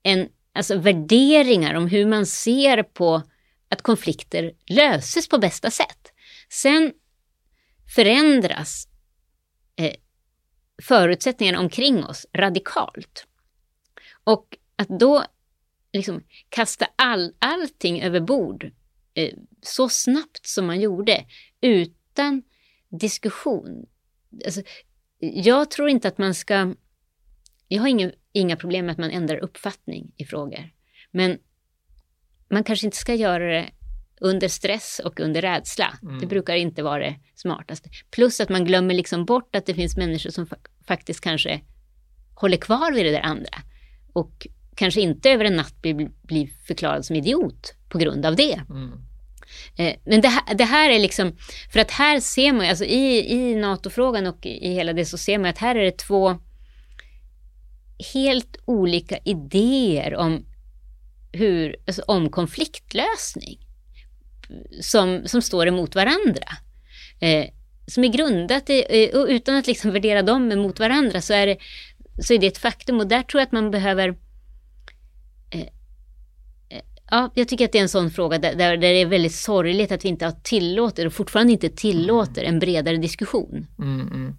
en 0.03 0.29
alltså 0.53 0.77
värderingar 0.77 1.73
om 1.73 1.87
hur 1.87 2.05
man 2.05 2.25
ser 2.25 2.83
på 2.83 3.21
att 3.69 3.81
konflikter 3.81 4.51
löses 4.67 5.29
på 5.29 5.37
bästa 5.37 5.71
sätt. 5.71 6.11
Sen 6.49 6.91
förändras 7.95 8.87
eh, 9.75 9.95
förutsättningarna 10.83 11.59
omkring 11.59 12.03
oss 12.03 12.25
radikalt. 12.33 13.27
Och 14.23 14.57
att 14.75 14.99
då 14.99 15.25
liksom 15.93 16.23
kasta 16.49 16.87
all, 16.95 17.33
allting 17.39 18.01
över 18.01 18.19
bord 18.19 18.71
eh, 19.13 19.33
så 19.61 19.89
snabbt 19.89 20.45
som 20.45 20.65
man 20.65 20.81
gjorde 20.81 21.25
utan 21.61 22.43
diskussion. 22.89 23.85
Alltså, 24.45 24.61
jag 25.19 25.71
tror 25.71 25.89
inte 25.89 26.07
att 26.07 26.17
man 26.17 26.33
ska... 26.35 26.75
Jag 27.67 27.81
har 27.81 27.87
ingen, 27.87 28.11
inga 28.31 28.55
problem 28.55 28.85
med 28.85 28.91
att 28.93 28.97
man 28.97 29.11
ändrar 29.11 29.37
uppfattning 29.37 30.11
i 30.17 30.25
frågor. 30.25 30.73
Men 31.11 31.37
man 32.49 32.63
kanske 32.63 32.87
inte 32.87 32.97
ska 32.97 33.13
göra 33.13 33.51
det 33.53 33.71
under 34.21 34.47
stress 34.47 35.01
och 35.05 35.19
under 35.19 35.41
rädsla. 35.41 35.97
Mm. 36.01 36.19
Det 36.19 36.25
brukar 36.27 36.55
inte 36.55 36.83
vara 36.83 36.99
det 36.99 37.15
smartaste. 37.35 37.89
Plus 38.11 38.39
att 38.39 38.49
man 38.49 38.65
glömmer 38.65 38.93
liksom 38.93 39.25
bort 39.25 39.55
att 39.55 39.65
det 39.65 39.73
finns 39.73 39.97
människor 39.97 40.29
som 40.29 40.45
fa- 40.45 40.65
faktiskt 40.87 41.21
kanske 41.21 41.61
håller 42.35 42.57
kvar 42.57 42.93
vid 42.93 43.05
det 43.05 43.11
där 43.11 43.21
andra. 43.21 43.61
Och 44.13 44.47
kanske 44.75 45.01
inte 45.01 45.29
över 45.29 45.45
en 45.45 45.55
natt 45.55 45.81
blir, 45.81 46.09
blir 46.23 46.49
förklarad 46.67 47.05
som 47.05 47.15
idiot 47.15 47.73
på 47.89 47.97
grund 47.97 48.25
av 48.25 48.35
det. 48.35 48.61
Mm. 48.69 48.91
Eh, 49.77 49.95
Men 50.05 50.21
det 50.21 50.27
här, 50.27 50.55
det 50.55 50.63
här 50.63 50.89
är 50.89 50.99
liksom, 50.99 51.37
för 51.73 51.79
att 51.79 51.91
här 51.91 52.19
ser 52.19 52.53
man 52.53 52.69
alltså 52.69 52.85
i, 52.85 53.33
i 53.33 53.55
NATO-frågan 53.55 54.27
och 54.27 54.45
i 54.45 54.73
hela 54.73 54.93
det 54.93 55.05
så 55.05 55.17
ser 55.17 55.37
man 55.37 55.49
att 55.49 55.57
här 55.57 55.75
är 55.75 55.83
det 55.83 55.97
två 55.97 56.39
helt 58.13 58.57
olika 58.65 59.17
idéer 59.25 60.15
om, 60.15 60.45
hur, 61.31 61.75
alltså 61.87 62.01
om 62.01 62.29
konfliktlösning 62.29 63.66
som, 64.81 65.21
som 65.25 65.41
står 65.41 65.67
emot 65.67 65.95
varandra. 65.95 66.47
Eh, 67.19 67.45
som 67.87 68.03
är 68.03 68.07
grundat 68.07 68.69
i, 68.69 68.85
eh, 68.89 69.19
och 69.19 69.27
utan 69.27 69.55
att 69.55 69.67
liksom 69.67 69.91
värdera 69.91 70.21
dem 70.21 70.51
emot 70.51 70.79
varandra 70.79 71.21
så 71.21 71.33
är, 71.33 71.47
det, 71.47 71.57
så 72.23 72.33
är 72.33 72.39
det 72.39 72.47
ett 72.47 72.57
faktum 72.57 72.99
och 72.99 73.07
där 73.07 73.23
tror 73.23 73.39
jag 73.39 73.45
att 73.45 73.51
man 73.51 73.71
behöver 73.71 74.09
eh, 75.51 75.61
eh 76.69 76.81
ja, 77.11 77.31
jag 77.35 77.47
tycker 77.47 77.65
att 77.65 77.71
det 77.71 77.77
är 77.77 77.81
en 77.81 77.89
sån 77.89 78.11
fråga 78.11 78.37
där, 78.37 78.55
där 78.55 78.77
det 78.77 78.87
är 78.87 79.05
väldigt 79.05 79.35
sorgligt 79.35 79.91
att 79.91 80.05
vi 80.05 80.09
inte 80.09 80.25
har 80.25 80.35
tillåter 80.43 81.05
och 81.05 81.13
fortfarande 81.13 81.53
inte 81.53 81.69
tillåter 81.69 82.43
en 82.43 82.59
bredare 82.59 82.97
diskussion. 82.97 83.67
Mm, 83.79 84.07
mm. 84.07 84.35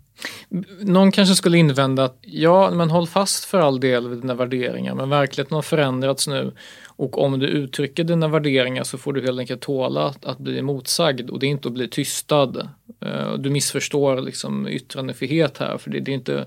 Någon 0.80 1.12
kanske 1.12 1.34
skulle 1.34 1.58
invända 1.58 2.04
att 2.04 2.18
ja, 2.20 2.70
men 2.70 2.90
håll 2.90 3.06
fast 3.06 3.44
för 3.44 3.58
all 3.58 3.80
del 3.80 4.08
vid 4.08 4.18
dina 4.18 4.34
värderingar, 4.34 4.94
men 4.94 5.10
verkligheten 5.10 5.54
har 5.54 5.62
förändrats 5.62 6.28
nu 6.28 6.54
och 6.98 7.18
om 7.18 7.38
du 7.38 7.46
uttrycker 7.46 8.04
dina 8.04 8.28
värderingar 8.28 8.84
så 8.84 8.98
får 8.98 9.12
du 9.12 9.22
helt 9.22 9.38
enkelt 9.38 9.60
tåla 9.60 10.06
att, 10.06 10.24
att 10.24 10.38
bli 10.38 10.62
motsagd 10.62 11.30
och 11.30 11.38
det 11.38 11.46
är 11.46 11.48
inte 11.48 11.68
att 11.68 11.74
bli 11.74 11.88
tystad. 11.88 12.68
Uh, 13.06 13.34
du 13.38 13.50
missförstår 13.50 14.20
liksom 14.20 14.68
yttrandefrihet 14.68 15.58
här, 15.58 15.78
för 15.78 15.90
det, 15.90 16.00
det 16.00 16.10
är 16.10 16.14
inte 16.14 16.46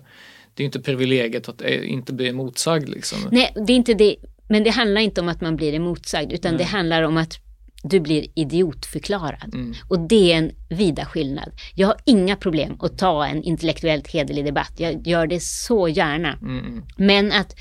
det 0.53 0.63
är 0.63 0.65
inte 0.65 0.79
privilegiet 0.79 1.49
att 1.49 1.61
eh, 1.61 1.91
inte 1.91 2.13
bli 2.13 2.31
motsagd. 2.31 2.89
Liksom. 2.89 3.19
Nej, 3.31 3.53
det 3.67 3.73
är 3.73 3.77
inte 3.77 3.93
det. 3.93 4.15
Men 4.49 4.63
det 4.63 4.69
handlar 4.69 5.01
inte 5.01 5.21
om 5.21 5.29
att 5.29 5.41
man 5.41 5.55
blir 5.55 5.73
emotsagd, 5.73 6.31
utan 6.31 6.51
Nej. 6.51 6.57
det 6.57 6.63
handlar 6.63 7.03
om 7.03 7.17
att 7.17 7.39
du 7.83 7.99
blir 7.99 8.25
idiotförklarad. 8.35 9.53
Mm. 9.53 9.73
Och 9.89 9.99
det 9.99 10.33
är 10.33 10.37
en 10.37 10.51
vida 10.69 11.05
skillnad. 11.05 11.51
Jag 11.75 11.87
har 11.87 11.95
inga 12.05 12.35
problem 12.35 12.77
att 12.79 12.97
ta 12.97 13.25
en 13.25 13.43
intellektuellt 13.43 14.07
hederlig 14.07 14.45
debatt. 14.45 14.73
Jag 14.77 15.07
gör 15.07 15.27
det 15.27 15.43
så 15.43 15.87
gärna. 15.87 16.33
Mm. 16.41 16.83
Men 16.97 17.31
att 17.31 17.55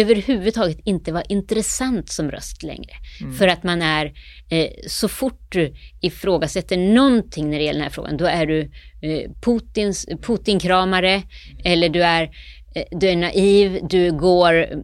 överhuvudtaget 0.00 0.78
inte 0.84 1.12
vara 1.12 1.22
intressant 1.22 2.08
som 2.08 2.30
röst 2.30 2.62
längre. 2.62 2.92
Mm. 3.20 3.34
För 3.34 3.48
att 3.48 3.62
man 3.62 3.82
är, 3.82 4.12
eh, 4.50 4.68
så 4.86 5.08
fort 5.08 5.46
du 5.48 5.74
ifrågasätter 6.00 6.76
någonting 6.76 7.50
när 7.50 7.58
det 7.58 7.64
gäller 7.64 7.78
den 7.78 7.84
här 7.84 7.94
frågan, 7.94 8.16
då 8.16 8.26
är 8.26 8.46
du 8.46 8.60
eh, 9.00 9.30
Putins, 9.40 10.06
Putin-kramare 10.22 11.22
eller 11.64 11.88
du 11.88 12.02
är, 12.02 12.22
eh, 12.74 12.84
du 12.90 13.08
är 13.08 13.16
naiv, 13.16 13.78
du 13.90 14.12
går 14.12 14.82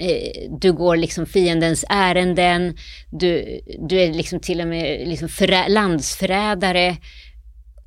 Eh, 0.00 0.48
du 0.60 0.72
går 0.72 0.96
liksom 0.96 1.26
fiendens 1.26 1.84
ärenden, 1.88 2.76
du, 3.10 3.60
du 3.88 4.00
är 4.00 4.14
liksom 4.14 4.40
till 4.40 4.60
och 4.60 4.66
med 4.66 5.08
liksom 5.08 5.28
förä, 5.28 5.68
landsförrädare. 5.68 6.96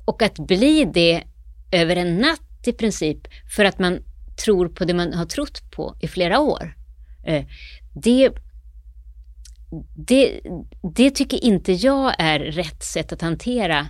Och 0.04 0.22
att 0.22 0.38
bli 0.38 0.90
det 0.94 1.22
över 1.72 1.96
en 1.96 2.18
natt 2.18 2.66
i 2.66 2.72
princip, 2.72 3.18
för 3.56 3.64
att 3.64 3.78
man 3.78 3.98
tror 4.36 4.68
på 4.68 4.84
det 4.84 4.94
man 4.94 5.12
har 5.12 5.26
trott 5.26 5.70
på 5.70 5.96
i 6.00 6.08
flera 6.08 6.40
år. 6.40 6.74
Eh, 7.26 7.44
det, 7.94 8.30
det, 9.96 10.40
det 10.96 11.10
tycker 11.10 11.44
inte 11.44 11.72
jag 11.72 12.14
är 12.18 12.38
rätt 12.38 12.82
sätt 12.82 13.12
att 13.12 13.22
hantera 13.22 13.88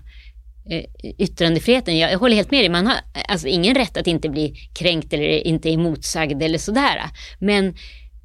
eh, 0.70 0.84
yttrandefriheten. 1.18 1.98
Jag, 1.98 2.18
håller 2.18 2.36
helt 2.36 2.50
med 2.50 2.60
dig, 2.60 2.68
man 2.68 2.86
har 2.86 2.96
alltså 3.28 3.46
ingen 3.48 3.74
rätt 3.74 3.96
att 3.96 4.06
inte 4.06 4.28
bli 4.28 4.54
kränkt 4.74 5.12
eller 5.12 5.46
inte 5.46 5.70
emotsagd 5.70 6.42
eller 6.42 6.58
sådär. 6.58 7.00
Men 7.38 7.74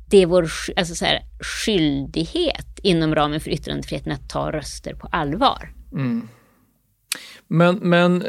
det 0.10 0.18
är 0.18 0.26
vår 0.26 0.50
alltså 0.76 0.96
så 0.96 1.06
här, 1.06 1.22
skyldighet 1.40 2.80
inom 2.84 3.16
ramen 3.16 3.40
för 3.40 3.52
yttrandefriheten 3.52 4.12
att 4.12 4.30
ta 4.30 4.52
röster 4.52 4.94
på 4.94 5.08
allvar. 5.08 5.74
Mm. 5.92 6.28
Men, 7.48 7.76
men 7.76 8.26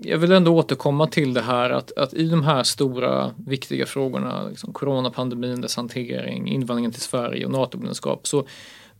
jag 0.00 0.18
vill 0.18 0.32
ändå 0.32 0.56
återkomma 0.56 1.06
till 1.06 1.34
det 1.34 1.40
här 1.40 1.70
att, 1.70 1.98
att 1.98 2.14
i 2.14 2.28
de 2.28 2.42
här 2.42 2.62
stora 2.62 3.34
viktiga 3.46 3.86
frågorna, 3.86 4.48
liksom 4.48 4.72
coronapandemin, 4.72 5.60
dess 5.60 5.76
hantering, 5.76 6.48
invandringen 6.48 6.92
till 6.92 7.00
Sverige 7.00 7.44
och 7.44 7.52
NATO-medlemskap, 7.52 8.26
så 8.26 8.46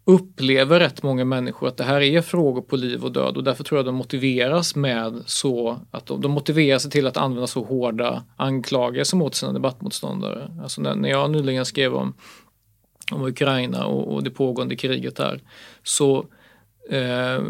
upplever 0.04 0.80
rätt 0.80 1.02
många 1.02 1.24
människor 1.24 1.68
att 1.68 1.76
det 1.76 1.84
här 1.84 2.00
är 2.00 2.22
frågor 2.22 2.62
på 2.62 2.76
liv 2.76 3.04
och 3.04 3.12
död 3.12 3.36
och 3.36 3.44
därför 3.44 3.64
tror 3.64 3.78
jag 3.78 3.86
de 3.86 3.94
motiveras 3.94 4.76
med 4.76 5.22
så 5.26 5.78
att 5.90 6.06
de, 6.06 6.20
de 6.20 6.30
motiverar 6.30 6.78
sig 6.78 6.90
till 6.90 7.06
att 7.06 7.16
använda 7.16 7.46
så 7.46 7.64
hårda 7.64 8.24
anklagelser 8.36 9.16
mot 9.16 9.34
sina 9.34 9.52
debattmotståndare. 9.52 10.50
Alltså 10.62 10.80
när, 10.82 10.94
när 10.94 11.08
jag 11.08 11.30
nyligen 11.30 11.64
skrev 11.64 11.94
om, 11.94 12.14
om 13.12 13.22
Ukraina 13.22 13.86
och, 13.86 14.14
och 14.14 14.24
det 14.24 14.30
pågående 14.30 14.76
kriget 14.76 15.16
där 15.16 15.40
så 15.82 16.26
eh, 16.90 17.42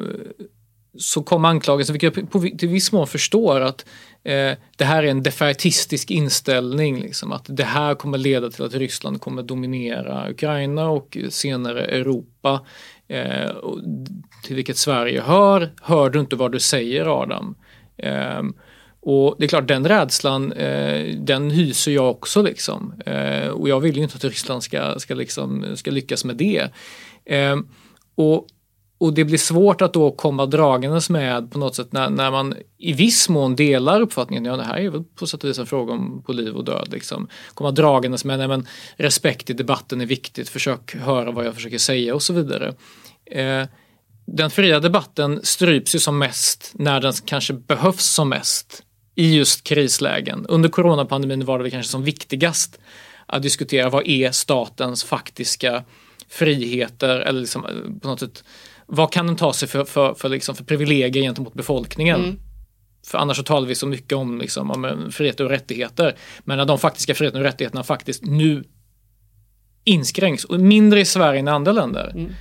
så 0.98 1.22
kom 1.22 1.44
anklagelsen, 1.44 1.92
vilket 1.92 2.16
jag 2.16 2.31
på, 2.31 2.40
till 2.59 2.68
viss 2.68 2.92
mån 2.92 3.07
förstår 3.07 3.61
att 3.61 3.87
eh, 4.24 4.53
det 4.76 4.85
här 4.85 5.03
är 5.03 5.09
en 5.09 5.22
defaitistisk 5.22 6.11
inställning. 6.11 7.00
Liksom, 7.00 7.33
att 7.33 7.44
det 7.48 7.64
här 7.64 7.94
kommer 7.94 8.18
leda 8.18 8.50
till 8.50 8.64
att 8.64 8.74
Ryssland 8.74 9.20
kommer 9.20 9.42
dominera 9.42 10.31
Ukraina 10.31 10.88
och 10.88 11.16
senare 11.31 11.85
Europa. 11.85 12.61
Eh, 13.09 13.50
till 14.44 14.57
vilket 14.57 14.76
Sverige 14.76 15.20
hör. 15.20 15.70
Hör 15.83 16.11
du 16.11 16.20
inte 16.20 16.37
vad 16.37 16.53
du 16.53 16.61
säger 16.61 17.22
Adam? 17.22 17.55
Eh, 17.96 18.42
och 19.00 19.37
det 19.38 19.44
är 19.44 19.48
klart 19.48 19.68
den 19.68 19.88
rädslan, 19.88 20.53
eh, 20.53 21.16
den 21.18 21.50
hyser 21.50 21.92
jag 21.92 22.11
också 22.11 22.42
liksom. 22.42 22.94
Eh, 23.07 23.48
och 23.48 23.68
jag 23.68 23.81
vill 23.81 23.96
ju 23.96 24.03
inte 24.03 24.16
att 24.16 24.24
Ryssland 24.24 24.62
ska, 24.62 24.98
ska, 24.98 25.14
liksom, 25.14 25.76
ska 25.76 25.90
lyckas 25.90 26.24
med 26.24 26.37
det. 26.37 26.70
Eh, 27.24 27.57
och 28.14 28.46
och 29.00 29.14
det 29.14 29.24
blir 29.24 29.38
svårt 29.38 29.82
att 29.82 29.92
då 29.92 30.10
komma 30.10 30.46
dragandes 30.46 31.10
med 31.10 31.50
på 31.52 31.58
något 31.58 31.74
sätt 31.74 31.92
när, 31.92 32.10
när 32.10 32.30
man 32.30 32.54
i 32.78 32.92
viss 32.92 33.28
mån 33.28 33.56
delar 33.56 34.00
uppfattningen, 34.00 34.44
ja 34.44 34.56
det 34.56 34.62
här 34.62 34.78
är 34.78 34.90
väl 34.90 35.04
på 35.04 35.26
sätt 35.26 35.44
och 35.44 35.50
vis 35.50 35.58
en 35.58 35.66
fråga 35.66 35.92
om 35.92 36.22
på 36.22 36.32
liv 36.32 36.54
och 36.54 36.64
död. 36.64 36.88
Liksom. 36.92 37.28
Komma 37.54 37.70
dragandes 37.70 38.24
med, 38.24 38.38
nej 38.38 38.48
men 38.48 38.66
respekt 38.96 39.50
i 39.50 39.52
debatten 39.52 40.00
är 40.00 40.06
viktigt, 40.06 40.48
försök 40.48 40.94
höra 40.94 41.30
vad 41.30 41.46
jag 41.46 41.54
försöker 41.54 41.78
säga 41.78 42.14
och 42.14 42.22
så 42.22 42.32
vidare. 42.32 42.74
Eh, 43.26 43.66
den 44.26 44.50
fria 44.50 44.80
debatten 44.80 45.40
stryps 45.42 45.94
ju 45.94 45.98
som 45.98 46.18
mest 46.18 46.72
när 46.74 47.00
den 47.00 47.12
kanske 47.24 47.52
behövs 47.52 48.04
som 48.04 48.28
mest 48.28 48.82
i 49.14 49.36
just 49.36 49.64
krislägen. 49.64 50.46
Under 50.48 50.68
coronapandemin 50.68 51.44
var 51.44 51.58
det 51.58 51.70
kanske 51.70 51.90
som 51.92 52.04
viktigast 52.04 52.78
att 53.26 53.42
diskutera 53.42 53.88
vad 53.88 54.06
är 54.06 54.30
statens 54.30 55.04
faktiska 55.04 55.84
friheter 56.28 57.20
eller 57.20 57.40
liksom 57.40 57.66
eh, 57.66 58.00
på 58.00 58.08
något 58.08 58.20
sätt 58.20 58.44
vad 58.92 59.12
kan 59.12 59.26
den 59.26 59.37
ta 59.37 59.53
sig 59.53 59.68
för, 59.68 59.85
för, 59.85 60.14
för, 60.14 60.29
liksom, 60.29 60.55
för 60.55 60.64
privilegier 60.64 61.22
gentemot 61.22 61.55
befolkningen? 61.55 62.20
Mm. 62.20 62.38
För 63.07 63.18
annars 63.18 63.37
så 63.37 63.42
talar 63.42 63.68
vi 63.68 63.74
så 63.74 63.87
mycket 63.87 64.12
om, 64.12 64.38
liksom, 64.38 64.70
om 64.70 64.85
eh, 64.85 65.09
friheter 65.11 65.44
och 65.44 65.50
rättigheter. 65.50 66.16
Men 66.40 66.59
när 66.59 66.64
de 66.64 66.79
faktiska 66.79 67.14
friheterna 67.14 67.40
och 67.40 67.44
rättigheterna 67.44 67.83
faktiskt 67.83 68.24
nu 68.24 68.64
inskränks, 69.85 70.44
och 70.44 70.61
mindre 70.61 71.00
i 71.00 71.05
Sverige 71.05 71.40
än 71.40 71.48
i 71.48 71.50
andra 71.50 71.72
länder, 71.72 72.11
mm. 72.14 72.33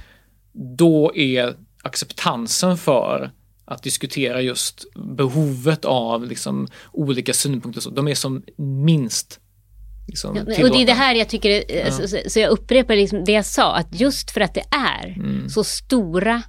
då 0.54 1.16
är 1.16 1.56
acceptansen 1.84 2.78
för 2.78 3.32
att 3.66 3.84
diskutera 3.84 4.42
just 4.42 4.86
behovet 4.96 5.86
av 5.86 6.26
liksom, 6.26 6.68
olika 6.92 7.34
synpunkter, 7.34 7.82
så, 7.82 7.90
de 7.90 8.08
är 8.08 8.16
som 8.16 8.44
minst 8.58 9.40
Liksom, 10.10 10.36
ja, 10.36 10.42
och 10.42 10.72
det 10.72 10.82
är 10.82 10.86
det 10.86 10.94
här 10.94 11.16
jag 11.16 11.30
tycker, 11.30 11.72
ja. 11.76 11.92
så, 11.92 12.18
så, 12.30 12.40
jag 12.40 12.50
upprepar 12.50 12.96
liksom 12.96 13.24
det 13.24 13.32
jag 13.32 13.46
sa, 13.46 13.76
att 13.76 14.00
just 14.00 14.32
för 14.32 14.42
att 14.42 14.54
det 14.54 14.64
är 14.72 15.08
mm. 15.08 15.50
så 15.50 15.64
stora, 15.64 16.44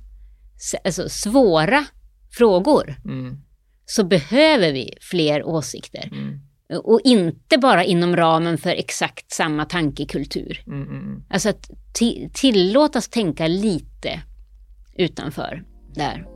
alltså 0.85 1.09
svåra 1.09 1.85
frågor, 2.31 2.97
mm. 3.05 3.39
så 3.87 4.05
behöver 4.05 4.73
vi 4.73 4.95
fler 5.01 5.45
åsikter. 5.45 6.09
Mm. 6.13 6.41
Och 6.85 7.01
inte 7.05 7.59
bara 7.59 7.85
inom 7.85 8.17
ramen 8.17 8.59
för 8.59 8.71
exakt 8.71 9.33
samma 9.33 9.65
tankekultur. 9.65 10.63
Mm, 10.67 10.83
mm, 10.83 11.01
mm. 11.01 11.23
Alltså 11.31 11.49
att 11.49 11.71
tillåtas 12.35 13.09
tänka 13.09 13.47
lite 13.47 14.21
utanför 14.97 15.63
där. 15.95 16.27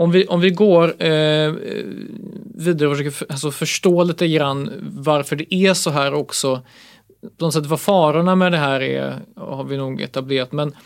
Om 0.00 0.10
vi, 0.10 0.26
om 0.26 0.40
vi 0.40 0.50
går 0.50 1.02
eh, 1.02 1.52
vidare 2.54 2.88
och 2.88 2.96
försöker 2.96 3.10
för, 3.10 3.26
alltså 3.30 3.50
förstå 3.50 4.04
lite 4.04 4.28
grann 4.28 4.70
varför 4.82 5.36
det 5.36 5.54
är 5.54 5.74
så 5.74 5.90
här 5.90 6.14
också. 6.14 6.62
På 7.38 7.44
något 7.44 7.54
sätt 7.54 7.66
vad 7.66 7.80
farorna 7.80 8.34
med 8.34 8.52
det 8.52 8.58
här 8.58 8.80
är 8.80 9.18
har 9.36 9.64
vi 9.64 9.76
nog 9.76 10.00
etablerat. 10.00 10.52
Men, 10.52 10.76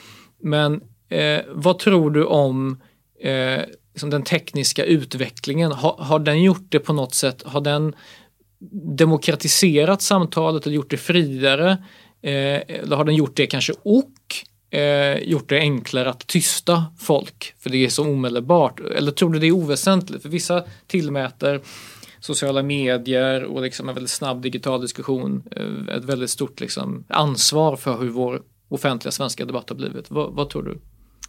men 0.43 0.81
eh, 1.09 1.41
vad 1.53 1.79
tror 1.79 2.11
du 2.11 2.25
om 2.25 2.81
eh, 3.21 3.63
liksom 3.93 4.11
den 4.11 4.23
tekniska 4.23 4.85
utvecklingen? 4.85 5.73
Ha, 5.73 5.97
har 6.03 6.19
den 6.19 6.43
gjort 6.43 6.67
det 6.69 6.79
på 6.79 6.93
något 6.93 7.15
sätt? 7.15 7.43
Har 7.43 7.61
den 7.61 7.95
demokratiserat 8.97 10.03
samtalet 10.03 10.67
eller 10.67 10.77
gjort 10.77 10.91
det 10.91 10.97
friare? 10.97 11.71
Eh, 12.23 12.63
eller 12.81 12.97
har 12.97 13.05
den 13.05 13.15
gjort 13.15 13.37
det 13.37 13.47
kanske 13.47 13.73
och 13.83 14.13
eh, 14.75 15.19
gjort 15.19 15.49
det 15.49 15.59
enklare 15.59 16.11
att 16.11 16.27
tysta 16.27 16.85
folk 16.99 17.55
för 17.59 17.71
det 17.71 17.85
är 17.85 17.89
så 17.89 18.05
omedelbart? 18.05 18.81
Eller 18.81 19.13
tror 19.13 19.33
du 19.33 19.39
det 19.39 19.47
är 19.47 19.53
oväsentligt? 19.53 20.23
För 20.23 20.29
vissa 20.29 20.65
tillmäter 20.87 21.61
sociala 22.21 22.63
medier 22.63 23.45
och 23.45 23.63
liksom 23.63 23.89
en 23.89 23.95
väldigt 23.95 24.11
snabb 24.11 24.43
digital 24.43 24.81
diskussion 24.81 25.43
eh, 25.57 25.97
ett 25.97 26.05
väldigt 26.05 26.31
stort 26.31 26.61
liksom, 26.61 27.05
ansvar 27.09 27.77
för 27.77 27.99
hur 27.99 28.09
vår 28.09 28.43
offentliga 28.69 29.13
svenska 29.13 29.45
debatt 29.45 29.69
har 29.69 29.77
blivit. 29.77 30.11
vad, 30.11 30.33
vad 30.33 30.51
tror 30.51 30.63
du? 30.63 30.81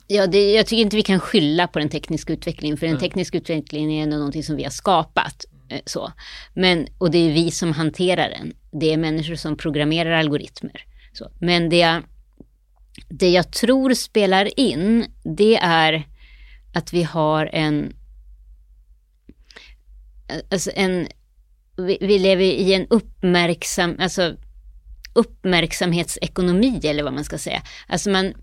Ja, 0.08 0.28
det, 0.28 0.52
jag 0.52 0.66
tycker 0.66 0.82
inte 0.82 0.96
vi 0.96 1.04
kan 1.04 1.20
skylla 1.20 1.68
på 1.68 1.80
den 1.80 1.90
tekniska 1.90 2.34
utvecklingen, 2.34 2.78
för 2.78 2.88
den 2.88 3.00
tekniska 3.00 3.38
utvecklingen 3.38 3.92
är 3.92 4.04
ändå 4.04 4.18
någonting 4.18 4.44
som 4.44 4.56
vi 4.56 4.64
har 4.64 4.72
skapat. 4.72 5.46
Eh, 5.70 5.82
så. 5.86 6.12
Men, 6.54 6.88
och 6.98 7.12
det 7.12 7.18
är 7.18 7.34
vi 7.34 7.52
som 7.52 7.74
hanterar 7.74 8.30
den. 8.30 8.54
Det 8.80 8.94
är 8.94 8.98
människor 8.98 9.36
som 9.36 9.58
programmerar 9.58 10.12
algoritmer. 10.12 10.84
Så. 11.14 11.32
Men 11.40 11.70
det 11.70 11.78
jag 11.78 12.04
det 13.10 13.30
jag 13.30 13.52
tror 13.52 13.94
spelar 13.94 14.60
in, 14.60 15.06
det 15.38 15.58
är 15.58 16.08
att 16.74 16.94
vi 16.94 17.04
har 17.04 17.46
en, 17.46 17.94
alltså 20.52 20.72
en 20.76 21.08
vi, 21.78 21.98
vi 22.02 22.20
lever 22.20 22.44
i 22.44 22.74
en 22.74 22.88
uppmärksam, 22.90 23.96
alltså 24.00 24.38
uppmärksamhetsekonomi 25.14 26.80
eller 26.84 27.04
vad 27.04 27.14
man 27.14 27.24
ska 27.24 27.38
säga. 27.38 27.62
Alltså 27.88 28.10
man, 28.10 28.34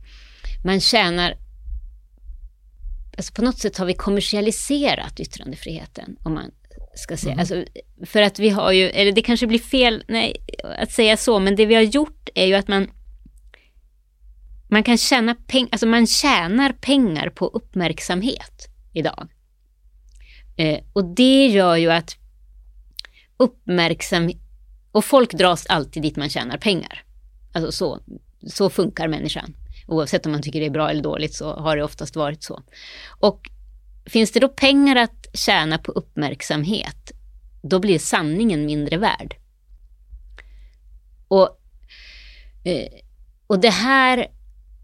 man 0.65 0.81
tjänar 0.81 1.37
Alltså 3.17 3.33
på 3.33 3.43
något 3.43 3.59
sätt 3.59 3.79
har 3.79 3.87
vi 3.87 3.95
kommersialiserat 3.95 5.21
yttrandefriheten, 5.21 6.17
om 6.23 6.35
man 6.35 6.51
ska 6.95 7.17
säga. 7.17 7.33
Mm. 7.33 7.41
Alltså, 7.41 7.65
för 8.07 8.23
att 8.23 8.39
vi 8.39 8.49
har 8.49 8.73
ju, 8.73 8.89
eller 8.89 9.13
det 9.13 9.23
kanske 9.23 9.47
blir 9.47 9.59
fel 9.59 10.05
nej, 10.09 10.37
att 10.79 10.93
säga 10.93 11.17
så, 11.17 11.39
men 11.39 11.57
det 11.57 11.67
vi 11.67 11.75
har 11.75 11.83
gjort 11.83 12.29
är 12.35 12.47
ju 12.47 12.55
att 12.55 12.69
man 12.69 12.89
man 14.73 14.83
kan 14.83 14.99
tjäna 14.99 15.35
pengar, 15.35 15.69
alltså 15.73 15.87
man 15.87 16.07
tjänar 16.07 16.73
pengar 16.73 17.31
på 17.31 17.47
uppmärksamhet 17.47 18.69
idag. 18.93 19.29
Eh, 20.57 20.81
och 20.93 21.15
det 21.15 21.47
gör 21.47 21.77
ju 21.77 21.91
att 21.91 22.17
uppmärksamhet, 23.37 24.39
och 24.93 25.05
folk 25.05 25.33
dras 25.33 25.67
alltid 25.67 26.03
dit 26.03 26.17
man 26.17 26.29
tjänar 26.29 26.59
pengar. 26.59 27.05
Alltså 27.53 27.73
så, 27.73 28.01
så 28.47 28.71
funkar 28.71 29.09
människan. 29.09 29.55
Oavsett 29.87 30.27
om 30.27 30.33
man 30.33 30.43
tycker 30.43 30.61
det 30.61 30.67
är 30.67 30.71
bra 30.71 30.91
eller 30.91 31.03
dåligt 31.03 31.35
så 31.35 31.55
har 31.55 31.77
det 31.77 31.85
oftast 31.85 32.17
varit 32.17 32.43
så. 32.43 32.63
Och 33.21 33.51
finns 34.07 34.33
det 34.33 34.41
då 34.41 34.49
pengar 34.49 34.97
att 34.97 35.27
tjäna 35.35 35.79
på 35.79 35.93
uppmärksamhet, 35.93 37.13
då 37.63 37.79
blir 37.79 37.99
sanningen 37.99 38.67
mindre 38.67 38.97
värd. 38.97 39.37
Och, 41.29 41.61
eh, 42.65 42.89
och 43.47 43.61
det 43.61 43.71
här 43.71 44.29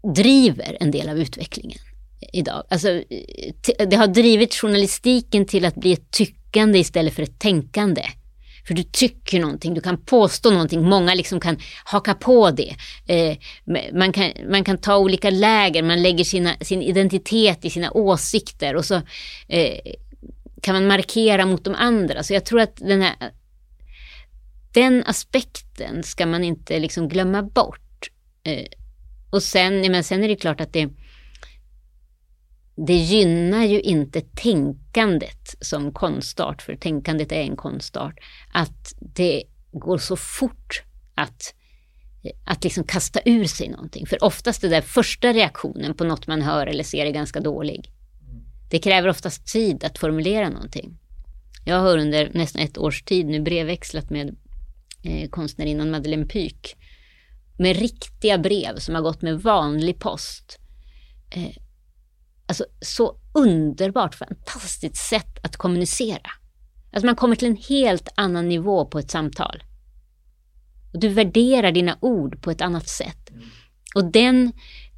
driver 0.03 0.77
en 0.79 0.91
del 0.91 1.09
av 1.09 1.19
utvecklingen 1.19 1.79
idag. 2.33 2.63
Alltså, 2.69 3.03
det 3.89 3.95
har 3.95 4.07
drivit 4.07 4.53
journalistiken 4.55 5.45
till 5.45 5.65
att 5.65 5.75
bli 5.75 5.93
ett 5.93 6.11
tyckande 6.11 6.79
istället 6.79 7.13
för 7.13 7.23
ett 7.23 7.39
tänkande. 7.39 8.03
För 8.67 8.73
du 8.73 8.83
tycker 8.83 9.39
någonting, 9.39 9.73
du 9.73 9.81
kan 9.81 10.05
påstå 10.05 10.51
någonting, 10.51 10.83
många 10.83 11.13
liksom 11.13 11.39
kan 11.39 11.57
haka 11.83 12.13
på 12.13 12.51
det. 12.51 12.75
Eh, 13.07 13.37
man, 13.93 14.11
kan, 14.13 14.31
man 14.49 14.63
kan 14.63 14.77
ta 14.77 14.97
olika 14.97 15.29
läger, 15.29 15.83
man 15.83 16.01
lägger 16.01 16.23
sina, 16.23 16.55
sin 16.61 16.81
identitet 16.81 17.65
i 17.65 17.69
sina 17.69 17.91
åsikter 17.91 18.75
och 18.75 18.85
så 18.85 18.95
eh, 19.47 19.79
kan 20.61 20.75
man 20.75 20.87
markera 20.87 21.45
mot 21.45 21.63
de 21.63 21.75
andra. 21.75 22.23
Så 22.23 22.33
jag 22.33 22.45
tror 22.45 22.59
att 22.61 22.75
den 22.75 23.01
här 23.01 23.15
den 24.73 25.03
aspekten 25.05 26.03
ska 26.03 26.25
man 26.25 26.43
inte 26.43 26.79
liksom 26.79 27.09
glömma 27.09 27.43
bort. 27.43 28.09
Eh, 28.43 28.65
och 29.29 29.43
sen, 29.43 29.91
men 29.91 30.03
sen 30.03 30.23
är 30.23 30.27
det 30.27 30.35
klart 30.35 30.61
att 30.61 30.73
det, 30.73 30.89
det 32.87 32.95
gynnar 32.95 33.63
ju 33.63 33.81
inte 33.81 34.21
tänkandet 34.21 35.55
som 35.61 35.93
konstart, 35.93 36.61
för 36.61 36.75
tänkandet 36.75 37.31
är 37.31 37.41
en 37.41 37.55
konstart, 37.55 38.19
att 38.53 38.93
det 38.99 39.43
går 39.71 39.97
så 39.97 40.15
fort 40.15 40.83
att, 41.15 41.53
att 42.45 42.63
liksom 42.63 42.83
kasta 42.83 43.19
ur 43.25 43.45
sig 43.45 43.69
någonting. 43.69 44.05
För 44.07 44.23
oftast 44.23 44.63
är 44.63 44.69
den 44.69 44.83
första 44.83 45.33
reaktionen 45.33 45.93
på 45.93 46.03
något 46.03 46.27
man 46.27 46.41
hör 46.41 46.67
eller 46.67 46.83
ser 46.83 47.05
är 47.05 47.11
ganska 47.11 47.39
dålig. 47.39 47.93
Det 48.69 48.79
kräver 48.79 49.09
oftast 49.09 49.47
tid 49.47 49.83
att 49.83 49.97
formulera 49.97 50.49
någonting. 50.49 50.97
Jag 51.65 51.79
har 51.79 51.97
under 51.97 52.31
nästan 52.33 52.61
ett 52.61 52.77
års 52.77 53.03
tid 53.03 53.25
nu 53.25 53.41
brevväxlat 53.41 54.09
med 54.09 54.35
eh, 55.03 55.29
konstnärinnan 55.29 55.91
Madeleine 55.91 56.25
Pyk 56.25 56.75
med 57.59 57.77
riktiga 57.77 58.37
brev 58.37 58.79
som 58.79 58.95
har 58.95 59.01
gått 59.01 59.21
med 59.21 59.41
vanlig 59.41 59.99
post. 59.99 60.59
Eh, 61.29 61.55
alltså 62.45 62.65
så 62.81 63.19
underbart 63.33 64.15
fantastiskt 64.15 64.95
sätt 64.95 65.39
att 65.43 65.57
kommunicera. 65.57 66.31
Alltså 66.91 67.05
man 67.05 67.15
kommer 67.15 67.35
till 67.35 67.47
en 67.47 67.57
helt 67.69 68.09
annan 68.15 68.49
nivå 68.49 68.85
på 68.85 68.99
ett 68.99 69.11
samtal. 69.11 69.63
Och 70.93 70.99
du 70.99 71.07
värderar 71.09 71.71
dina 71.71 71.97
ord 72.01 72.41
på 72.41 72.51
ett 72.51 72.61
annat 72.61 72.87
sätt. 72.87 73.29
Och 73.95 74.11
den 74.11 74.51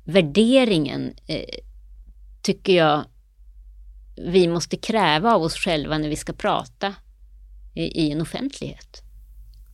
värderingen 0.04 1.14
eh, 1.28 1.56
tycker 2.42 2.74
jag 2.74 3.06
vi 4.16 4.48
måste 4.48 4.78
kräva 4.78 5.34
av 5.34 5.42
oss 5.42 5.56
själva 5.56 5.98
när 5.98 6.10
vi 6.10 6.16
ska 6.16 6.34
prata 6.34 6.96
i, 7.74 7.84
i 7.84 8.12
en 8.12 8.22
offentlighet 8.22 9.04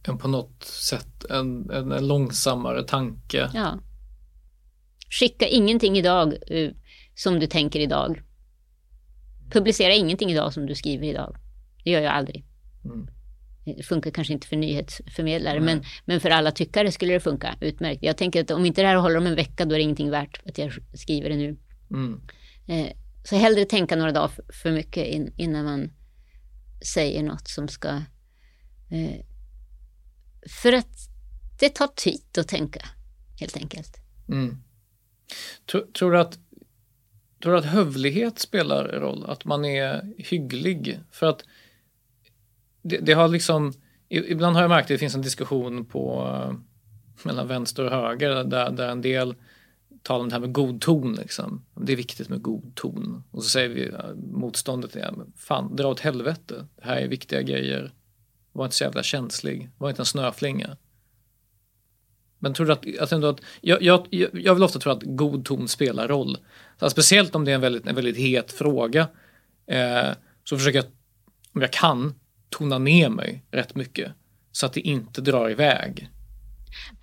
en 0.08 0.18
på 0.18 0.28
något 0.28 0.64
sätt 0.64 1.26
en, 1.30 1.70
en, 1.70 1.92
en 1.92 2.08
långsammare 2.08 2.84
tanke. 2.84 3.52
Ja. 3.54 3.80
Skicka 5.10 5.48
ingenting 5.48 5.98
idag 5.98 6.34
uh, 6.52 6.72
som 7.16 7.40
du 7.40 7.48
tänker 7.48 7.80
idag. 7.80 8.22
Publicera 9.52 9.94
ingenting 9.94 10.32
idag 10.32 10.54
som 10.54 10.66
du 10.66 10.76
skriver 10.76 11.08
idag. 11.08 11.36
Det 11.84 11.92
gör 11.92 12.02
jag 12.02 12.14
aldrig. 12.14 12.46
Mm. 12.86 13.08
Det 13.66 13.84
funkar 13.84 14.12
kanske 14.12 14.34
inte 14.34 14.48
för 14.48 14.56
nyhetsförmedlare, 14.56 15.60
men, 15.60 15.84
men 16.06 16.20
för 16.20 16.30
alla 16.30 16.52
tyckare 16.52 16.92
skulle 16.92 17.14
det 17.14 17.20
funka 17.20 17.56
utmärkt. 17.62 18.04
Jag 18.04 18.18
tänker 18.18 18.42
att 18.42 18.52
om 18.52 18.66
inte 18.66 18.82
det 18.82 18.88
här 18.88 18.96
håller 18.96 19.18
om 19.18 19.28
en 19.28 19.36
vecka, 19.36 19.66
då 19.66 19.76
är 19.76 19.80
det 19.80 19.84
ingenting 19.84 20.10
värt 20.10 20.42
att 20.46 20.58
jag 20.58 20.72
skriver 20.94 21.30
det 21.30 21.36
nu. 21.36 21.58
Mm. 21.92 22.22
Eh, 22.68 22.92
så 23.24 23.36
hellre 23.36 23.66
tänka 23.66 23.96
några 23.96 24.12
dagar 24.12 24.32
för, 24.54 24.72
mycket 24.72 25.08
in, 25.08 25.34
innan 25.38 25.66
man 25.66 25.92
säger 26.94 27.24
något 27.24 27.48
som 27.48 27.68
ska 27.68 27.90
eh, 28.90 29.26
för 30.48 30.74
att 30.74 30.96
det 31.60 31.70
tar 31.70 31.88
tid 31.88 32.38
att 32.38 32.48
tänka, 32.48 32.86
helt 33.40 33.58
enkelt. 33.58 33.98
Mm. 34.30 34.58
Tror, 35.66 36.12
du 36.12 36.20
att, 36.20 36.40
tror 37.44 37.56
att 37.56 37.66
hövlighet 37.66 38.40
spelar 38.40 38.88
roll? 38.88 39.26
Att 39.26 39.46
man 39.46 39.66
är 39.66 40.14
hygglig? 40.18 41.00
För 41.12 41.26
att 41.26 41.44
det, 42.82 42.98
det 42.98 43.14
har 43.14 43.28
liksom, 43.28 43.74
ibland 44.10 44.56
har 44.56 44.64
jag 44.64 44.70
märkt 44.70 44.84
att 44.84 44.88
det 44.88 44.98
finns 44.98 45.16
en 45.16 45.22
diskussion 45.22 45.86
på 45.86 46.28
eh, 46.28 46.54
mellan 47.26 47.48
vänster 47.48 47.86
och 47.86 47.92
höger 47.92 48.44
där, 48.44 48.72
där 48.72 48.90
en 48.90 49.02
del 49.02 49.36
talar 50.02 50.24
om 50.24 50.30
det 50.30 50.36
här 50.36 50.40
med 50.40 50.54
god 50.54 50.82
ton. 50.82 51.14
Liksom. 51.14 51.66
Det 51.76 51.92
är 51.92 51.98
viktigt 51.98 52.30
med 52.30 52.42
god 52.42 52.76
ton. 52.76 53.24
Och 53.32 53.44
så 53.44 53.50
säger 53.50 53.70
vi 53.70 53.88
eh, 53.88 54.16
motståndet, 54.16 54.98
fan 55.36 55.76
dra 55.76 55.88
åt 55.88 56.00
helvete. 56.00 56.68
Det 56.76 56.86
här 56.86 56.98
är 56.98 57.08
viktiga 57.08 57.42
grejer. 57.42 57.94
Var 58.58 58.66
inte 58.66 58.76
så 58.76 58.84
jävla 58.84 59.04
känslig. 59.04 59.70
Var 59.78 59.90
inte 59.90 60.02
en 60.02 60.06
snöflinga. 60.06 60.78
Men 62.40 62.54
tror 62.54 62.66
du 62.66 62.74
att, 62.74 63.00
att, 63.00 63.12
ändå 63.12 63.28
att 63.28 63.42
jag, 63.62 63.82
jag, 63.82 64.08
jag 64.34 64.54
vill 64.54 64.64
ofta 64.64 64.80
tro 64.80 64.92
att 64.92 65.04
god 65.04 65.46
ton 65.46 65.68
spelar 65.68 66.08
roll. 66.08 66.38
Så 66.80 66.90
speciellt 66.90 67.36
om 67.36 67.46
det 67.46 67.52
är 67.52 67.56
en 67.56 67.62
väldigt, 67.62 67.88
en 67.88 67.96
väldigt 67.96 68.18
het 68.18 68.52
fråga. 68.52 69.08
Eh, 69.68 70.10
så 70.44 70.58
försöker 70.58 70.78
jag, 70.78 70.86
om 71.54 71.62
jag 71.62 71.72
kan, 71.72 72.16
tona 72.50 72.78
ner 72.78 73.10
mig 73.10 73.44
rätt 73.52 73.76
mycket. 73.76 74.12
Så 74.52 74.66
att 74.66 74.74
det 74.74 74.82
inte 74.82 75.22
drar 75.22 75.50
iväg. 75.50 76.10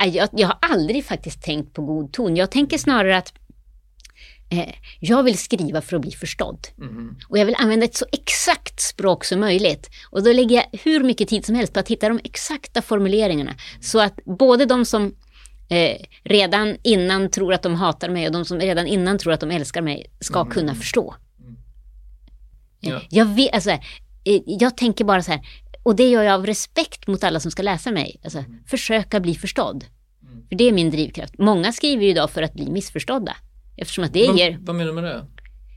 Jag, 0.04 0.28
jag 0.32 0.48
har 0.48 0.58
aldrig 0.60 1.04
faktiskt 1.04 1.42
tänkt 1.42 1.74
på 1.74 1.82
god 1.82 2.12
ton. 2.12 2.36
Jag 2.36 2.50
tänker 2.50 2.78
snarare 2.78 3.16
att 3.16 3.32
jag 5.00 5.22
vill 5.22 5.38
skriva 5.38 5.80
för 5.80 5.96
att 5.96 6.02
bli 6.02 6.10
förstådd. 6.10 6.68
Mm. 6.78 7.16
Och 7.28 7.38
jag 7.38 7.46
vill 7.46 7.54
använda 7.58 7.84
ett 7.84 7.96
så 7.96 8.06
exakt 8.12 8.80
språk 8.80 9.24
som 9.24 9.40
möjligt. 9.40 9.90
Och 10.10 10.22
då 10.22 10.32
lägger 10.32 10.56
jag 10.56 10.80
hur 10.80 11.04
mycket 11.04 11.28
tid 11.28 11.46
som 11.46 11.54
helst 11.54 11.72
på 11.72 11.80
att 11.80 11.88
hitta 11.88 12.08
de 12.08 12.20
exakta 12.24 12.82
formuleringarna. 12.82 13.54
Så 13.80 14.00
att 14.00 14.18
både 14.24 14.66
de 14.66 14.84
som 14.84 15.14
eh, 15.68 15.96
redan 16.22 16.76
innan 16.82 17.30
tror 17.30 17.52
att 17.52 17.62
de 17.62 17.74
hatar 17.74 18.08
mig 18.08 18.26
och 18.26 18.32
de 18.32 18.44
som 18.44 18.58
redan 18.58 18.86
innan 18.86 19.18
tror 19.18 19.32
att 19.32 19.40
de 19.40 19.50
älskar 19.50 19.82
mig 19.82 20.06
ska 20.20 20.40
mm. 20.40 20.52
kunna 20.52 20.74
förstå. 20.74 21.14
Mm. 21.40 21.56
Ja. 22.80 23.02
Jag, 23.10 23.26
vet, 23.26 23.54
alltså, 23.54 23.70
eh, 23.70 23.80
jag 24.46 24.76
tänker 24.76 25.04
bara 25.04 25.22
så 25.22 25.30
här, 25.30 25.40
och 25.82 25.96
det 25.96 26.08
gör 26.08 26.22
jag 26.22 26.34
av 26.34 26.46
respekt 26.46 27.06
mot 27.06 27.24
alla 27.24 27.40
som 27.40 27.50
ska 27.50 27.62
läsa 27.62 27.90
mig. 27.90 28.20
Alltså, 28.24 28.38
mm. 28.38 28.64
Försöka 28.66 29.20
bli 29.20 29.34
förstådd. 29.34 29.84
Mm. 30.22 30.48
För 30.48 30.56
det 30.56 30.64
är 30.64 30.72
min 30.72 30.90
drivkraft. 30.90 31.38
Många 31.38 31.72
skriver 31.72 32.04
ju 32.04 32.10
idag 32.10 32.30
för 32.30 32.42
att 32.42 32.54
bli 32.54 32.70
missförstådda. 32.70 33.36
Eftersom 33.76 34.04
att 34.04 34.12
det 34.12 34.26
vad, 34.26 34.38
ger... 34.38 34.58
Vad 34.60 34.76
menar 34.76 34.88
du 34.88 34.94
med 34.94 35.04
det? 35.04 35.26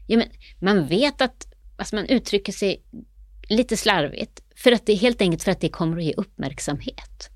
Ja, 0.07 0.17
men 0.17 0.27
man 0.60 0.88
vet 0.88 1.21
att 1.21 1.47
alltså 1.77 1.95
man 1.95 2.05
uttrycker 2.05 2.53
sig 2.53 2.83
lite 3.49 3.77
slarvigt. 3.77 4.41
För 4.55 4.71
att 4.71 4.86
det 4.86 4.91
är 4.91 4.97
helt 4.97 5.21
enkelt 5.21 5.43
för 5.43 5.51
att 5.51 5.62
det 5.62 5.69
kommer 5.69 5.97
att 5.97 6.03
ge 6.03 6.13
uppmärksamhet. 6.17 7.29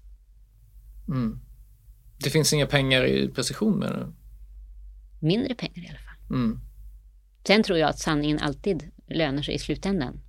Mm. 1.07 1.39
Det 2.23 2.29
finns 2.29 2.53
inga 2.53 2.65
pengar 2.65 3.05
i 3.05 3.27
precision 3.29 3.79
med 3.79 3.91
det? 3.91 4.13
Mindre 5.19 5.55
pengar 5.55 5.83
i 5.83 5.87
alla 5.89 5.99
fall. 5.99 6.37
Mm. 6.37 6.59
Sen 7.47 7.63
tror 7.63 7.77
jag 7.77 7.89
att 7.89 7.99
sanningen 7.99 8.39
alltid 8.39 8.91
lönar 9.07 9.41
sig 9.41 9.55
i 9.55 9.59
slutändan. 9.59 10.21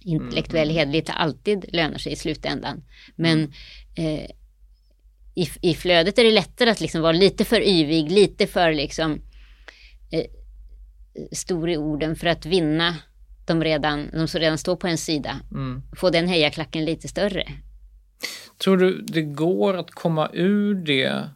Intellektuell 0.00 0.68
mm. 0.68 0.76
hederlighet 0.76 1.10
alltid 1.10 1.64
lönar 1.72 1.98
sig 1.98 2.12
i 2.12 2.16
slutändan. 2.16 2.84
Men 3.16 3.52
mm. 3.96 4.20
eh, 4.20 4.30
i, 5.34 5.48
i 5.60 5.74
flödet 5.74 6.18
är 6.18 6.24
det 6.24 6.30
lättare 6.30 6.70
att 6.70 6.80
liksom 6.80 7.02
vara 7.02 7.12
lite 7.12 7.44
för 7.44 7.60
yvig, 7.60 8.10
lite 8.10 8.46
för 8.46 8.72
liksom 8.72 9.20
stor 11.32 11.70
i 11.70 11.76
orden 11.76 12.16
för 12.16 12.26
att 12.26 12.46
vinna 12.46 12.96
de, 13.46 13.64
redan, 13.64 14.10
de 14.12 14.28
som 14.28 14.40
redan 14.40 14.58
står 14.58 14.76
på 14.76 14.86
en 14.86 14.98
sida. 14.98 15.40
Mm. 15.50 15.82
Få 15.96 16.10
den 16.10 16.28
hejaklacken 16.28 16.84
lite 16.84 17.08
större. 17.08 17.44
Tror 18.58 18.76
du 18.76 19.02
det 19.02 19.22
går 19.22 19.76
att 19.76 19.90
komma 19.90 20.30
ur 20.32 20.74
det? 20.74 21.30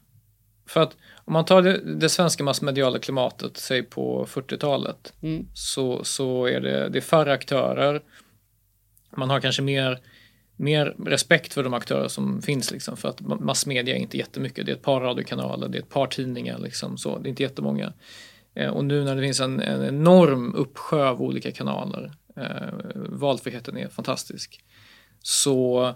För 0.67 0.83
att 0.83 0.97
om 1.15 1.33
man 1.33 1.45
tar 1.45 1.63
det, 1.63 1.99
det 2.01 2.09
svenska 2.09 2.45
massmediala 2.45 2.99
klimatet, 2.99 3.57
säg 3.57 3.83
på 3.83 4.27
40-talet, 4.27 5.13
mm. 5.23 5.47
så, 5.55 6.05
så 6.05 6.47
är 6.47 6.61
det, 6.61 6.89
det 6.89 6.99
är 6.99 7.03
färre 7.03 7.33
aktörer. 7.33 8.03
Man 9.17 9.31
har 9.31 9.41
kanske 9.41 9.63
mer 9.63 10.01
mer 10.61 10.95
respekt 11.07 11.55
för 11.55 11.63
de 11.63 11.75
aktörer 11.75 12.09
som 12.09 12.43
finns. 12.43 12.71
Liksom, 12.71 12.97
för 12.97 13.09
att 13.09 13.21
massmedia 13.21 13.95
är 13.95 13.99
inte 13.99 14.19
jättemycket. 14.19 14.67
Det 14.67 14.73
är 14.73 14.77
ett 14.77 14.83
par 14.83 15.01
radiokanaler, 15.01 15.69
det 15.69 15.79
är 15.79 15.83
ett 15.83 15.89
par 15.89 16.07
tidningar. 16.07 16.59
Liksom, 16.59 16.99
så. 16.99 17.19
Det 17.19 17.29
är 17.29 17.31
inte 17.31 17.43
jättemånga. 17.43 17.93
Eh, 18.55 18.69
och 18.69 18.85
nu 18.85 19.05
när 19.05 19.17
det 19.17 19.23
finns 19.23 19.41
en, 19.41 19.61
en 19.61 19.85
enorm 19.85 20.55
uppsjö 20.55 21.09
av 21.09 21.23
olika 21.23 21.53
kanaler, 21.53 22.13
eh, 22.37 22.91
valfriheten 22.95 23.77
är 23.77 23.89
fantastisk. 23.89 24.65
Så 25.23 25.95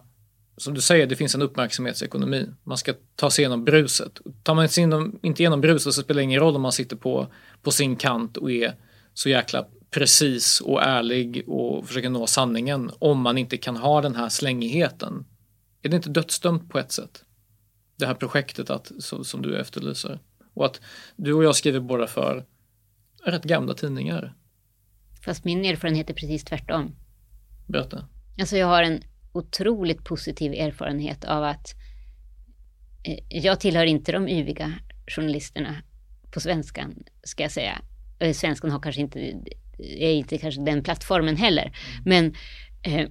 som 0.56 0.74
du 0.74 0.80
säger, 0.80 1.06
det 1.06 1.16
finns 1.16 1.34
en 1.34 1.42
uppmärksamhetsekonomi. 1.42 2.46
Man 2.62 2.78
ska 2.78 2.94
ta 3.16 3.30
sig 3.30 3.42
igenom 3.42 3.64
bruset. 3.64 4.20
Tar 4.42 4.54
man 4.54 4.68
sig 4.68 4.80
igenom, 4.80 5.18
inte 5.22 5.42
igenom 5.42 5.60
bruset 5.60 5.94
så 5.94 6.02
spelar 6.02 6.18
det 6.18 6.24
ingen 6.24 6.40
roll 6.40 6.56
om 6.56 6.62
man 6.62 6.72
sitter 6.72 6.96
på, 6.96 7.26
på 7.62 7.70
sin 7.70 7.96
kant 7.96 8.36
och 8.36 8.50
är 8.52 8.74
så 9.14 9.28
jäkla 9.28 9.66
precis 9.90 10.60
och 10.60 10.82
ärlig 10.82 11.44
och 11.48 11.86
försöker 11.86 12.10
nå 12.10 12.26
sanningen 12.26 12.90
om 12.98 13.20
man 13.20 13.38
inte 13.38 13.56
kan 13.56 13.76
ha 13.76 14.00
den 14.00 14.16
här 14.16 14.28
slängigheten. 14.28 15.24
Är 15.82 15.88
det 15.88 15.96
inte 15.96 16.10
dödsdömt 16.10 16.70
på 16.70 16.78
ett 16.78 16.92
sätt? 16.92 17.24
Det 17.96 18.06
här 18.06 18.14
projektet 18.14 18.70
att, 18.70 18.92
som, 18.98 19.24
som 19.24 19.42
du 19.42 19.56
efterlyser. 19.56 20.20
Och 20.54 20.66
att 20.66 20.80
du 21.16 21.32
och 21.32 21.44
jag 21.44 21.56
skriver 21.56 21.80
båda 21.80 22.06
för 22.06 22.46
rätt 23.24 23.44
gamla 23.44 23.74
tidningar. 23.74 24.34
Fast 25.24 25.44
min 25.44 25.64
erfarenhet 25.64 26.10
är 26.10 26.14
precis 26.14 26.44
tvärtom. 26.44 26.96
Berätta. 27.66 28.08
Alltså 28.40 28.56
jag 28.56 28.66
har 28.66 28.82
en 28.82 29.02
otroligt 29.32 30.04
positiv 30.04 30.52
erfarenhet 30.52 31.24
av 31.24 31.44
att 31.44 31.74
eh, 33.02 33.18
jag 33.28 33.60
tillhör 33.60 33.84
inte 33.86 34.12
de 34.12 34.28
yviga 34.28 34.74
journalisterna 35.06 35.82
på 36.30 36.40
svenskan, 36.40 37.04
ska 37.22 37.42
jag 37.42 37.52
säga. 37.52 37.82
Eh, 38.18 38.32
svenskan 38.32 38.70
har 38.70 38.80
kanske 38.80 39.00
inte, 39.00 39.20
är 39.78 40.12
inte 40.12 40.38
kanske 40.38 40.60
den 40.60 40.82
plattformen 40.82 41.36
heller. 41.36 41.76
Men 42.04 42.34
eh, 42.82 43.08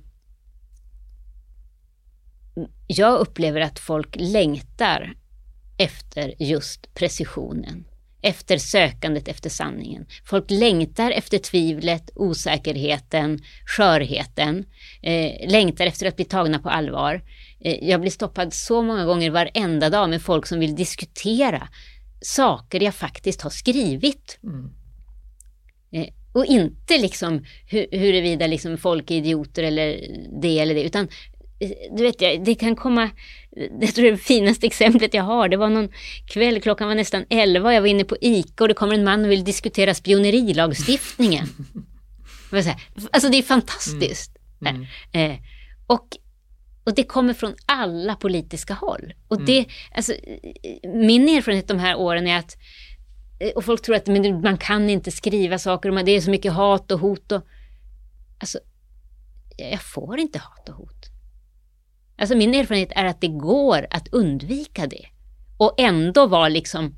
jag 2.88 3.20
upplever 3.20 3.62
att 3.62 3.80
folk 3.80 4.16
längtar 4.20 5.14
efter 5.78 6.34
just 6.40 6.94
precisionen 6.94 7.86
efter 8.24 8.58
sökandet 8.58 9.28
efter 9.28 9.50
sanningen. 9.50 10.06
Folk 10.26 10.46
längtar 10.48 11.12
efter 11.12 11.38
tvivlet, 11.38 12.10
osäkerheten, 12.16 13.40
skörheten, 13.66 14.66
eh, 15.02 15.50
längtar 15.52 15.86
efter 15.86 16.06
att 16.08 16.16
bli 16.16 16.26
tagna 16.26 16.60
på 16.60 16.70
allvar. 16.70 17.22
Eh, 17.60 17.90
jag 17.90 18.02
blir 18.02 18.12
stoppad 18.12 18.54
så 18.54 18.82
många 18.82 19.06
gånger 19.06 19.32
varenda 19.32 19.90
dag 19.90 20.10
med 20.10 20.22
folk 20.22 20.46
som 20.46 20.60
vill 20.60 20.76
diskutera 20.76 21.68
saker 22.22 22.84
jag 22.84 22.96
faktiskt 22.96 23.42
har 23.42 23.50
skrivit. 23.50 24.40
Mm. 24.44 24.70
Eh, 25.92 26.14
och 26.34 26.46
inte 26.46 26.98
liksom 26.98 27.46
hu 27.70 27.88
huruvida 27.92 28.48
liksom 28.48 28.78
folk 28.78 29.12
är 29.12 29.16
idioter 29.16 29.64
eller 29.64 30.08
det 30.42 30.60
eller 30.60 30.76
det, 30.76 30.84
utan 30.84 31.08
du 31.98 32.04
vet, 32.04 32.46
det 32.46 32.56
kan 32.56 32.76
komma, 32.76 33.10
jag 33.80 33.96
tror 33.96 34.12
det 34.12 34.18
finaste 34.18 34.66
exemplet 34.66 35.14
jag 35.14 35.24
har, 35.24 35.50
det 35.50 35.58
var 35.58 35.70
någon 35.70 35.90
kväll, 36.26 36.62
klockan 36.62 36.88
var 36.88 36.96
nästan 36.96 37.26
elva, 37.30 37.74
jag 37.74 37.82
var 37.82 37.88
inne 37.88 38.04
på 38.04 38.18
ICA 38.22 38.64
och 38.64 38.68
det 38.68 38.74
kommer 38.74 38.96
en 38.96 39.04
man 39.04 39.26
och 39.26 39.32
vill 39.32 39.44
diskutera 39.44 39.94
spionerilagstiftningen. 39.94 41.48
alltså 43.12 43.30
det 43.30 43.38
är 43.38 43.44
fantastiskt. 43.44 44.38
Mm. 44.62 44.86
Mm. 45.12 45.32
Eh, 45.32 45.38
och, 45.88 46.08
och 46.84 46.96
det 46.96 47.04
kommer 47.04 47.34
från 47.34 47.56
alla 47.66 48.16
politiska 48.16 48.74
håll. 48.74 49.14
Och 49.28 49.36
mm. 49.36 49.46
det, 49.46 49.66
alltså, 49.96 50.14
min 50.84 51.30
erfarenhet 51.30 51.68
de 51.68 51.80
här 51.80 51.96
åren 51.96 52.28
är 52.28 52.38
att, 52.38 52.58
eh, 53.40 53.50
och 53.50 53.66
folk 53.66 53.82
tror 53.82 53.96
att 53.96 54.08
men 54.08 54.42
man 54.42 54.58
kan 54.58 54.90
inte 54.90 55.12
skriva 55.12 55.60
saker, 55.60 55.98
och 55.98 56.06
det 56.06 56.12
är 56.12 56.22
så 56.22 56.30
mycket 56.30 56.54
hat 56.54 56.92
och 56.92 57.00
hot. 57.00 57.32
Och, 57.32 57.42
alltså, 58.40 58.60
jag 59.58 59.82
får 59.82 60.20
inte 60.20 60.40
hat 60.40 60.70
och 60.70 60.76
hot. 60.76 61.13
Alltså 62.18 62.38
min 62.38 62.54
erfarenhet 62.54 62.92
är 62.96 63.06
att 63.06 63.22
det 63.22 63.28
går 63.28 63.88
att 63.90 64.08
undvika 64.08 64.88
det. 64.88 65.06
Och 65.58 65.76
ändå 65.78 66.28
vara 66.28 66.50
liksom, 66.50 66.96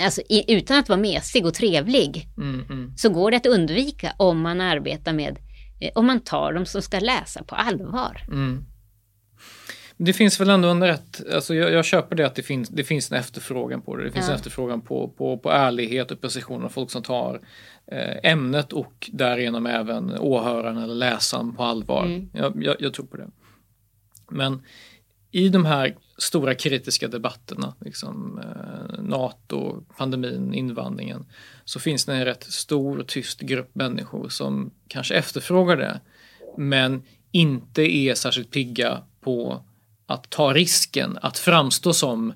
alltså 0.00 0.22
utan 0.48 0.78
att 0.78 0.88
vara 0.88 1.00
mesig 1.00 1.46
och 1.46 1.54
trevlig, 1.54 2.28
mm, 2.36 2.64
mm. 2.70 2.92
så 2.96 3.08
går 3.08 3.30
det 3.30 3.36
att 3.36 3.46
undvika 3.46 4.12
om 4.16 4.40
man 4.40 4.60
arbetar 4.60 5.12
med, 5.12 5.38
eh, 5.80 5.90
om 5.94 6.06
man 6.06 6.20
tar 6.20 6.52
de 6.52 6.66
som 6.66 6.82
ska 6.82 6.98
läsa 6.98 7.42
på 7.42 7.54
allvar. 7.54 8.24
Mm. 8.28 8.64
Det 9.96 10.12
finns 10.12 10.40
väl 10.40 10.50
ändå 10.50 10.68
en 10.68 10.82
rätt, 10.82 11.22
alltså 11.34 11.54
jag, 11.54 11.72
jag, 11.72 11.84
köper 11.84 12.16
det 12.16 12.26
att 12.26 12.34
det 12.34 12.42
finns, 12.42 12.68
det 12.68 12.84
finns 12.84 13.12
en 13.12 13.18
efterfrågan 13.18 13.82
på 13.82 13.96
det. 13.96 14.04
Det 14.04 14.10
finns 14.10 14.26
ja. 14.26 14.32
en 14.32 14.36
efterfrågan 14.36 14.80
på, 14.80 15.08
på, 15.08 15.38
på 15.38 15.50
ärlighet 15.50 16.10
och 16.10 16.20
precision 16.20 16.64
och 16.64 16.72
folk 16.72 16.90
som 16.90 17.02
tar 17.02 17.40
eh, 17.86 18.30
ämnet 18.32 18.72
och 18.72 19.10
därigenom 19.12 19.66
även 19.66 20.18
åhöraren 20.18 20.78
eller 20.78 20.94
läsaren 20.94 21.54
på 21.56 21.62
allvar. 21.62 22.04
Mm. 22.04 22.30
Jag, 22.32 22.62
jag, 22.64 22.76
jag 22.78 22.94
tror 22.94 23.06
på 23.06 23.16
det. 23.16 23.28
Men 24.32 24.62
i 25.30 25.48
de 25.48 25.64
här 25.64 25.96
stora 26.18 26.54
kritiska 26.54 27.08
debatterna, 27.08 27.74
liksom, 27.80 28.38
eh, 28.38 29.02
NATO, 29.02 29.84
pandemin, 29.96 30.54
invandringen, 30.54 31.26
så 31.64 31.80
finns 31.80 32.04
det 32.04 32.14
en 32.14 32.24
rätt 32.24 32.44
stor 32.44 33.04
tyst 33.08 33.40
grupp 33.40 33.74
människor 33.74 34.28
som 34.28 34.70
kanske 34.88 35.14
efterfrågar 35.14 35.76
det, 35.76 36.00
men 36.56 37.02
inte 37.30 37.82
är 37.96 38.14
särskilt 38.14 38.50
pigga 38.50 39.02
på 39.20 39.64
att 40.06 40.30
ta 40.30 40.52
risken 40.52 41.18
att 41.22 41.38
framstå 41.38 41.92
som 41.92 42.32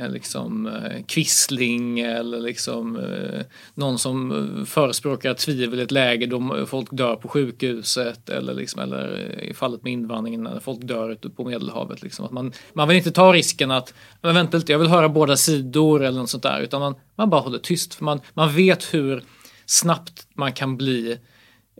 Eh, 0.00 0.10
liksom 0.10 0.66
eh, 0.66 1.02
kvissling 1.06 2.00
eller 2.00 2.40
liksom 2.40 2.96
eh, 2.96 3.40
någon 3.74 3.98
som 3.98 4.66
förespråkar 4.68 5.34
tvivel 5.34 5.80
i 5.80 5.82
ett 5.82 5.90
läge 5.90 6.26
då 6.26 6.66
folk 6.66 6.88
dör 6.90 7.16
på 7.16 7.28
sjukhuset 7.28 8.28
eller, 8.28 8.54
liksom, 8.54 8.82
eller 8.82 9.30
i 9.42 9.54
fallet 9.54 9.82
med 9.82 9.92
invandringen 9.92 10.42
när 10.42 10.60
folk 10.60 10.80
dör 10.82 11.10
ute 11.10 11.30
på 11.30 11.44
Medelhavet. 11.44 12.02
Liksom. 12.02 12.24
Att 12.24 12.30
man, 12.30 12.52
man 12.72 12.88
vill 12.88 12.96
inte 12.96 13.12
ta 13.12 13.32
risken 13.32 13.70
att 13.70 13.94
men 14.22 14.34
vänta 14.34 14.56
lite, 14.56 14.72
jag 14.72 14.78
vill 14.78 14.88
höra 14.88 15.08
båda 15.08 15.36
sidor 15.36 16.02
eller 16.02 16.18
något 16.18 16.30
sånt 16.30 16.42
där 16.42 16.60
utan 16.60 16.80
man, 16.80 16.94
man 17.14 17.30
bara 17.30 17.40
håller 17.40 17.58
tyst 17.58 17.94
för 17.94 18.04
man, 18.04 18.20
man 18.34 18.54
vet 18.54 18.94
hur 18.94 19.22
snabbt 19.66 20.26
man 20.34 20.52
kan 20.52 20.76
bli 20.76 21.18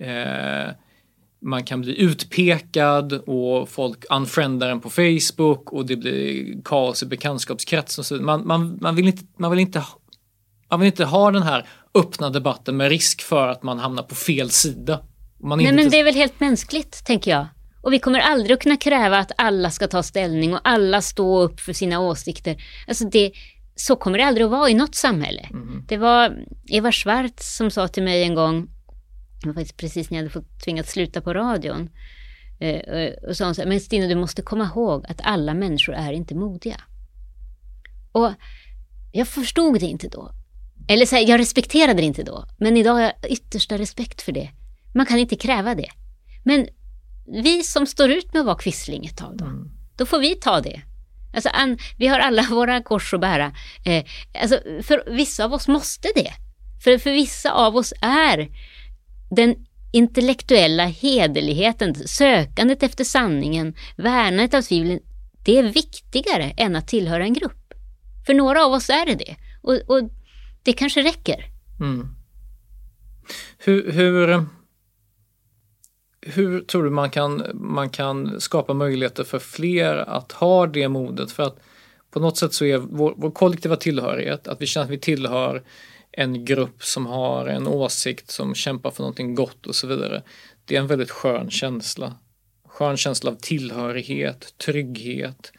eh, 0.00 0.70
man 1.42 1.64
kan 1.64 1.80
bli 1.80 2.00
utpekad 2.00 3.12
och 3.12 3.68
folk 3.68 4.04
unfriendar 4.10 4.68
en 4.68 4.80
på 4.80 4.90
Facebook 4.90 5.72
och 5.72 5.86
det 5.86 5.96
blir 5.96 6.54
kaos 6.64 7.02
i 7.02 7.06
bekantskapskretsen. 7.06 8.04
Så 8.04 8.14
man, 8.14 8.46
man, 8.46 8.78
man, 8.80 8.96
vill 8.96 9.06
inte, 9.06 9.24
man, 9.36 9.50
vill 9.50 9.60
inte, 9.60 9.82
man 10.70 10.80
vill 10.80 10.86
inte 10.86 11.04
ha 11.04 11.30
den 11.30 11.42
här 11.42 11.66
öppna 11.94 12.30
debatten 12.30 12.76
med 12.76 12.88
risk 12.88 13.22
för 13.22 13.48
att 13.48 13.62
man 13.62 13.78
hamnar 13.78 14.02
på 14.02 14.14
fel 14.14 14.50
sida. 14.50 15.00
Man 15.42 15.58
Nej 15.58 15.66
inte... 15.66 15.82
men 15.82 15.90
det 15.90 16.00
är 16.00 16.04
väl 16.04 16.14
helt 16.14 16.40
mänskligt, 16.40 17.04
tänker 17.04 17.30
jag. 17.30 17.46
Och 17.82 17.92
vi 17.92 17.98
kommer 17.98 18.20
aldrig 18.20 18.52
att 18.52 18.62
kunna 18.62 18.76
kräva 18.76 19.18
att 19.18 19.32
alla 19.38 19.70
ska 19.70 19.86
ta 19.86 20.02
ställning 20.02 20.54
och 20.54 20.60
alla 20.64 21.02
stå 21.02 21.40
upp 21.40 21.60
för 21.60 21.72
sina 21.72 22.00
åsikter. 22.00 22.56
Alltså 22.88 23.04
det, 23.08 23.32
så 23.74 23.96
kommer 23.96 24.18
det 24.18 24.24
aldrig 24.24 24.44
att 24.44 24.50
vara 24.50 24.70
i 24.70 24.74
något 24.74 24.94
samhälle. 24.94 25.48
Mm. 25.50 25.84
Det 25.88 25.96
var 25.96 26.36
Eva 26.68 26.92
Schwartz 26.92 27.56
som 27.56 27.70
sa 27.70 27.88
till 27.88 28.02
mig 28.02 28.22
en 28.22 28.34
gång, 28.34 28.68
det 29.40 29.46
var 29.46 29.54
faktiskt 29.54 29.76
precis 29.76 30.10
när 30.10 30.18
jag 30.18 30.22
hade 30.22 30.32
fått 30.32 30.60
tvingats 30.64 30.92
sluta 30.92 31.20
på 31.20 31.34
radion. 31.34 31.90
Eh, 32.60 33.12
och 33.28 33.36
sa 33.36 33.44
hon 33.44 33.54
så 33.54 33.62
här, 33.62 33.68
men 33.68 33.80
Stina 33.80 34.06
du 34.06 34.14
måste 34.14 34.42
komma 34.42 34.64
ihåg 34.64 35.04
att 35.08 35.20
alla 35.22 35.54
människor 35.54 35.94
är 35.94 36.12
inte 36.12 36.34
modiga. 36.34 36.80
Och 38.12 38.32
jag 39.12 39.28
förstod 39.28 39.80
det 39.80 39.86
inte 39.86 40.08
då. 40.08 40.32
Eller 40.88 41.06
så 41.06 41.16
här, 41.16 41.28
jag 41.28 41.40
respekterade 41.40 42.00
det 42.00 42.06
inte 42.06 42.22
då. 42.22 42.44
Men 42.58 42.76
idag 42.76 42.92
har 42.92 43.00
jag 43.00 43.12
yttersta 43.28 43.78
respekt 43.78 44.22
för 44.22 44.32
det. 44.32 44.50
Man 44.94 45.06
kan 45.06 45.18
inte 45.18 45.36
kräva 45.36 45.74
det. 45.74 45.88
Men 46.44 46.66
vi 47.42 47.62
som 47.62 47.86
står 47.86 48.10
ut 48.10 48.32
med 48.32 48.40
att 48.40 48.46
vara 48.46 48.58
kvissling 48.58 49.06
ett 49.06 49.16
tag 49.16 49.36
då, 49.36 49.44
mm. 49.44 49.70
då 49.96 50.06
får 50.06 50.18
vi 50.18 50.34
ta 50.34 50.60
det. 50.60 50.82
Alltså, 51.34 51.48
an, 51.48 51.78
vi 51.98 52.06
har 52.06 52.18
alla 52.18 52.42
våra 52.50 52.82
kors 52.82 53.14
att 53.14 53.20
bära. 53.20 53.52
Eh, 53.84 54.04
alltså, 54.42 54.60
för 54.82 55.14
vissa 55.16 55.44
av 55.44 55.52
oss 55.52 55.68
måste 55.68 56.08
det. 56.14 56.32
För, 56.84 56.98
för 56.98 57.10
vissa 57.10 57.52
av 57.52 57.76
oss 57.76 57.92
är 58.00 58.48
den 59.30 59.66
intellektuella 59.92 60.84
hederligheten, 60.84 61.94
sökandet 61.94 62.82
efter 62.82 63.04
sanningen, 63.04 63.74
värnandet 63.96 64.54
av 64.54 64.62
tvivlen, 64.62 65.00
det 65.44 65.58
är 65.58 65.62
viktigare 65.62 66.54
än 66.56 66.76
att 66.76 66.88
tillhöra 66.88 67.24
en 67.24 67.34
grupp. 67.34 67.74
För 68.26 68.34
några 68.34 68.64
av 68.64 68.72
oss 68.72 68.90
är 68.90 69.06
det 69.06 69.14
det. 69.14 69.36
Och, 69.62 69.74
och 69.74 70.10
det 70.62 70.72
kanske 70.72 71.02
räcker. 71.02 71.44
Mm. 71.80 72.08
Hur, 73.58 73.92
hur, 73.92 74.46
hur 76.20 76.60
tror 76.60 76.84
du 76.84 76.90
man 76.90 77.10
kan, 77.10 77.44
man 77.54 77.90
kan 77.90 78.40
skapa 78.40 78.74
möjligheter 78.74 79.24
för 79.24 79.38
fler 79.38 79.96
att 79.96 80.32
ha 80.32 80.66
det 80.66 80.88
modet? 80.88 81.32
För 81.32 81.42
att 81.42 81.58
på 82.10 82.20
något 82.20 82.36
sätt 82.36 82.54
så 82.54 82.64
är 82.64 82.78
vår, 82.78 83.14
vår 83.16 83.30
kollektiva 83.30 83.76
tillhörighet, 83.76 84.48
att 84.48 84.62
vi 84.62 84.66
känner 84.66 84.84
att 84.84 84.90
vi 84.90 84.98
tillhör 84.98 85.62
en 86.20 86.44
grupp 86.44 86.84
som 86.84 87.06
har 87.06 87.46
en 87.46 87.66
åsikt 87.66 88.30
som 88.30 88.54
kämpar 88.54 88.90
för 88.90 89.02
någonting 89.02 89.34
gott 89.34 89.66
och 89.66 89.74
så 89.74 89.86
vidare. 89.86 90.22
Det 90.64 90.76
är 90.76 90.80
en 90.80 90.86
väldigt 90.86 91.10
skön 91.10 91.50
känsla. 91.50 92.14
Skön 92.64 92.96
känsla 92.96 93.30
av 93.30 93.34
tillhörighet, 93.34 94.54
trygghet, 94.58 95.52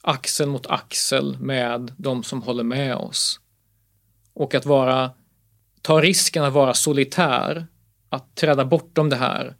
axel 0.00 0.48
mot 0.48 0.66
axel 0.66 1.38
med 1.38 1.92
de 1.96 2.22
som 2.22 2.42
håller 2.42 2.64
med 2.64 2.96
oss. 2.96 3.40
Och 4.34 4.54
att 4.54 4.66
vara, 4.66 5.10
ta 5.82 6.00
risken 6.00 6.44
att 6.44 6.52
vara 6.52 6.74
solitär, 6.74 7.66
att 8.08 8.34
träda 8.34 8.64
bortom 8.64 9.08
det 9.08 9.16
här 9.16 9.56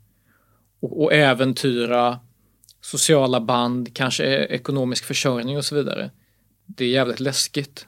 och, 0.81 1.03
och 1.03 1.13
äventyra 1.13 2.21
sociala 2.81 3.41
band, 3.41 3.97
kanske 3.97 4.25
e- 4.25 4.47
ekonomisk 4.51 5.05
försörjning 5.05 5.57
och 5.57 5.65
så 5.65 5.75
vidare. 5.75 6.11
Det 6.67 6.85
är 6.85 6.89
jävligt 6.89 7.21
läskigt. 7.21 7.87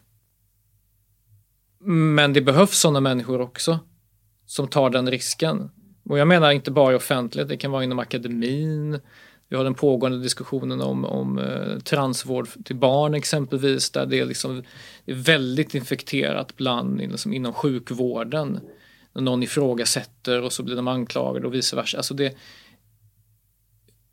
Men 1.85 2.33
det 2.33 2.41
behövs 2.41 2.79
sådana 2.79 3.01
människor 3.01 3.41
också 3.41 3.79
som 4.47 4.69
tar 4.69 4.91
den 4.91 5.11
risken. 5.11 5.71
Och 6.09 6.19
jag 6.19 6.29
menar 6.29 6.51
inte 6.51 6.71
bara 6.71 6.93
i 6.93 6.97
offentlighet, 6.97 7.49
det 7.49 7.57
kan 7.57 7.71
vara 7.71 7.85
inom 7.85 7.99
akademin. 7.99 9.01
Vi 9.49 9.57
har 9.57 9.65
den 9.65 9.75
pågående 9.75 10.23
diskussionen 10.23 10.81
om, 10.81 11.05
om 11.05 11.39
eh, 11.39 11.79
transvård 11.79 12.49
till 12.65 12.77
barn 12.77 13.15
exempelvis, 13.15 13.91
där 13.91 14.07
det 14.07 14.21
är, 14.21 14.25
liksom, 14.25 14.63
det 15.05 15.13
är 15.13 15.17
väldigt 15.17 15.75
infekterat 15.75 16.57
bland 16.57 16.99
liksom, 16.99 17.33
inom 17.33 17.53
sjukvården. 17.53 18.61
När 19.13 19.23
någon 19.23 19.43
ifrågasätter 19.43 20.43
och 20.43 20.53
så 20.53 20.63
blir 20.63 20.77
de 20.77 20.89
anklagade 20.89 21.47
och 21.47 21.55
vice 21.55 21.77
versa. 21.77 21.97
Alltså 21.97 22.15
det, 22.15 22.37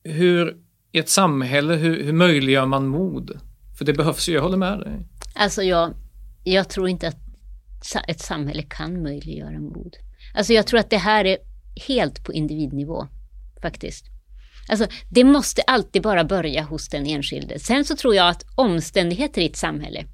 hur, 0.04 0.58
I 0.92 1.00
ett 1.00 1.10
samhälle, 1.10 1.74
hur, 1.74 2.04
hur 2.04 2.14
möjliggör 2.14 2.66
man 2.66 2.88
mod? 2.88 3.40
För 3.78 3.86
det 3.86 3.94
behövs 3.94 4.30
ju, 4.30 4.34
jag 4.34 4.42
håller 4.42 4.58
med 4.58 4.80
dig. 4.80 5.08
Alltså 5.36 5.64
jag, 5.64 5.94
jag 6.44 6.70
tror 6.70 6.88
inte 6.88 7.08
att 7.08 7.31
ett 8.08 8.20
samhälle 8.20 8.64
kan 8.64 9.04
möjliggöra 9.04 9.60
mod. 9.60 9.98
Alltså 10.34 10.54
jag 10.54 10.68
tror 10.68 10.80
att 10.80 10.90
det 10.90 10.98
här 10.98 11.26
är 11.26 11.38
helt 11.88 12.24
på 12.24 12.34
individnivå 12.34 13.08
faktiskt. 13.62 14.06
Alltså 14.68 14.88
det 15.10 15.24
måste 15.24 15.62
alltid 15.62 16.02
bara 16.02 16.24
börja 16.24 16.64
hos 16.64 16.90
den 16.90 17.06
enskilde. 17.06 17.60
Sen 17.60 17.86
så 17.86 17.96
tror 17.96 18.16
jag 18.16 18.30
att 18.30 18.46
omständigheter 18.56 19.42
i 19.42 19.46
ett 19.46 19.58
samhälle, 19.58 20.06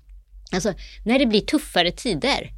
alltså 0.52 0.74
när 1.06 1.20
det 1.20 1.26
blir 1.26 1.42
tuffare 1.42 1.92
tider, 1.92 2.52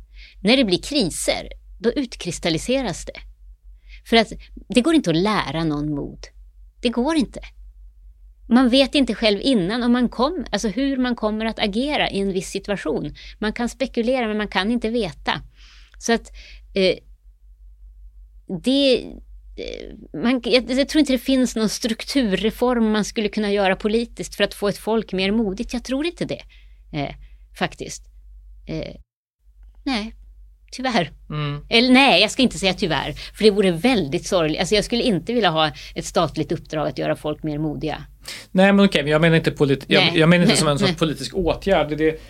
när 0.43 0.57
det 0.57 0.65
blir 0.65 0.81
kriser, 0.81 1.49
då 1.79 1.91
utkristalliseras 1.91 3.05
det. 3.05 3.19
För 4.09 4.17
att 4.17 4.33
det 4.69 4.81
går 4.81 4.95
inte 4.95 5.09
att 5.09 5.15
lära 5.15 5.63
någon 5.63 5.95
mod. 5.95 6.27
Det 6.81 6.89
går 6.89 7.15
inte. 7.15 7.39
Man 8.49 8.69
vet 8.69 8.95
inte 8.95 9.15
själv 9.15 9.39
innan 9.41 9.83
om 9.83 9.91
man 9.91 10.09
kom, 10.09 10.45
alltså 10.51 10.67
hur 10.67 10.97
man 10.97 11.15
kommer 11.15 11.45
att 11.45 11.59
agera 11.59 12.09
i 12.09 12.19
en 12.19 12.33
viss 12.33 12.49
situation. 12.49 13.15
Man 13.39 13.53
kan 13.53 13.69
spekulera 13.69 14.27
men 14.27 14.37
man 14.37 14.47
kan 14.47 14.71
inte 14.71 14.89
veta. 14.89 15.41
Så 15.99 16.13
att 16.13 16.31
eh, 16.73 16.95
det, 18.63 19.03
eh, 19.57 20.19
man, 20.21 20.41
jag, 20.43 20.71
jag, 20.71 20.89
tror 20.89 20.99
inte 20.99 21.13
det 21.13 21.17
finns 21.17 21.55
någon 21.55 21.69
strukturreform 21.69 22.91
man 22.91 23.05
skulle 23.05 23.29
kunna 23.29 23.51
göra 23.51 23.75
politiskt 23.75 24.35
för 24.35 24.43
att 24.43 24.53
få 24.53 24.67
ett 24.67 24.77
folk 24.77 25.13
mer 25.13 25.31
modigt. 25.31 25.73
Jag 25.73 25.83
tror 25.83 26.05
inte 26.05 26.25
det, 26.25 26.41
eh, 26.91 27.15
faktiskt. 27.57 28.03
Eh, 28.67 28.95
nej, 29.83 30.15
Tyvärr. 30.71 31.11
Mm. 31.29 31.65
Eller 31.69 31.93
nej, 31.93 32.21
jag 32.21 32.31
ska 32.31 32.41
inte 32.41 32.59
säga 32.59 32.73
tyvärr. 32.73 33.13
För 33.33 33.43
det 33.43 33.51
vore 33.51 33.71
väldigt 33.71 34.27
sorgligt. 34.27 34.59
Alltså 34.59 34.75
jag 34.75 34.85
skulle 34.85 35.03
inte 35.03 35.33
vilja 35.33 35.49
ha 35.49 35.71
ett 35.95 36.05
statligt 36.05 36.51
uppdrag 36.51 36.87
att 36.87 36.97
göra 36.97 37.15
folk 37.15 37.43
mer 37.43 37.57
modiga. 37.57 38.05
Nej 38.51 38.73
men 38.73 38.85
okej, 38.85 39.09
jag 39.09 39.21
menar 39.21 39.37
inte, 39.37 39.51
polit 39.51 39.85
jag, 39.87 40.17
jag, 40.17 40.29
menar 40.29 40.43
inte 40.45 40.57
som 40.57 40.67
en 40.67 40.79
sorts 40.79 40.95
politisk 40.95 41.35
åtgärd. 41.35 41.97
Det, 41.97 42.21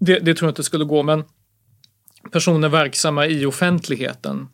det, 0.00 0.18
det, 0.18 0.34
tror 0.34 0.46
jag 0.46 0.50
inte 0.50 0.62
skulle 0.62 0.84
gå. 0.84 1.02
Men 1.02 1.24
personer 2.32 2.68
verksamma 2.68 3.26
i 3.26 3.46
offentligheten. 3.46 4.48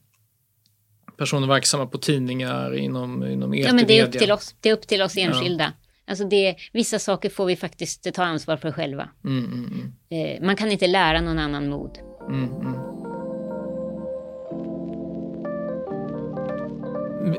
Personer 1.18 1.46
verksamma 1.46 1.86
på 1.86 1.98
tidningar, 1.98 2.74
inom, 2.74 3.24
inom 3.24 3.54
Ja 3.54 3.72
men 3.72 3.86
det 3.86 3.98
är 3.98 4.07
upp 4.07 4.12
till 4.12 4.32
oss, 4.32 4.54
det 4.61 4.68
är 4.68 4.72
upp 4.72 4.86
till 4.86 5.02
oss 5.02 5.16
enskilda. 5.16 5.64
Ja. 5.64 5.86
Alltså 6.09 6.24
det, 6.24 6.57
vissa 6.72 6.98
saker 6.98 7.30
får 7.30 7.46
vi 7.46 7.57
faktiskt 7.57 8.14
ta 8.14 8.24
ansvar 8.24 8.57
för 8.57 8.72
själva. 8.72 9.09
Mm, 9.24 9.44
mm, 9.44 9.92
mm. 10.11 10.36
Eh, 10.36 10.46
man 10.46 10.57
kan 10.57 10.72
inte 10.72 10.86
lära 10.86 11.20
någon 11.20 11.38
annan 11.38 11.68
mod. 11.68 11.98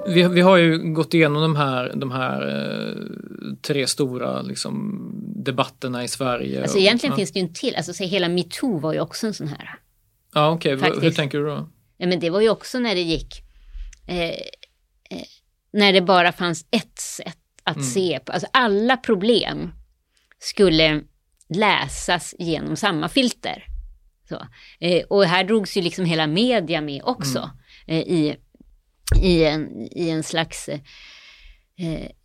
Vi, 0.08 0.28
vi, 0.28 0.42
har 0.42 0.58
ju 0.58 0.94
gått 0.94 1.14
igenom 1.14 1.42
de 1.42 1.56
här, 1.56 1.94
de 1.96 2.12
här 2.12 2.42
eh, 2.42 3.54
tre 3.62 3.88
stora 3.88 4.42
liksom, 4.42 5.02
debatterna 5.36 6.04
i 6.04 6.08
Sverige. 6.08 6.62
Alltså 6.62 6.78
egentligen 6.78 7.14
och, 7.14 7.18
finns 7.18 7.32
det 7.32 7.40
ju 7.40 7.46
en 7.46 7.54
till, 7.54 7.76
alltså 7.76 7.94
så 7.94 8.04
hela 8.04 8.30
metoo 8.30 8.80
var 8.80 8.94
ju 8.94 9.00
också 9.00 9.28
en 9.28 9.34
sån 9.34 9.48
här. 9.48 9.80
Ja 10.34 10.52
okej, 10.52 10.76
okay. 10.76 10.92
hur 11.02 11.12
tänker 11.12 11.38
du 11.38 11.46
då? 11.46 11.70
Ja, 11.98 12.08
men 12.08 12.20
det 12.20 12.30
var 12.30 12.42
ju 12.42 12.50
också 12.50 12.80
när 12.80 12.96
det 12.96 13.02
gick, 13.02 13.42
eh, 14.08 14.30
eh, 15.10 15.26
när 15.74 15.94
det 15.94 16.02
bara 16.02 16.32
fanns 16.32 16.66
ett 16.72 17.00
sätt 17.00 17.38
att 17.64 17.76
mm. 17.76 17.88
se 17.88 18.20
på, 18.26 18.32
alltså 18.32 18.48
alla 18.54 18.98
problem 18.98 19.72
skulle 20.40 21.02
läsas 21.50 22.36
genom 22.40 22.76
samma 22.76 23.10
filter. 23.10 23.64
Eh, 24.80 25.04
och 25.10 25.26
här 25.26 25.44
drogs 25.44 25.78
ju 25.78 25.82
liksom 25.82 26.06
hela 26.06 26.28
media 26.28 26.82
med 26.82 27.02
också 27.04 27.50
mm. 27.88 28.02
eh, 28.02 28.14
i, 28.14 28.36
i, 29.16 29.44
en, 29.44 29.82
i 29.82 30.10
en 30.10 30.24
slags 30.24 30.70
eh, 30.70 30.80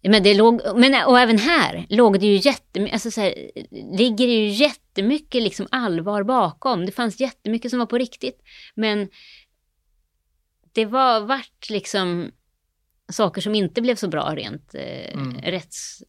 men 0.03 0.23
det 0.23 0.35
låg, 0.35 0.61
men 0.77 1.07
och 1.07 1.21
även 1.21 1.39
här 1.39 1.87
låg 1.89 2.21
det 2.21 2.27
ju 2.27 2.37
jättemycket, 2.37 2.95
alltså 2.95 3.11
så 3.11 3.21
här, 3.21 3.35
ligger 3.99 4.27
det 4.27 4.33
ju 4.33 4.49
jättemycket 4.49 5.43
liksom 5.43 5.67
allvar 5.71 6.23
bakom. 6.23 6.87
Det 6.87 6.93
fanns 6.93 7.21
jättemycket 7.21 7.71
som 7.71 7.79
var 7.79 7.87
på 7.87 7.99
riktigt. 7.99 8.43
Men 8.75 9.09
det 10.73 10.85
var 10.85 11.21
vart 11.21 11.71
liksom 11.71 12.31
saker 13.13 13.41
som 13.41 13.55
inte 13.55 13.83
blev 13.83 13.97
så 13.97 14.09
bra 14.09 14.35
rent 14.35 14.75
eh, 14.75 15.15
mm. 15.15 15.41
rätts, 15.41 16.03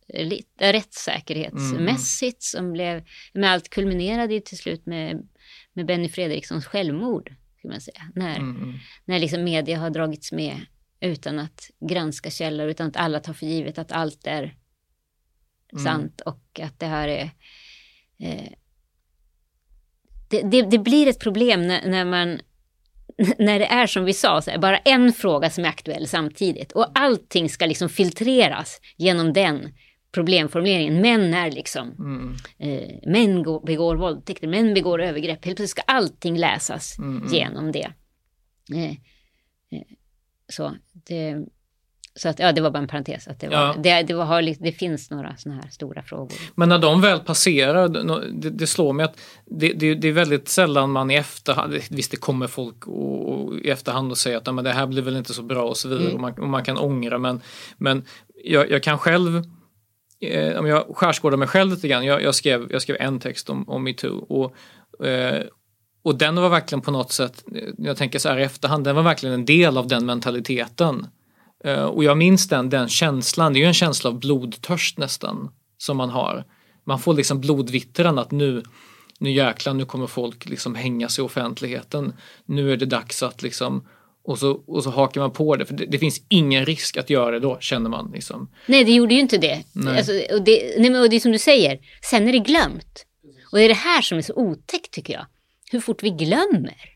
rättssäkerhetsmässigt. 0.59 2.53
Mm. 2.55 2.65
Som 2.65 2.73
blev, 2.73 3.03
med 3.33 3.51
allt 3.51 3.69
kulminerade 3.69 4.33
ju 4.33 4.39
till 4.39 4.57
slut 4.57 4.85
med 4.85 5.27
med 5.73 5.85
Benny 5.85 6.09
Fredrikssons 6.09 6.65
självmord. 6.65 7.33
Kan 7.63 7.71
man 7.71 7.81
säga. 7.81 8.11
När, 8.15 8.35
mm, 8.35 8.63
mm. 8.63 8.79
när 9.05 9.19
liksom 9.19 9.43
media 9.43 9.79
har 9.79 9.89
dragits 9.89 10.31
med 10.31 10.61
utan 10.99 11.39
att 11.39 11.71
granska 11.89 12.29
källor, 12.29 12.67
utan 12.67 12.87
att 12.87 12.97
alla 12.97 13.19
tar 13.19 13.33
för 13.33 13.45
givet 13.45 13.77
att 13.77 13.91
allt 13.91 14.27
är 14.27 14.55
mm. 15.71 15.83
sant 15.83 16.21
och 16.21 16.59
att 16.63 16.79
det 16.79 16.85
här 16.85 17.07
är... 17.07 17.29
Eh, 18.19 18.51
det, 20.29 20.41
det, 20.41 20.61
det, 20.61 20.79
blir 20.79 21.07
ett 21.07 21.19
problem 21.19 21.67
när, 21.67 21.87
när, 21.89 22.05
man 22.05 22.39
när 23.37 23.59
det 23.59 23.65
är 23.65 23.87
som 23.87 24.05
vi 24.05 24.13
sa, 24.13 24.41
så 24.41 24.51
här, 24.51 24.57
bara 24.57 24.77
en 24.77 25.13
fråga 25.13 25.49
som 25.49 25.65
är 25.65 25.69
aktuell 25.69 26.07
samtidigt 26.07 26.71
och 26.71 26.91
allting 26.93 27.49
ska 27.49 27.65
liksom 27.65 27.89
filtreras 27.89 28.81
genom 28.97 29.33
den 29.33 29.73
problemformuleringen. 30.13 31.01
Män 31.01 31.33
är 31.33 31.51
liksom, 31.51 31.91
mm. 31.99 32.35
eh, 32.57 33.09
män 33.11 33.43
går, 33.43 33.65
begår 33.65 33.95
våldtäkter, 33.95 34.47
män 34.47 34.73
begår 34.73 35.01
övergrepp. 35.01 35.45
Helt 35.45 35.57
plötsligt 35.57 35.69
ska 35.69 35.81
allting 35.81 36.37
läsas 36.37 36.97
mm. 36.97 37.17
mm. 37.17 37.33
genom 37.33 37.71
det. 37.71 37.91
Eh, 38.73 38.89
eh, 39.69 39.85
så, 40.49 40.75
det, 40.93 41.45
så 42.15 42.29
att, 42.29 42.39
ja, 42.39 42.51
det 42.51 42.61
var 42.61 42.71
bara 42.71 42.79
en 42.79 42.87
parentes. 42.87 43.27
Att 43.27 43.39
det, 43.39 43.47
var, 43.47 43.55
ja. 43.55 43.75
det, 43.83 44.03
det, 44.03 44.13
var, 44.13 44.63
det 44.63 44.71
finns 44.71 45.11
några 45.11 45.35
sådana 45.37 45.61
här 45.61 45.69
stora 45.69 46.03
frågor. 46.03 46.37
Men 46.55 46.69
när 46.69 46.79
de 46.79 47.01
väl 47.01 47.19
passerar, 47.19 47.89
det, 48.41 48.49
det 48.49 48.67
slår 48.67 48.93
mig 48.93 49.05
att 49.05 49.19
det, 49.45 49.73
det, 49.73 50.07
är 50.07 50.11
väldigt 50.11 50.47
sällan 50.47 50.91
man 50.91 51.11
i 51.11 51.15
efterhand, 51.15 51.73
visst 51.89 52.11
det 52.11 52.17
kommer 52.17 52.47
folk 52.47 52.87
och, 52.87 53.29
och 53.29 53.59
i 53.59 53.69
efterhand 53.69 54.11
och 54.11 54.17
säger 54.17 54.37
att 54.37 54.55
men 54.55 54.63
det 54.63 54.71
här 54.71 54.87
blir 54.87 55.01
väl 55.01 55.17
inte 55.17 55.33
så 55.33 55.43
bra 55.43 55.63
och 55.63 55.77
så 55.77 55.89
vidare 55.89 56.03
mm. 56.05 56.15
och, 56.15 56.21
man, 56.21 56.33
och 56.33 56.49
man 56.49 56.63
kan 56.63 56.77
ångra 56.77 57.17
men, 57.17 57.41
men 57.77 58.05
jag, 58.43 58.71
jag 58.71 58.83
kan 58.83 58.97
själv 58.97 59.43
eh, 60.23 60.59
om 60.59 60.65
jag 60.65 60.85
skärskådar 60.95 61.37
mig 61.37 61.47
själv 61.47 61.71
lite 61.71 61.87
grann, 61.87 62.05
jag, 62.05 62.21
jag, 62.21 62.35
skrev, 62.35 62.67
jag 62.71 62.81
skrev 62.81 62.97
en 62.99 63.19
text 63.19 63.49
om, 63.49 63.69
om 63.69 63.83
metoo 63.83 64.17
och, 64.17 65.07
eh, 65.07 65.43
och 66.03 66.17
den 66.17 66.35
var 66.35 66.49
verkligen 66.49 66.81
på 66.81 66.91
något 66.91 67.11
sätt, 67.11 67.43
jag 67.77 67.97
tänker 67.97 68.19
så 68.19 68.29
här 68.29 68.37
i 68.37 68.43
efterhand, 68.43 68.83
den 68.83 68.95
var 68.95 69.03
verkligen 69.03 69.33
en 69.33 69.45
del 69.45 69.77
av 69.77 69.87
den 69.87 70.05
mentaliteten. 70.05 71.07
Eh, 71.63 71.83
och 71.83 72.03
jag 72.03 72.17
minns 72.17 72.47
den, 72.47 72.69
den 72.69 72.89
känslan, 72.89 73.53
det 73.53 73.59
är 73.59 73.61
ju 73.61 73.67
en 73.67 73.73
känsla 73.73 74.09
av 74.09 74.19
blodtörst 74.19 74.97
nästan 74.97 75.49
som 75.77 75.97
man 75.97 76.09
har. 76.09 76.45
Man 76.83 76.99
får 76.99 77.13
liksom 77.13 77.41
blodvittran 77.41 78.19
att 78.19 78.31
nu, 78.31 78.63
nu 79.19 79.31
jäklar, 79.31 79.73
nu 79.73 79.85
kommer 79.85 80.07
folk 80.07 80.45
liksom 80.45 80.75
hänga 80.75 81.09
sig 81.09 81.21
i 81.23 81.25
offentligheten. 81.25 82.13
Nu 82.45 82.73
är 82.73 82.77
det 82.77 82.85
dags 82.85 83.23
att 83.23 83.41
liksom 83.41 83.87
och 84.23 84.39
så, 84.39 84.51
och 84.51 84.83
så 84.83 84.89
hakar 84.89 85.21
man 85.21 85.31
på 85.31 85.55
det. 85.55 85.65
För 85.65 85.73
det, 85.73 85.85
det, 85.85 85.99
finns 85.99 86.21
ingen 86.27 86.65
risk 86.65 86.97
att 86.97 87.09
göra 87.09 87.31
det 87.31 87.39
då, 87.39 87.57
känner 87.59 87.89
man. 87.89 88.11
Liksom. 88.13 88.51
Nej, 88.65 88.83
det 88.83 88.91
gjorde 88.91 89.13
ju 89.13 89.19
inte 89.19 89.37
det. 89.37 89.63
Alltså, 89.87 90.11
och 90.31 90.43
det. 90.43 90.79
Nej, 90.79 90.99
och 90.99 91.09
det 91.09 91.15
är 91.15 91.19
som 91.19 91.31
du 91.31 91.39
säger, 91.39 91.79
sen 92.01 92.27
är 92.27 92.31
det 92.31 92.39
glömt. 92.39 93.05
Och 93.51 93.57
det 93.57 93.63
är 93.63 93.69
det 93.69 93.73
här 93.73 94.01
som 94.01 94.17
är 94.17 94.21
så 94.21 94.33
otäckt 94.35 94.91
tycker 94.91 95.13
jag. 95.13 95.25
Hur 95.71 95.79
fort 95.79 96.03
vi 96.03 96.09
glömmer. 96.09 96.93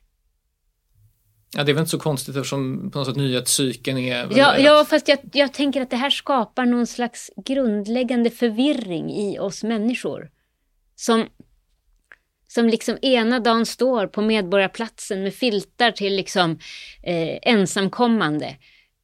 Ja, 1.56 1.64
det 1.64 1.72
är 1.72 1.74
väl 1.74 1.82
inte 1.82 1.92
så 1.92 2.00
konstigt 2.00 2.36
eftersom 2.36 2.92
på 2.92 3.00
något 3.00 3.08
sätt 3.08 3.16
nyhetscykeln 3.16 3.98
är... 3.98 4.28
Ja, 4.38 4.58
ja, 4.58 4.86
fast 4.90 5.08
jag, 5.08 5.20
jag 5.34 5.54
tänker 5.54 5.82
att 5.82 5.90
det 5.90 5.96
här 5.96 6.10
skapar 6.10 6.66
någon 6.66 6.88
slags 6.88 7.32
grundläggande 7.46 8.30
förvirring 8.30 9.12
i 9.12 9.40
oss 9.40 9.64
människor. 9.64 10.30
Som 10.96 11.26
som 12.58 12.68
liksom 12.68 12.98
ena 13.02 13.40
dagen 13.40 13.66
står 13.66 14.08
på 14.08 14.22
Medborgarplatsen 14.22 15.24
med 15.24 15.34
filtar 15.34 15.92
till 15.92 16.16
liksom 16.16 16.60
eh, 17.04 17.38
ensamkommande 17.42 18.56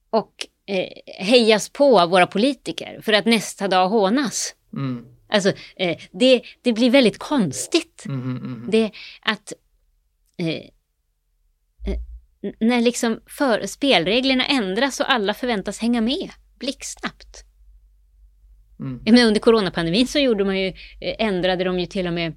och 0.10 0.47
eh, 0.66 1.26
hejas 1.26 1.70
på 1.70 1.99
av 1.99 2.10
våra 2.10 2.28
politiker 2.28 2.99
för 3.01 3.14
att 3.14 3.26
nästa 3.26 3.68
dag 3.68 3.89
hånas. 3.89 4.56
Mm. 4.74 5.06
Alltså, 5.28 5.49
eh, 5.76 5.97
det, 6.12 6.41
det 6.62 6.74
blir 6.74 6.89
väldigt 6.89 7.18
konstigt. 7.18 8.04
Mm, 8.06 8.22
mm, 8.22 8.38
mm. 8.38 8.72
det 8.72 8.91
att 9.22 9.54
eh, 10.38 10.47
eh, 10.47 11.99
när 12.60 12.82
liksom 12.82 13.22
för, 13.26 13.66
spelreglerna 13.66 14.45
ändras 14.45 14.99
och 14.99 15.12
alla 15.12 15.34
förväntas 15.34 15.80
hänga 15.80 16.01
med 16.01 16.30
blixtsnabbt. 16.60 17.43
Mm. 18.80 19.01
Men 19.06 19.28
under 19.28 19.39
coronapandemin 19.39 20.08
så 20.08 20.20
gjorde 20.20 20.45
man 20.45 20.60
ju, 20.60 20.68
eh, 21.01 21.16
ändrade 21.20 21.64
de 21.64 21.80
ju 21.80 21.86
till 21.86 22.08
och 22.08 22.14
med 22.14 22.34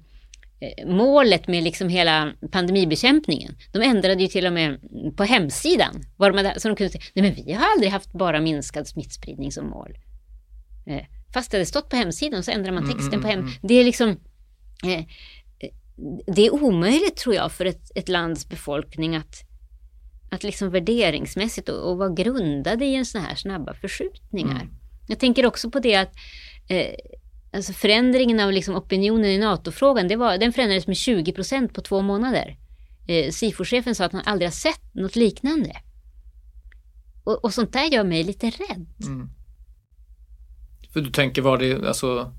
målet 0.85 1.47
med 1.47 1.63
liksom 1.63 1.89
hela 1.89 2.33
pandemibekämpningen. 2.51 3.55
De 3.71 3.81
ändrade 3.81 4.21
ju 4.21 4.27
till 4.27 4.45
och 4.45 4.53
med 4.53 4.79
på 5.17 5.23
hemsidan. 5.23 6.03
Var 6.17 6.31
de 6.31 6.37
hade, 6.37 6.59
så 6.59 6.67
de 6.67 6.75
kunde 6.75 6.91
säga, 6.91 7.03
nej 7.13 7.23
men 7.23 7.45
vi 7.45 7.53
har 7.53 7.65
aldrig 7.73 7.91
haft 7.91 8.11
bara 8.13 8.41
minskad 8.41 8.87
smittspridning 8.87 9.51
som 9.51 9.69
mål. 9.69 9.97
Eh, 10.87 11.05
fast 11.33 11.51
det 11.51 11.57
hade 11.57 11.65
stått 11.65 11.89
på 11.89 11.95
hemsidan 11.95 12.43
så 12.43 12.51
ändrar 12.51 12.71
man 12.71 12.83
mm, 12.83 12.95
texten 12.95 13.13
mm, 13.13 13.21
på 13.21 13.27
hem. 13.27 13.39
Mm, 13.39 13.51
det 13.61 13.73
är 13.73 13.83
liksom 13.83 14.09
eh, 14.85 15.05
det 16.35 16.45
är 16.45 16.53
omöjligt 16.53 17.15
tror 17.15 17.35
jag 17.35 17.51
för 17.51 17.65
ett, 17.65 17.91
ett 17.95 18.09
lands 18.09 18.49
befolkning 18.49 19.15
att, 19.15 19.35
att 20.31 20.43
liksom 20.43 20.69
värderingsmässigt 20.69 21.69
och, 21.69 21.91
och 21.91 21.97
vara 21.97 22.09
grundade 22.09 22.85
i 22.85 22.95
en 22.95 23.05
sån 23.05 23.21
här 23.21 23.35
snabba 23.35 23.73
förskjutningar. 23.73 24.61
Mm. 24.61 24.73
Jag 25.07 25.19
tänker 25.19 25.45
också 25.45 25.71
på 25.71 25.79
det 25.79 25.95
att 25.95 26.13
eh, 26.67 26.95
alltså 27.51 27.73
förändringen 27.73 28.39
av 28.39 28.51
liksom 28.51 28.75
opinionen 28.75 29.29
i 29.29 29.37
NATO-frågan, 29.37 30.07
det 30.07 30.15
var, 30.15 30.37
den 30.37 30.53
förändrades 30.53 30.87
med 30.87 30.97
20 30.97 31.31
procent 31.31 31.73
på 31.73 31.81
två 31.81 32.01
månader. 32.01 32.57
Eh, 33.07 33.31
SIFO-chefen 33.31 33.95
sa 33.95 34.05
att 34.05 34.13
han 34.13 34.21
aldrig 34.25 34.47
har 34.47 34.53
sett 34.53 34.93
något 34.93 35.15
liknande. 35.15 35.71
Och, 37.23 37.43
och 37.43 37.53
sånt 37.53 37.73
där 37.73 37.85
gör 37.85 38.03
mig 38.03 38.23
lite 38.23 38.49
rädd. 38.49 38.87
Mm. 39.05 39.29
För 40.93 41.01
du 41.01 41.11
tänker 41.11 41.41
var 41.41 41.57
det, 41.57 41.87
alltså 41.87 42.33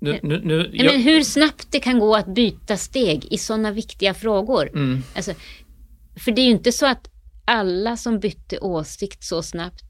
nu, 0.00 0.10
eh, 0.14 0.18
nu, 0.22 0.40
nu, 0.44 0.70
jag... 0.72 0.92
Men 0.92 1.02
hur 1.02 1.22
snabbt 1.22 1.66
det 1.70 1.80
kan 1.80 1.98
gå 1.98 2.14
att 2.16 2.34
byta 2.34 2.76
steg 2.76 3.24
i 3.24 3.38
sådana 3.38 3.70
viktiga 3.70 4.14
frågor. 4.14 4.68
Mm. 4.68 5.02
Alltså, 5.16 5.32
för 6.24 6.32
det 6.32 6.40
är 6.40 6.44
ju 6.46 6.50
inte 6.50 6.72
så 6.72 6.86
att 6.86 7.10
alla 7.44 7.96
som 7.96 8.20
bytte 8.20 8.58
åsikt 8.58 9.24
så 9.24 9.42
snabbt 9.42 9.84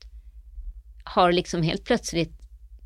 har 1.04 1.32
liksom 1.32 1.62
helt 1.62 1.84
plötsligt 1.84 2.35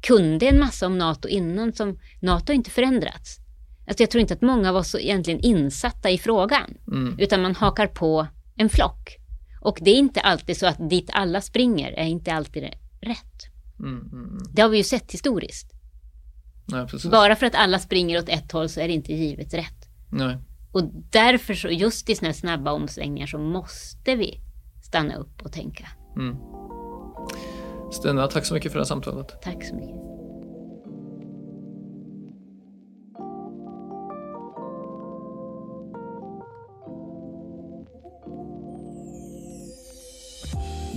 kunde 0.01 0.47
en 0.47 0.59
massa 0.59 0.87
om 0.87 0.99
NATO 0.99 1.29
innan 1.29 1.73
som 1.73 1.99
NATO 2.21 2.53
inte 2.53 2.71
förändrats. 2.71 3.39
Alltså 3.87 4.03
jag 4.03 4.11
tror 4.11 4.21
inte 4.21 4.35
att 4.35 4.43
många 4.43 4.73
var 4.73 4.83
så 4.83 4.99
egentligen 4.99 5.41
insatta 5.41 6.11
i 6.11 6.19
frågan, 6.19 6.75
mm. 6.89 7.19
utan 7.19 7.43
man 7.43 7.55
hakar 7.55 7.87
på 7.87 8.27
en 8.57 8.69
flock. 8.69 9.17
Och 9.61 9.79
det 9.81 9.91
är 9.91 9.99
inte 9.99 10.21
alltid 10.21 10.57
så 10.57 10.67
att 10.67 10.91
dit 10.91 11.11
alla 11.13 11.41
springer 11.41 11.93
är 11.93 12.07
inte 12.07 12.33
alltid 12.33 12.63
rätt. 13.01 13.51
Mm, 13.79 14.01
mm, 14.01 14.29
mm. 14.29 14.39
det 14.53 14.63
har 14.63 14.69
vi 14.69 14.77
ju 14.77 14.85
sett 14.85 15.13
historiskt. 15.13 15.73
Nej, 16.67 16.87
Bara 17.11 17.37
för 17.37 17.47
att 17.47 17.55
alla 17.55 17.79
springer 17.79 18.19
åt 18.19 18.29
ett 18.29 18.53
håll 18.53 18.69
så 18.69 18.81
är 18.81 18.89
det 18.89 18.95
inte 18.95 19.13
givet 19.13 19.55
rätt. 19.55 19.89
Nej. 20.11 20.39
Och 20.73 20.91
därför, 21.11 21.55
så, 21.55 21.69
just 21.69 22.11
i 22.11 22.15
sådana 22.15 22.35
snabba 22.35 22.73
omsvängningar 22.73 23.27
så 23.27 23.39
måste 23.39 24.17
vi 24.17 24.41
stanna 24.83 25.15
upp 25.15 25.43
och 25.43 25.53
tänka. 25.53 25.89
Stina, 27.93 28.27
tack 28.27 28.45
så 28.45 28.55
mycket 28.55 28.73
för 28.73 28.79
det 28.79 28.85
här 28.85 28.89
samtalet. 28.89 29.43
Tack 29.43 29.65
så 29.65 29.75
mycket. 29.75 30.11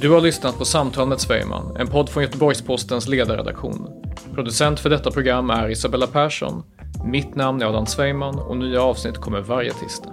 Du 0.04 0.10
har 0.10 0.22
lyssnat 0.22 0.58
på 0.58 0.66
Samtal 0.66 1.08
med 1.08 1.20
Svejman, 1.20 1.76
en 1.80 1.88
podd 1.88 2.10
från 2.10 2.24
Göteborgs-Postens 2.24 3.08
ledarredaktion. 3.08 4.04
Producent 4.34 4.80
för 4.80 4.90
detta 4.90 5.12
program 5.12 5.50
är 5.50 5.70
Isabella 5.70 6.08
Persson. 6.08 6.64
Mitt 7.06 7.36
namn 7.36 7.62
är 7.62 7.66
Adam 7.66 7.86
Svejman 7.86 8.40
och 8.40 8.58
nya 8.58 8.82
avsnitt 8.82 9.18
kommer 9.18 9.42
varje 9.42 9.72
tisdag. 9.74 10.13